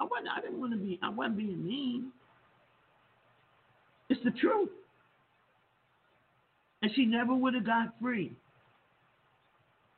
I 0.00 0.04
wasn't. 0.04 0.28
I 0.36 0.40
didn't 0.40 0.60
want 0.60 0.72
to 0.72 0.78
be. 0.78 0.98
I 1.02 1.08
wasn't 1.08 1.38
being 1.38 1.66
mean. 1.66 2.12
It's 4.08 4.22
the 4.24 4.30
truth. 4.30 4.70
And 6.82 6.90
she 6.94 7.04
never 7.04 7.34
would 7.34 7.54
have 7.54 7.66
got 7.66 7.94
free, 8.00 8.32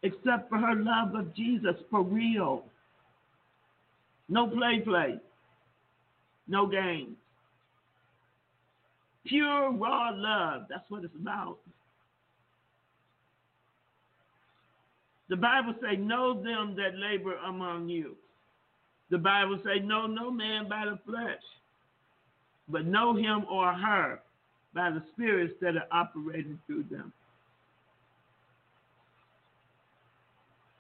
except 0.03 0.49
for 0.49 0.57
her 0.59 0.75
love 0.75 1.15
of 1.15 1.35
Jesus 1.35 1.75
for 1.91 2.03
real. 2.03 2.65
No 4.29 4.47
play, 4.47 4.81
play. 4.81 5.21
No 6.49 6.67
games. 6.67 7.17
Pure 9.27 9.73
raw 9.73 10.11
love. 10.15 10.63
That's 10.71 10.89
what 10.89 11.05
it's 11.05 11.15
about. 11.15 11.59
The 15.29 15.37
Bible 15.37 15.75
says, 15.81 15.99
"Know 15.99 16.43
them 16.43 16.75
that 16.77 16.97
labor 16.97 17.37
among 17.37 17.89
you." 17.89 18.17
The 19.11 19.19
Bible 19.19 19.59
say, 19.65 19.81
"Know 19.81 20.07
no 20.07 20.31
man 20.31 20.69
by 20.69 20.87
the 20.87 20.99
flesh, 21.05 21.43
but 22.69 22.87
know 22.87 23.15
him 23.15 23.45
or 23.51 23.73
her 23.73 24.21
by 24.73 24.91
the 24.91 25.03
spirits 25.13 25.55
that 25.61 25.77
are 25.77 25.89
operating 25.91 26.59
through 26.67 26.85
them." 26.85 27.13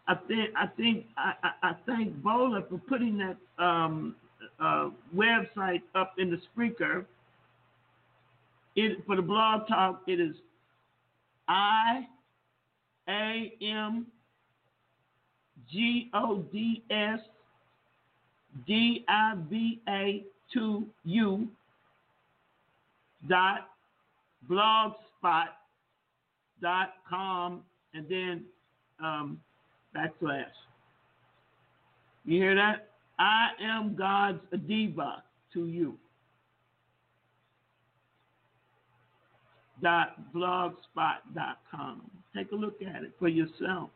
I 0.06 0.14
think 0.26 0.50
I 0.56 0.66
think 0.66 1.06
I, 1.16 1.34
I, 1.42 1.70
I 1.70 1.74
thank 1.86 2.20
Bola 2.22 2.64
for 2.68 2.78
putting 2.78 3.18
that 3.18 3.36
um, 3.64 4.16
uh, 4.58 4.90
website 5.14 5.82
up 5.94 6.14
in 6.18 6.30
the 6.30 6.40
speaker. 6.52 7.06
It 8.74 9.04
for 9.06 9.16
the 9.16 9.22
blog 9.22 9.68
talk. 9.68 10.02
It 10.08 10.20
is 10.20 10.34
I 11.48 12.06
A 13.08 13.52
M 13.62 14.06
G 15.70 16.10
O 16.12 16.38
D 16.52 16.82
S 16.90 17.20
D 18.66 19.04
I 19.08 19.34
V 19.48 19.80
A 19.88 20.24
two 20.52 20.86
U 21.04 21.48
dot 23.28 23.68
blogspot 24.48 25.48
dot 26.60 26.94
com 27.08 27.62
and 27.94 28.06
then 28.08 28.44
um, 29.02 29.40
backslash. 29.96 30.46
You 32.24 32.40
hear 32.40 32.54
that? 32.54 32.90
I 33.18 33.50
am 33.62 33.94
God's 33.96 34.40
diva 34.66 35.22
to 35.52 35.66
you. 35.66 35.96
Dot 39.82 40.16
blogspot 40.34 41.18
dot 41.34 41.58
com. 41.70 42.02
Take 42.36 42.52
a 42.52 42.54
look 42.54 42.80
at 42.82 43.02
it 43.02 43.12
for 43.18 43.28
yourself. 43.28 43.90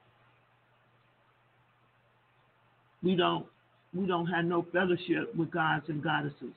We 3.02 3.14
don't 3.14 3.46
we 3.94 4.06
don't 4.06 4.26
have 4.26 4.44
no 4.44 4.66
fellowship 4.72 5.34
with 5.36 5.50
gods 5.50 5.84
and 5.88 6.02
goddesses. 6.02 6.54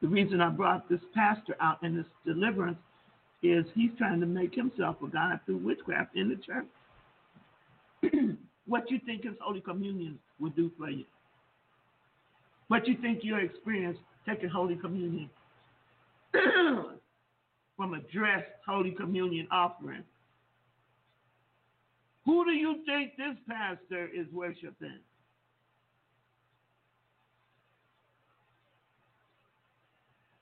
The 0.00 0.08
reason 0.08 0.40
I 0.40 0.48
brought 0.50 0.88
this 0.88 1.00
pastor 1.14 1.56
out 1.60 1.82
in 1.82 1.96
this 1.96 2.06
deliverance 2.24 2.78
is 3.42 3.64
he's 3.74 3.90
trying 3.98 4.20
to 4.20 4.26
make 4.26 4.54
himself 4.54 4.96
a 5.02 5.08
god 5.08 5.40
through 5.44 5.58
witchcraft 5.58 6.16
in 6.16 6.28
the 6.28 6.36
church. 6.36 6.66
what 8.66 8.90
you 8.90 8.98
think 9.04 9.24
his 9.24 9.34
Holy 9.40 9.60
Communion 9.60 10.18
will 10.40 10.50
do 10.50 10.70
for 10.78 10.90
you? 10.90 11.04
What 12.68 12.86
you 12.88 12.96
think 13.00 13.20
your 13.22 13.40
experience 13.40 13.98
taking 14.28 14.48
Holy 14.48 14.76
Communion 14.76 15.30
from 17.76 17.94
a 17.94 18.00
dressed 18.12 18.50
Holy 18.66 18.90
Communion 18.90 19.46
offering? 19.50 20.02
Who 22.24 22.44
do 22.44 22.50
you 22.50 22.82
think 22.84 23.12
this 23.16 23.36
pastor 23.48 24.08
is 24.12 24.26
worshiping? 24.32 24.98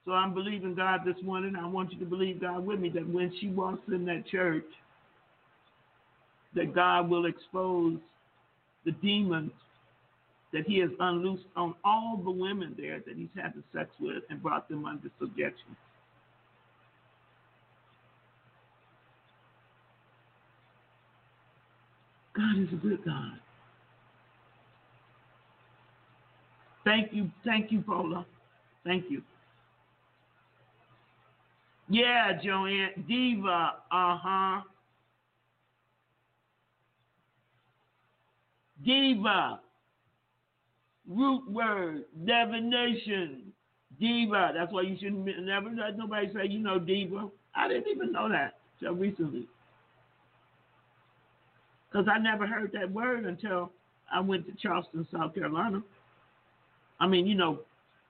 So 0.05 0.13
I'm 0.13 0.35
believing 0.35 0.75
God 0.75 1.01
this 1.07 1.17
morning. 1.23 1.57
I 1.57 1.67
want 1.67 1.93
you 1.93 1.99
to 1.99 2.05
believe 2.05 2.41
God 2.41 2.67
with 2.67 2.79
me 2.79 2.91
that 2.91 3.09
when 3.09 3.33
she 3.41 3.49
walks 3.49 3.83
in 3.89 4.05
that 4.05 4.27
church, 4.27 4.67
that 6.55 6.75
God 6.75 7.09
will 7.09 7.27
expose 7.27 7.99
the 8.85 8.93
demons 8.93 9.51
that 10.53 10.67
He 10.67 10.79
has 10.79 10.91
unloosed 11.01 11.45
on 11.57 11.75
all 11.85 12.21
the 12.23 12.31
women 12.31 12.75
there 12.79 13.01
that 13.07 13.17
He's 13.17 13.29
had 13.35 13.55
the 13.55 13.63
sex 13.77 13.91
with 13.99 14.23
and 14.29 14.43
brought 14.43 14.69
them 14.69 14.85
under 14.85 15.11
subjection. 15.19 15.77
God 22.37 22.59
is 22.59 22.69
a 22.73 22.77
good 22.77 23.05
God. 23.05 23.39
Thank 26.85 27.13
you, 27.15 27.31
thank 27.45 27.73
you, 27.73 27.81
Paula. 27.81 28.27
Thank 28.85 29.11
you. 29.11 29.23
Yeah, 31.95 32.33
Joanne. 32.43 33.05
Diva. 33.07 33.75
Uh 33.93 34.19
huh. 34.21 34.61
Diva. 38.85 39.61
Root 41.09 41.49
word. 41.49 42.05
Divination. 42.27 43.53
Diva. 44.01 44.51
That's 44.57 44.73
why 44.73 44.83
you 44.83 44.97
shouldn't 45.01 45.25
never 45.45 45.71
let 45.71 45.97
nobody 45.97 46.33
say 46.35 46.49
you 46.49 46.59
know 46.59 46.81
diva. 46.81 47.29
I 47.55 47.69
didn't 47.69 47.87
even 47.89 48.11
know 48.11 48.29
that 48.29 48.55
until 48.81 48.97
recently. 48.97 49.47
Because 51.93 52.09
I 52.13 52.19
never 52.19 52.45
heard 52.45 52.73
that 52.73 52.91
word 52.91 53.25
until 53.25 53.71
I 54.13 54.19
went 54.19 54.47
to 54.47 54.53
Charleston, 54.61 55.07
South 55.13 55.33
Carolina. 55.33 55.81
I 56.99 57.07
mean, 57.07 57.25
you 57.29 57.37
know, 57.37 57.61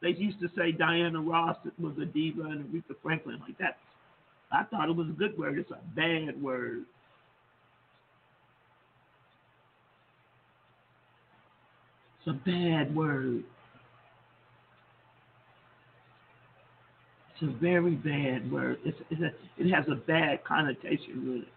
they 0.04 0.10
used 0.10 0.38
to 0.40 0.48
say 0.56 0.70
Diana 0.70 1.20
Ross 1.20 1.56
was 1.78 1.94
a 2.00 2.04
diva 2.04 2.42
and 2.42 2.66
Aretha 2.66 2.94
Franklin 3.02 3.40
like 3.40 3.56
that. 3.58 3.78
I 4.52 4.64
thought 4.64 4.90
it 4.90 4.94
was 4.94 5.08
a 5.08 5.12
good 5.12 5.36
word. 5.38 5.58
It's 5.58 5.70
a 5.70 5.80
bad 5.96 6.40
word. 6.40 6.84
It's 12.20 12.28
a 12.28 12.32
bad 12.32 12.94
word. 12.94 13.44
It's 17.32 17.42
a 17.42 17.58
very 17.60 17.94
bad 17.94 18.52
word. 18.52 18.78
It's, 18.84 18.98
it's 19.10 19.22
a, 19.22 19.32
it 19.60 19.72
has 19.72 19.86
a 19.90 19.96
bad 19.96 20.44
connotation 20.44 21.26
with 21.26 21.42
it. 21.42 21.48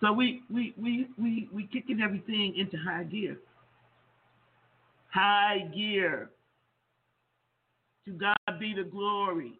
So 0.00 0.12
we 0.12 0.42
we 0.52 0.74
we 0.76 1.06
we 1.16 1.48
we 1.54 1.66
kicking 1.72 2.00
everything 2.02 2.54
into 2.58 2.76
high 2.76 3.04
gear. 3.04 3.38
High 5.14 5.70
gear. 5.72 6.30
To 8.06 8.10
God 8.10 8.58
be 8.58 8.74
the 8.74 8.82
glory. 8.82 9.52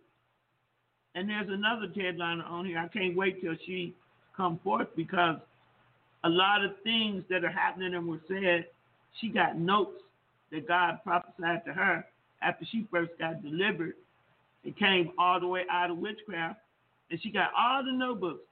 And 1.14 1.30
there's 1.30 1.48
another 1.48 1.86
headliner 1.94 2.42
on 2.42 2.66
here. 2.66 2.78
I 2.78 2.88
can't 2.88 3.16
wait 3.16 3.40
till 3.40 3.54
she 3.64 3.94
come 4.36 4.58
forth 4.64 4.88
because 4.96 5.36
a 6.24 6.28
lot 6.28 6.64
of 6.64 6.72
things 6.82 7.22
that 7.30 7.44
are 7.44 7.50
happening 7.50 7.94
and 7.94 8.08
were 8.08 8.20
said, 8.26 8.66
she 9.20 9.28
got 9.28 9.56
notes 9.56 10.02
that 10.50 10.66
God 10.66 10.98
prophesied 11.04 11.64
to 11.66 11.72
her 11.72 12.04
after 12.42 12.66
she 12.72 12.88
first 12.90 13.12
got 13.20 13.40
delivered. 13.42 13.94
It 14.64 14.76
came 14.76 15.12
all 15.18 15.38
the 15.38 15.46
way 15.46 15.62
out 15.70 15.90
of 15.90 15.98
witchcraft, 15.98 16.58
and 17.10 17.20
she 17.22 17.30
got 17.30 17.50
all 17.56 17.84
the 17.84 17.92
notebooks. 17.92 18.42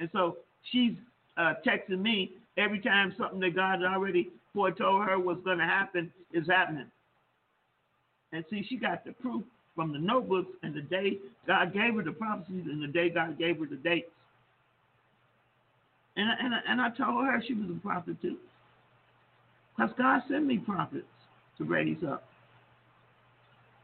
And 0.00 0.08
so 0.12 0.38
she's 0.72 0.94
uh, 1.36 1.54
texting 1.64 2.00
me 2.00 2.32
every 2.56 2.80
time 2.80 3.14
something 3.16 3.38
that 3.40 3.54
God 3.54 3.84
already 3.84 4.30
foretold 4.58 5.04
her 5.04 5.20
was 5.20 5.38
going 5.44 5.58
to 5.58 5.64
happen 5.64 6.12
is 6.32 6.48
happening. 6.48 6.86
And 8.32 8.44
see, 8.50 8.66
she 8.68 8.76
got 8.76 9.04
the 9.04 9.12
proof 9.12 9.44
from 9.76 9.92
the 9.92 10.00
notebooks 10.00 10.50
and 10.64 10.74
the 10.74 10.80
day 10.80 11.18
God 11.46 11.72
gave 11.72 11.94
her 11.94 12.02
the 12.02 12.10
prophecies 12.10 12.64
and 12.66 12.82
the 12.82 12.88
day 12.88 13.08
God 13.08 13.38
gave 13.38 13.60
her 13.60 13.66
the 13.66 13.76
dates. 13.76 14.10
And, 16.16 16.28
and, 16.40 16.54
and 16.68 16.80
I 16.80 16.88
told 16.90 17.24
her 17.24 17.40
she 17.46 17.54
was 17.54 17.70
a 17.70 17.80
prophet 17.80 18.20
too. 18.20 18.36
Because 19.76 19.92
God 19.96 20.22
sent 20.28 20.44
me 20.44 20.58
prophets 20.58 21.06
to 21.58 21.64
raise 21.64 22.02
up. 22.04 22.24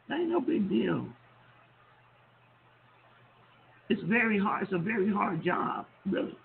That 0.08 0.18
ain't 0.18 0.30
no 0.30 0.40
big 0.40 0.68
deal. 0.68 1.06
It's 3.88 4.02
very 4.02 4.40
hard. 4.40 4.64
It's 4.64 4.72
a 4.72 4.78
very 4.78 5.12
hard 5.12 5.44
job, 5.44 5.86
really. 6.04 6.36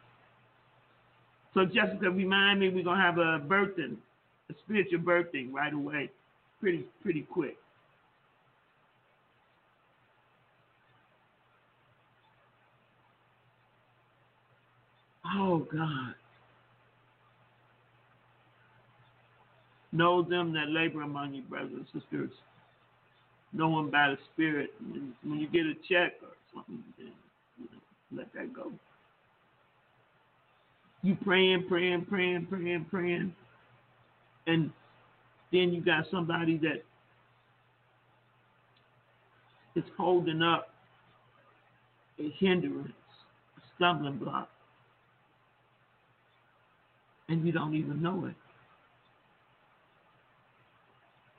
So 1.56 1.66
Jessica, 1.66 2.12
remind 2.12 2.60
me 2.60 2.70
we're 2.70 2.84
gonna 2.84 3.02
have 3.02 3.18
a 3.18 3.40
birthing, 3.40 3.98
a 4.50 4.54
spiritual 4.66 5.00
birthing 5.00 5.54
right 5.54 5.74
away, 5.74 6.10
pretty 6.60 6.86
pretty 7.02 7.22
quick. 7.22 7.58
Oh 15.38 15.60
God. 15.72 16.16
Know 19.92 20.22
them 20.22 20.54
that 20.54 20.70
labor 20.70 21.02
among 21.02 21.34
you, 21.34 21.42
brothers 21.44 21.72
and 21.74 21.86
sisters. 21.94 22.32
Know 23.54 23.76
them 23.76 23.90
by 23.90 24.10
the 24.10 24.18
Spirit. 24.34 24.70
When, 25.24 25.40
you 25.40 25.48
get 25.48 25.66
a 25.66 25.74
check 25.88 26.14
or 26.22 26.30
something, 26.54 26.84
then, 26.98 27.12
you 27.58 27.66
know, 27.66 28.22
let 28.22 28.32
that 28.34 28.54
go. 28.54 28.72
You 31.02 31.18
praying, 31.24 31.66
praying, 31.68 32.06
praying, 32.06 32.46
praying, 32.48 32.86
praying, 32.92 33.34
and 34.48 34.72
then 35.52 35.74
you 35.74 35.82
got 35.82 36.06
somebody 36.12 36.58
that 36.58 36.84
is 39.76 39.84
holding 39.98 40.42
up 40.42 40.70
a 42.20 42.30
hindrance, 42.40 42.92
a 43.58 43.62
stumbling 43.76 44.18
block, 44.18 44.50
and 47.30 47.46
you 47.46 47.52
don't 47.52 47.76
even 47.76 48.02
know 48.02 48.26
it. 48.26 48.36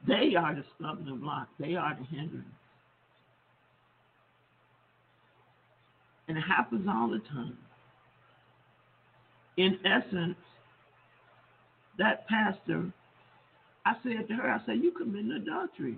They 0.07 0.35
are 0.35 0.55
the 0.55 0.65
stumbling 0.77 1.19
block. 1.19 1.49
They 1.59 1.75
are 1.75 1.97
the 1.99 2.07
hindrance. 2.17 2.47
And 6.29 6.39
it 6.39 6.43
happens 6.43 6.87
all 6.89 7.11
the 7.11 7.19
time. 7.19 7.59
In 9.57 9.79
essence, 9.85 10.37
that 12.01 12.27
pastor, 12.29 12.91
I 13.85 13.93
said 14.03 14.27
to 14.29 14.35
her, 14.35 14.51
I 14.51 14.59
said, 14.65 14.77
you 14.83 14.91
committing 14.91 15.33
adultery. 15.33 15.97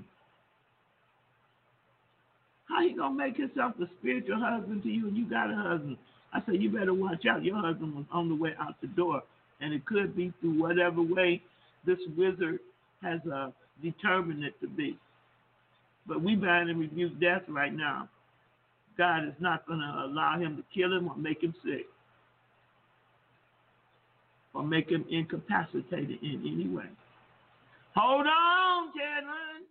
How 2.69 2.83
you 2.83 2.97
gonna 2.97 3.15
make 3.15 3.39
yourself 3.39 3.75
a 3.81 3.87
spiritual 4.01 4.41
husband 4.41 4.83
to 4.83 4.89
you 4.89 5.09
and 5.09 5.17
you 5.17 5.29
got 5.29 5.51
a 5.51 5.55
husband? 5.55 5.97
I 6.33 6.43
said, 6.45 6.61
you 6.61 6.71
better 6.71 6.93
watch 6.93 7.25
out. 7.31 7.45
Your 7.45 7.61
husband 7.61 7.95
was 7.95 8.05
on 8.13 8.29
the 8.29 8.35
way 8.35 8.51
out 8.59 8.75
the 8.81 8.89
door, 8.89 9.23
and 9.61 9.73
it 9.73 9.85
could 9.87 10.17
be 10.17 10.33
through 10.41 10.61
whatever 10.61 11.03
way 11.03 11.41
this 11.87 11.99
wizard 12.17 12.59
has 13.03 13.21
uh, 13.33 13.51
determined 13.83 14.43
it 14.43 14.59
to 14.61 14.69
be. 14.69 14.99
But 16.07 16.23
we 16.23 16.35
bind 16.35 16.71
and 16.71 16.81
rebuke 16.81 17.21
death 17.21 17.43
right 17.49 17.73
now. 17.73 18.09
God 18.99 19.25
is 19.25 19.35
not 19.39 19.67
to 19.67 19.73
allow 19.73 20.39
him 20.39 20.57
to 20.57 20.65
kill 20.75 20.93
him 20.97 21.09
or 21.09 21.17
make 21.17 21.43
him 21.43 21.55
sick 21.65 21.87
or 24.55 24.63
make 24.63 24.91
him 24.91 25.05
incapacitated 25.11 26.23
in 26.23 26.43
any 26.47 26.69
way. 26.69 26.89
Hold 27.95 28.27
on, 28.27 28.89
Caitlin. 28.89 29.67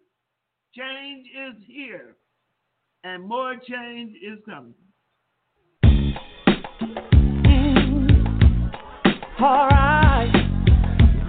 Change 0.75 1.27
is 1.27 1.63
here, 1.67 2.15
and 3.03 3.23
more 3.23 3.55
change 3.55 4.15
is 4.15 4.39
coming. 4.45 4.73
Mm. 7.43 8.71
All 9.39 9.67
right. 9.67 10.31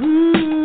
Ooh, 0.03 0.62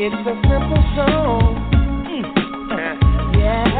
It's 0.00 0.14
a 0.14 0.34
simple 0.46 0.84
song. 0.94 2.06
Mm. 2.06 3.38
yeah. 3.38 3.78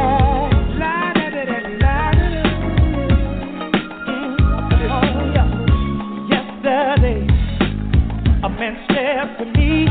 man 8.59 8.75
stared 8.91 9.37
to 9.37 9.45
me, 9.57 9.87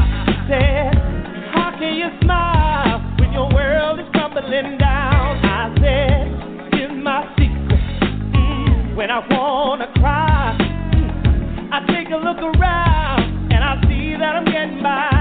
said, 0.47 0.93
How 1.55 1.73
can 1.79 1.95
you 1.95 2.09
smile 2.23 3.01
when 3.19 3.33
your 3.33 3.49
world 3.55 3.99
is 3.99 4.07
crumbling 4.13 4.77
down? 4.77 5.41
I 5.45 5.75
said, 5.81 6.75
Here's 6.75 7.03
my 7.03 7.25
secret. 7.39 7.81
Mm, 8.37 8.95
when 8.95 9.11
I 9.11 9.27
wanna 9.31 9.91
cry, 9.97 10.59
mm, 10.93 11.73
I 11.73 11.81
take 11.87 12.11
a 12.13 12.17
look 12.17 12.39
around 12.39 13.53
and 13.53 13.65
I 13.65 13.81
see 13.89 14.13
that 14.19 14.37
I'm 14.37 14.45
getting 14.45 14.83
by. 14.83 15.18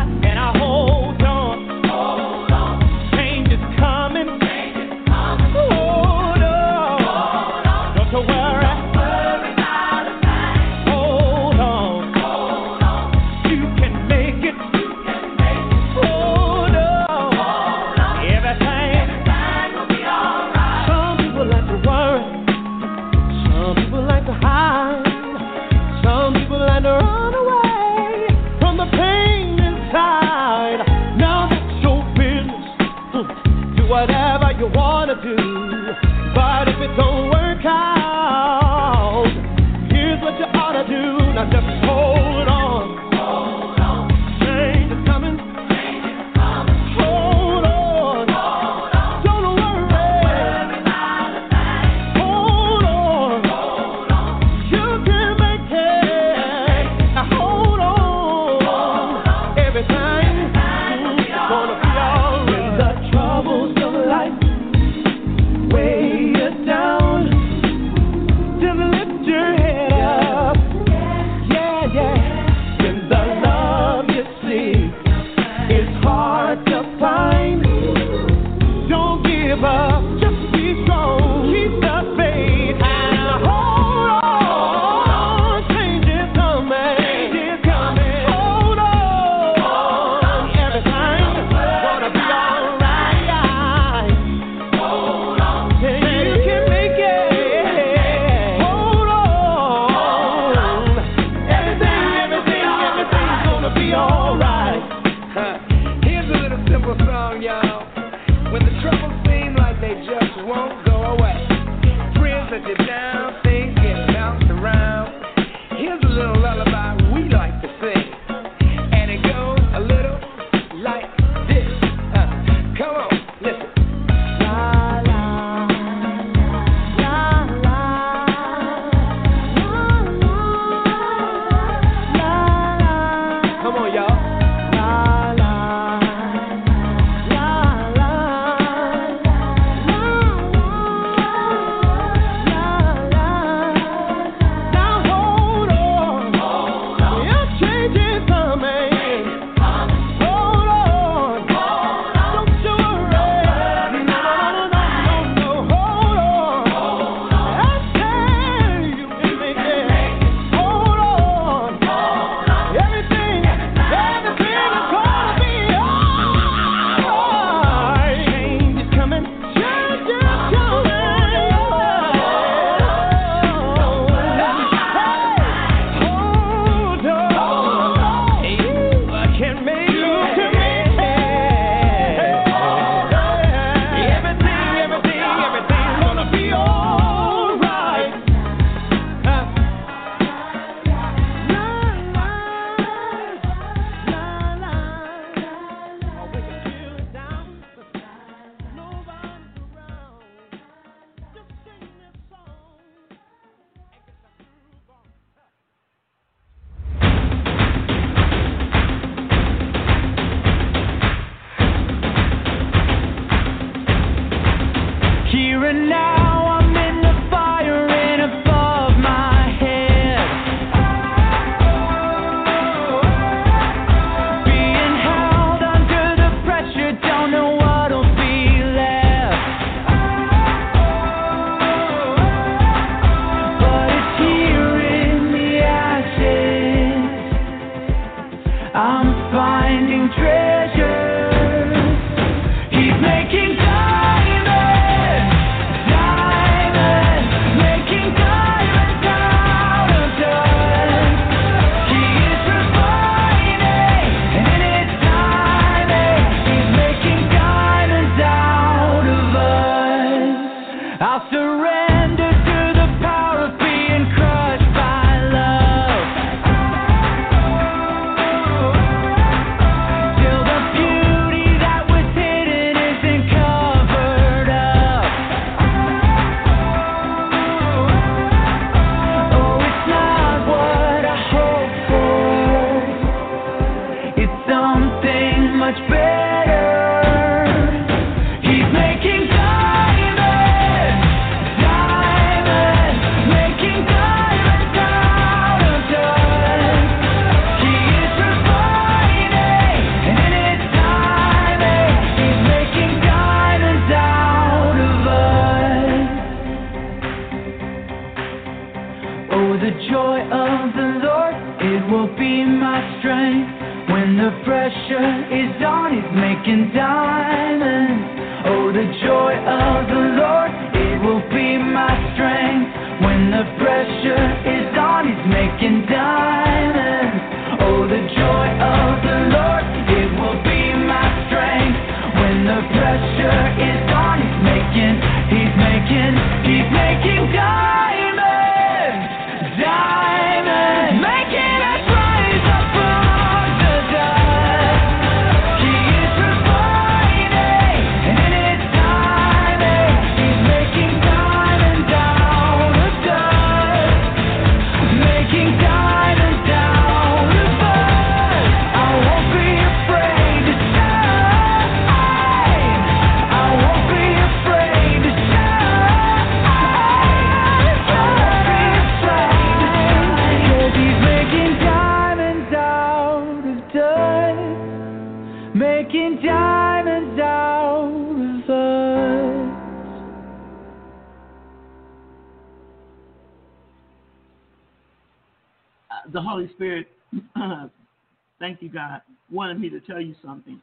Wanted 389.47 389.61
me 389.61 389.69
to 389.69 389.79
tell 389.79 390.01
you 390.01 390.13
something. 390.23 390.59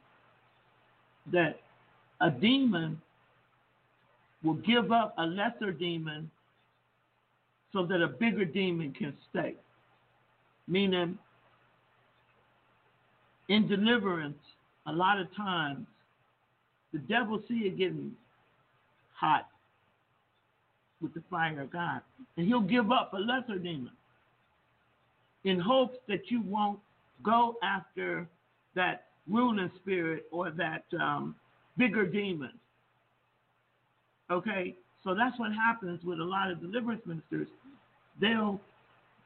That 1.33 1.61
a 2.21 2.31
demon 2.31 3.01
will 4.43 4.55
give 4.55 4.93
up 4.93 5.15
a 5.17 5.25
lesser 5.25 5.73
demon 5.73 6.31
so 7.73 7.87
that 7.87 8.03
a 8.03 8.09
bigger 8.09 8.45
demon 8.45 8.93
can 8.93 9.15
stay. 9.31 9.55
Meaning, 10.69 11.19
in 13.49 13.67
deliverance, 13.69 14.39
a 14.87 14.93
lot 14.93 15.19
of 15.19 15.35
times, 15.35 15.87
the 16.93 16.99
devil 16.99 17.43
see 17.49 17.61
it 17.65 17.79
getting 17.79 18.13
hot 19.15 19.49
with 21.01 21.15
the 21.15 21.23
fire 21.31 21.61
of 21.63 21.73
God, 21.73 22.01
and 22.37 22.47
he'll 22.47 22.61
give 22.61 22.93
up 22.93 23.13
a 23.15 23.19
lesser 23.19 23.59
demon 23.59 23.93
in 25.45 25.59
hopes 25.59 25.97
that 26.07 26.31
you 26.31 26.43
won't 26.43 26.79
go 27.23 27.57
after 27.63 28.29
that 28.75 29.07
ruling 29.29 29.71
spirit 29.81 30.27
or 30.31 30.51
that 30.51 30.85
um, 31.01 31.35
bigger 31.77 32.07
demon. 32.07 32.53
Okay, 34.31 34.75
so 35.03 35.15
that's 35.15 35.39
what 35.39 35.53
happens 35.53 36.03
with 36.05 36.19
a 36.19 36.25
lot 36.25 36.51
of 36.51 36.61
deliverance 36.61 37.03
ministers. 37.07 37.49
They'll 38.21 38.61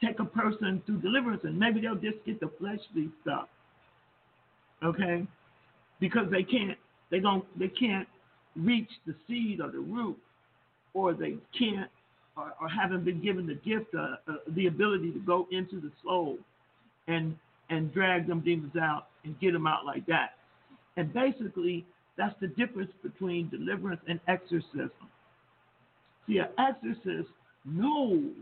take 0.02 0.18
a 0.20 0.24
person 0.24 0.82
through 0.86 1.00
deliverance 1.00 1.42
and 1.44 1.58
maybe 1.58 1.80
they'll 1.80 1.94
just 1.94 2.24
get 2.24 2.40
the 2.40 2.50
fleshly 2.58 3.10
stuff. 3.22 3.48
Okay, 4.84 5.26
because 6.00 6.30
they 6.30 6.42
can't, 6.42 6.78
they 7.10 7.18
don't, 7.20 7.44
they 7.58 7.68
can't 7.68 8.06
reach 8.56 8.90
the 9.06 9.14
seed 9.26 9.60
or 9.60 9.70
the 9.70 9.78
root, 9.78 10.16
or 10.94 11.14
they 11.14 11.36
can't 11.56 11.90
or, 12.36 12.52
or 12.60 12.68
haven't 12.68 13.04
been 13.04 13.20
given 13.22 13.46
the 13.46 13.54
gift, 13.54 13.94
uh, 13.94 14.16
uh, 14.28 14.36
the 14.54 14.66
ability 14.66 15.12
to 15.12 15.18
go 15.20 15.46
into 15.50 15.80
the 15.80 15.90
soul 16.04 16.38
and 17.08 17.36
and 17.70 17.92
drag 17.92 18.26
them 18.26 18.40
demons 18.40 18.76
out 18.80 19.08
and 19.24 19.38
get 19.40 19.52
them 19.52 19.66
out 19.66 19.84
like 19.84 20.06
that. 20.06 20.30
And 20.96 21.12
basically, 21.12 21.86
that's 22.16 22.34
the 22.40 22.48
difference 22.48 22.90
between 23.02 23.48
deliverance 23.48 24.00
and 24.08 24.18
exorcism. 24.26 24.90
See, 26.26 26.38
an 26.38 26.48
exorcist 26.58 27.28
knows 27.64 28.32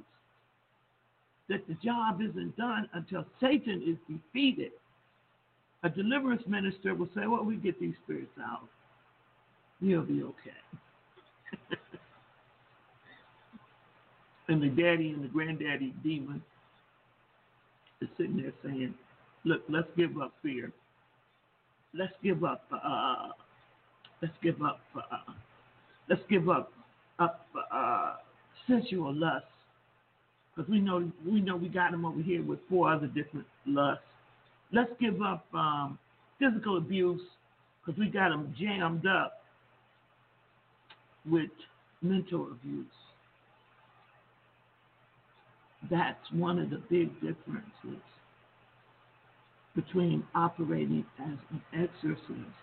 that 1.49 1.67
the 1.69 1.75
job 1.75 2.21
isn't 2.21 2.57
done 2.57 2.89
until 2.95 3.25
Satan 3.41 3.83
is 3.87 3.97
defeated. 4.09 4.73
A 5.83 5.89
deliverance 5.89 6.43
minister 6.47 6.95
will 6.95 7.09
say, 7.15 7.27
Well, 7.27 7.45
we 7.45 7.57
get 7.57 7.79
these 7.79 7.95
spirits 8.05 8.33
out. 8.43 8.67
You'll 9.81 10.03
be 10.03 10.23
okay. 10.23 10.51
and 14.49 14.63
the 14.63 14.69
daddy 14.69 15.11
and 15.11 15.23
the 15.23 15.29
granddaddy 15.29 15.95
demon 16.03 16.43
is 18.01 18.09
sitting 18.17 18.39
there 18.39 18.53
saying, 18.65 18.95
"Look, 19.47 19.63
let's 19.69 19.87
give 19.97 20.19
up 20.21 20.33
fear. 20.43 20.73
Let's 21.95 22.13
give 22.21 22.43
up. 22.43 22.65
Uh, 22.73 23.29
let's 24.21 24.35
give 24.43 24.61
up. 24.61 24.81
Uh, 24.97 25.33
let's 26.09 26.21
give 26.29 26.49
up 26.49 26.73
up 27.21 27.47
uh, 27.73 28.17
sensual 28.67 29.15
lust, 29.15 29.47
because 30.55 30.69
we 30.69 30.81
know 30.81 31.11
we 31.25 31.41
know 31.41 31.57
we 31.57 31.69
got 31.69 31.93
them 31.93 32.05
over 32.05 32.21
here 32.21 32.43
with 32.43 32.59
four 32.69 32.93
other 32.93 33.07
different 33.07 33.47
lusts. 33.67 34.03
Let's 34.73 34.91
give 35.01 35.23
up 35.23 35.47
um, 35.55 35.97
physical 36.41 36.77
abuse, 36.79 37.23
because 37.85 37.97
we 38.01 38.09
got 38.09 38.31
them 38.31 38.53
jammed 38.59 39.07
up 39.07 39.45
with 41.25 41.51
mental 42.03 42.51
abuse." 42.51 42.87
That's 45.89 46.33
one 46.33 46.59
of 46.59 46.71
the 46.71 46.83
big 46.91 47.15
differences 47.21 48.03
between 49.77 50.25
operating 50.35 51.07
as 51.21 51.39
an 51.51 51.63
exorcist 51.73 52.57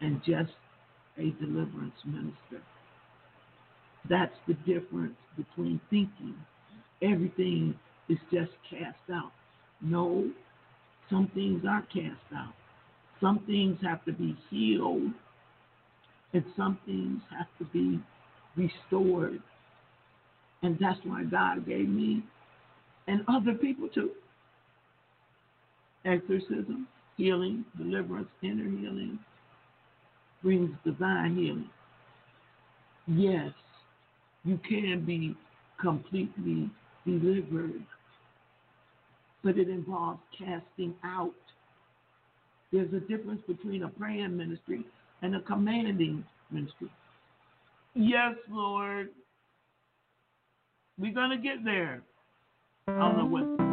and 0.00 0.20
just 0.26 0.52
a 1.18 1.30
deliverance 1.40 1.94
minister. 2.04 2.62
That's 4.08 4.34
the 4.48 4.54
difference 4.54 5.16
between 5.36 5.80
thinking 5.90 6.34
everything 7.02 7.74
is 8.08 8.18
just 8.32 8.52
cast 8.68 8.98
out. 9.12 9.32
No, 9.80 10.30
some 11.10 11.30
things 11.34 11.62
aren't 11.68 11.88
cast 11.92 12.32
out. 12.34 12.54
Some 13.20 13.40
things 13.46 13.78
have 13.82 14.04
to 14.04 14.12
be 14.12 14.36
healed, 14.50 15.12
and 16.32 16.44
some 16.56 16.78
things 16.86 17.20
have 17.36 17.46
to 17.58 17.64
be 17.72 18.00
restored. 18.56 19.42
And 20.62 20.78
that's 20.80 21.00
why 21.04 21.24
God 21.24 21.66
gave 21.66 21.88
me 21.88 22.22
and 23.06 23.22
other 23.28 23.54
people 23.54 23.88
too. 23.88 24.10
Exorcism, 26.06 26.86
healing, 27.16 27.64
deliverance, 27.76 28.28
inner 28.42 28.70
healing 28.78 29.18
brings 30.42 30.70
divine 30.84 31.34
healing. 31.36 31.68
Yes, 33.08 33.50
you 34.44 34.60
can 34.68 35.04
be 35.04 35.36
completely 35.80 36.70
delivered, 37.04 37.82
but 39.42 39.58
it 39.58 39.68
involves 39.68 40.20
casting 40.38 40.94
out. 41.04 41.34
There's 42.72 42.92
a 42.92 43.00
difference 43.00 43.42
between 43.48 43.82
a 43.82 43.88
praying 43.88 44.36
ministry 44.36 44.84
and 45.22 45.34
a 45.34 45.40
commanding 45.40 46.24
ministry. 46.52 46.90
Yes, 47.94 48.34
Lord. 48.48 49.08
We're 50.98 51.12
going 51.12 51.30
to 51.30 51.38
get 51.38 51.64
there. 51.64 52.02
I 52.88 52.98
don't 52.98 53.18
know 53.18 53.26
what. 53.26 53.65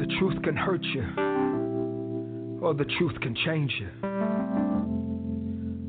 The 0.00 0.06
truth 0.18 0.42
can 0.42 0.56
hurt 0.56 0.82
you, 0.82 1.02
or 2.62 2.72
the 2.72 2.86
truth 2.96 3.20
can 3.20 3.36
change 3.44 3.70
you. 3.78 3.88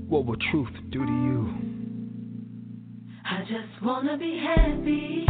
What 0.10 0.26
will 0.26 0.36
truth 0.52 0.74
do 0.90 1.06
to 1.06 1.12
you? 1.12 1.50
I 3.24 3.40
just 3.44 3.82
wanna 3.82 4.18
be 4.18 4.38
happy. 4.38 5.26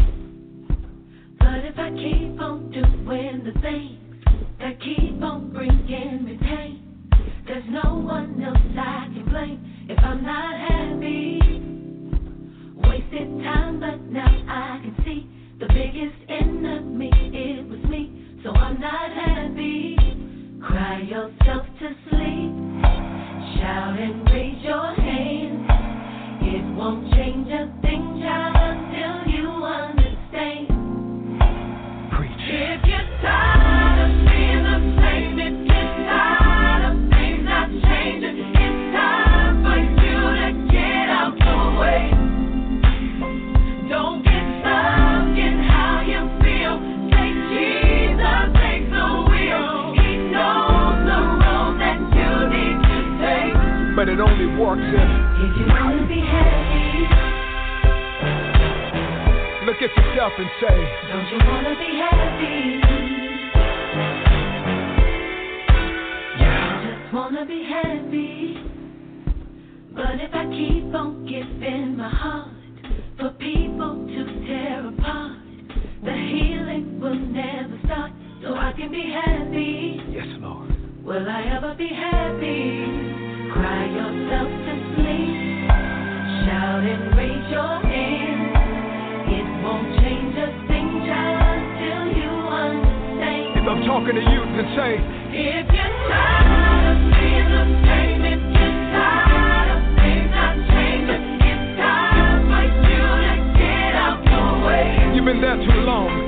But 1.37 1.63
if 1.63 1.77
I 1.77 1.91
keep 1.91 2.41
on 2.41 2.71
doing 2.71 3.43
the 3.43 3.51
things 3.61 4.23
that 4.59 4.81
keep 4.81 5.21
on 5.21 5.51
bringing 5.53 6.25
me 6.25 6.39
pain, 6.41 6.81
there's 7.45 7.69
no 7.69 7.99
one 7.99 8.41
else 8.41 8.57
I 8.75 9.09
can 9.13 9.25
blame 9.29 9.85
if 9.89 9.99
I'm 9.99 10.23
not 10.23 10.57
happy. 10.57 11.39
Wasted 12.89 13.43
time, 13.43 13.79
but 13.79 14.01
now 14.11 14.43
I 14.47 14.79
can 14.81 14.95
see 15.05 15.29
the 15.59 15.67
biggest 15.67 16.17
enemy, 16.29 17.11
it 17.13 17.69
was 17.69 17.83
me. 17.87 18.10
So 18.43 18.49
I'm 18.49 18.79
not 18.81 19.11
happy. 19.11 19.95
Cry 20.65 21.01
yourself 21.01 21.65
to 21.79 21.87
sleep. 22.09 22.53
Shout 23.55 23.99
and 23.99 24.27
raise 24.31 24.63
your 24.63 24.95
hands. 24.95 25.69
It 26.41 26.75
won't 26.75 27.13
change 27.13 27.47
a 27.49 27.71
thing, 27.81 28.19
child, 28.23 28.60
but 54.01 54.09
it 54.09 54.19
only 54.19 54.47
works 54.59 54.81
if 54.81 54.95
If 55.45 55.57
you 55.59 55.67
wanna 55.67 56.07
be 56.07 56.21
happy, 56.21 57.05
look 59.67 59.77
at 59.77 59.95
yourself 59.95 60.33
and 60.39 60.49
say, 60.59 60.77
don't 61.07 61.27
you 61.29 61.37
wanna 61.45 61.75
be 61.77 61.89
happy? 62.01 62.81
Yeah. 66.39 66.65
I 66.65 66.83
just 66.83 67.13
wanna 67.13 67.45
be 67.45 67.63
happy. 67.63 68.57
But 69.93 70.19
if 70.19 70.33
I 70.33 70.45
keep 70.49 70.95
on 70.95 71.27
giving 71.27 71.95
my 71.95 72.09
heart 72.09 72.49
for 73.19 73.29
people 73.37 74.07
to 74.07 74.47
tear 74.47 74.87
apart, 74.87 75.37
the 76.03 76.13
healing 76.13 76.99
will 76.99 77.13
never 77.13 77.77
start. 77.85 78.11
So 78.41 78.55
I 78.55 78.73
can 78.75 78.89
be 78.89 79.11
happy. 79.11 80.01
Yes, 80.09 80.25
Lord. 80.39 80.71
Will 81.03 81.29
I 81.29 81.43
ever 81.55 81.75
be 81.75 81.89
happy? 81.89 83.10
Cry 83.81 83.89
to 83.89 84.73
sleep. 84.93 85.65
Shout 86.45 86.85
and 86.85 87.17
raise 87.17 87.49
your 87.49 87.81
hand. 87.81 88.53
It 89.25 89.47
won't 89.65 89.89
change 90.05 90.37
a 90.37 90.53
thing 90.69 91.01
just 91.01 91.65
till 91.81 92.05
you. 92.13 92.29
If 93.57 93.65
I'm 93.67 93.81
talking 93.81 94.13
to 94.13 94.21
you, 94.21 94.41
then 94.53 94.67
say, 94.77 95.01
If 95.33 95.65
you're 95.73 95.95
tired 96.13 96.93
of 96.93 96.99
being 97.09 97.49
the 97.49 97.63
if 98.21 98.41
you're 98.53 98.77
tired 98.93 99.69
of 99.73 99.81
things 99.97 100.29
not 100.29 100.55
changing, 100.69 101.25
it's 101.41 101.81
time 101.81 102.45
for 102.53 102.65
you 102.85 103.01
to 103.01 103.35
get 103.57 103.93
out 103.97 104.21
the 104.21 104.67
way. 104.67 105.15
you've 105.15 105.25
been 105.25 105.41
there 105.41 105.57
too 105.57 105.81
long. 105.81 106.20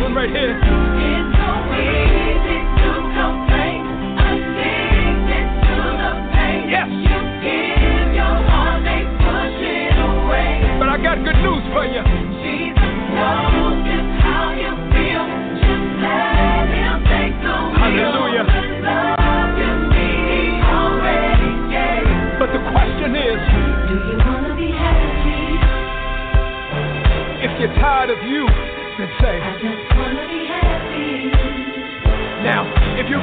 One 0.00 0.14
right 0.14 0.30
here. 0.30 0.56
It's 0.56 1.28
so 1.36 1.50
easy 1.76 2.58
to 2.80 2.90
complain, 3.14 3.80
addicted 4.16 5.46
to 5.66 5.76
the 6.00 6.10
pain. 6.32 6.60
Yes. 6.70 6.88
You 6.88 7.18
give 7.44 8.08
your 8.16 8.36
heart, 8.48 8.80
they 8.84 9.02
push 9.20 9.58
it 9.60 9.96
away. 10.00 10.78
But 10.80 10.88
I 10.88 10.96
got 11.02 11.20
good 11.24 11.38
news 11.44 11.64
for 11.72 11.84
you. 11.84 12.02
Jesus 12.40 12.94
knows 13.12 13.76
just 13.84 14.10
how 14.24 14.56
you 14.56 14.72
feel. 14.94 15.24
Just 15.60 15.86
let 16.00 16.66
him 16.72 16.96
take 17.04 17.36
the 17.44 17.56
wheel. 17.70 17.80
Hallelujah. 17.80 18.44
The 18.48 18.64
love 18.88 19.52
you 19.60 19.72
need, 19.92 20.24
he 20.32 20.44
already 20.64 21.52
gave. 21.68 22.08
But 22.40 22.48
the 22.56 22.62
question 22.72 23.10
is, 23.16 23.38
Do 23.88 23.94
you 24.08 24.16
wanna 24.24 24.54
be 24.56 24.68
happy? 24.72 25.60
if 27.44 27.52
you're 27.60 27.72
tired 27.80 28.10
of 28.10 28.20
you, 28.28 28.44
then 29.00 29.08
say, 29.20 29.36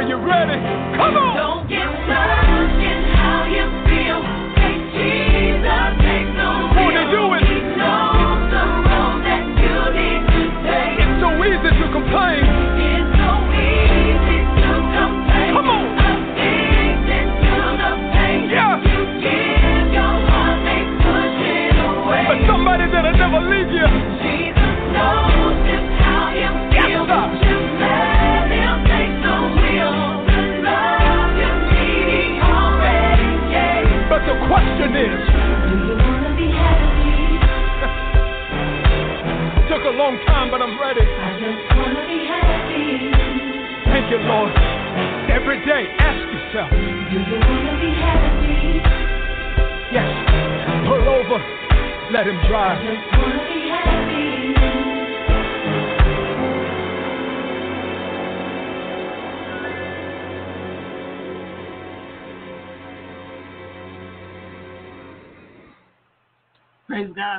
Are 0.00 0.08
you 0.08 0.16
ready? 0.16 0.56
Come 0.96 1.14
on! 1.14 1.29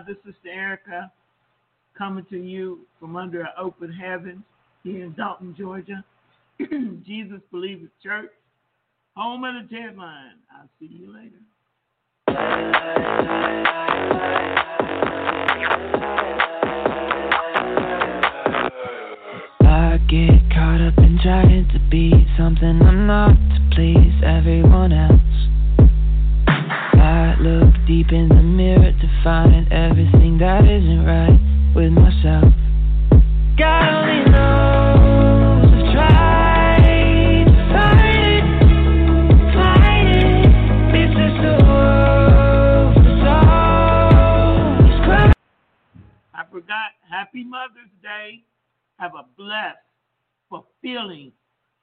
Is 0.10 0.16
Sister 0.26 0.50
Erica 0.50 1.12
coming 1.98 2.26
to 2.30 2.38
you 2.38 2.80
from 3.00 3.16
under 3.16 3.42
an 3.42 3.50
open 3.60 3.92
heaven 3.92 4.44
here 4.84 5.06
in 5.06 5.14
Dalton, 5.14 5.54
Georgia. 5.58 6.04
Jesus 7.06 7.42
Believers 7.52 7.90
Church, 8.02 8.32
home 9.16 9.44
of 9.44 9.54
the 9.70 9.76
TED 9.76 9.98
Line. 9.98 10.40
I'll 10.52 10.70
see 10.80 10.88
you 10.88 11.14
later. 11.14 11.38
I 19.62 19.98
get 20.10 20.50
caught 20.56 20.82
up 20.82 20.98
in 20.98 21.20
trying 21.22 21.68
to 21.74 21.80
be 21.92 22.28
something 22.38 22.82
I'm 22.82 23.06
not 23.06 23.34
to 23.34 23.76
please 23.76 24.24
everyone 24.26 24.94
else. 24.94 25.61
I 27.32 27.40
look 27.40 27.74
deep 27.88 28.12
in 28.12 28.28
the 28.28 28.44
mirror 28.44 28.92
to 28.92 29.22
find 29.24 29.72
everything 29.72 30.38
that 30.40 30.66
isn't 30.66 31.06
right 31.06 31.40
with 31.74 31.92
myself. 31.94 32.52
God 33.58 33.88
only 33.88 34.30
knows 34.30 35.72
I've 35.72 35.94
tried 35.94 37.46
to 37.48 37.56
fight 37.72 38.20
it, 38.28 38.44
fight 39.56 40.12
it. 40.12 40.44
It's 40.92 41.16
just 41.16 41.38
the 41.40 41.56
world 41.64 42.98
is 43.00 43.24
always 43.24 44.98
crying. 45.06 45.34
I 46.36 46.44
forgot. 46.52 46.92
Happy 47.10 47.44
Mother's 47.46 47.96
Day. 48.04 48.44
Have 48.98 49.16
a 49.16 49.24
blessed, 49.38 49.78
fulfilling, 50.50 51.32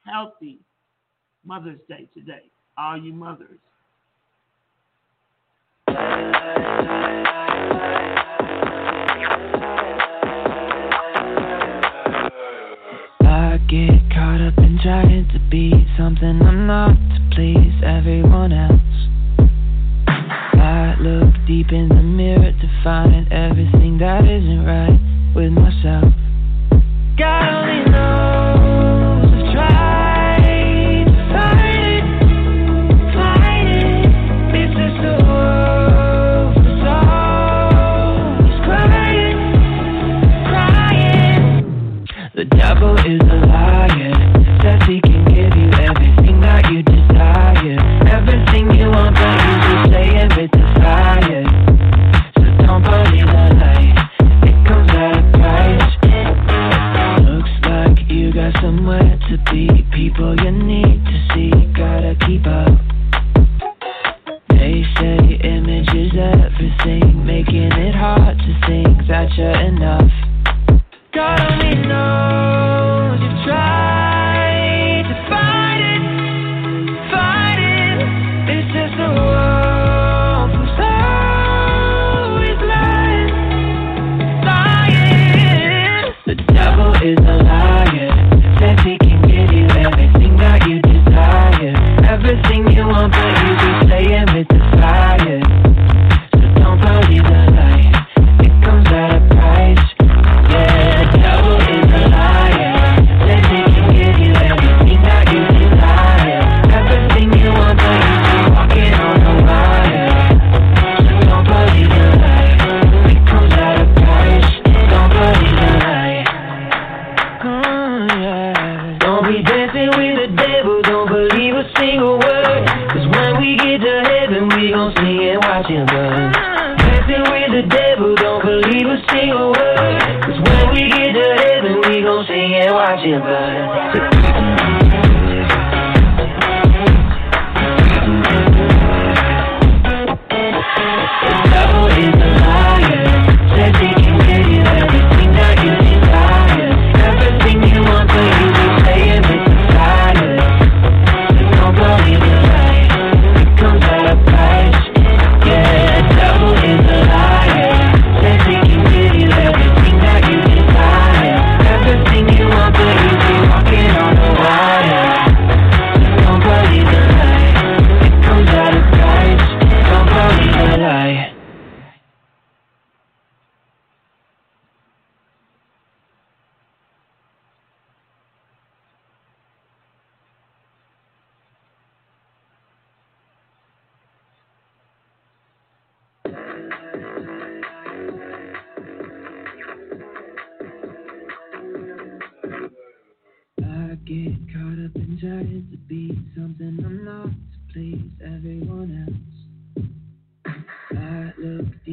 healthy 0.04 0.58
Mother's 1.46 1.80
Day 1.88 2.06
today. 2.12 2.50
All 2.76 2.98
you 3.00 3.14
mothers. 3.14 3.58
I 13.20 13.56
get 13.68 14.10
caught 14.12 14.40
up 14.42 14.58
in 14.58 14.78
trying 14.82 15.28
to 15.32 15.38
be 15.50 15.86
something 15.96 16.42
I'm 16.42 16.66
not 16.66 16.90
to 16.90 17.20
please 17.34 17.72
everyone 17.82 18.52
else. 18.52 18.72
I 20.08 20.94
look 21.00 21.34
deep 21.46 21.72
in 21.72 21.88
the 21.88 22.02
mirror 22.02 22.52
to 22.52 22.80
find 22.84 23.32
everything 23.32 23.96
that 23.98 24.24
isn't 24.24 24.64
right 24.66 25.00
with 25.34 25.52
myself. 25.52 26.12
God 27.16 27.48
only 27.48 27.90
knows 27.90 28.47
Devil 42.68 42.98
is 42.98 43.27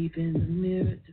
deep 0.06 0.18
in 0.18 0.34
the 0.34 0.40
mirror 0.40 1.05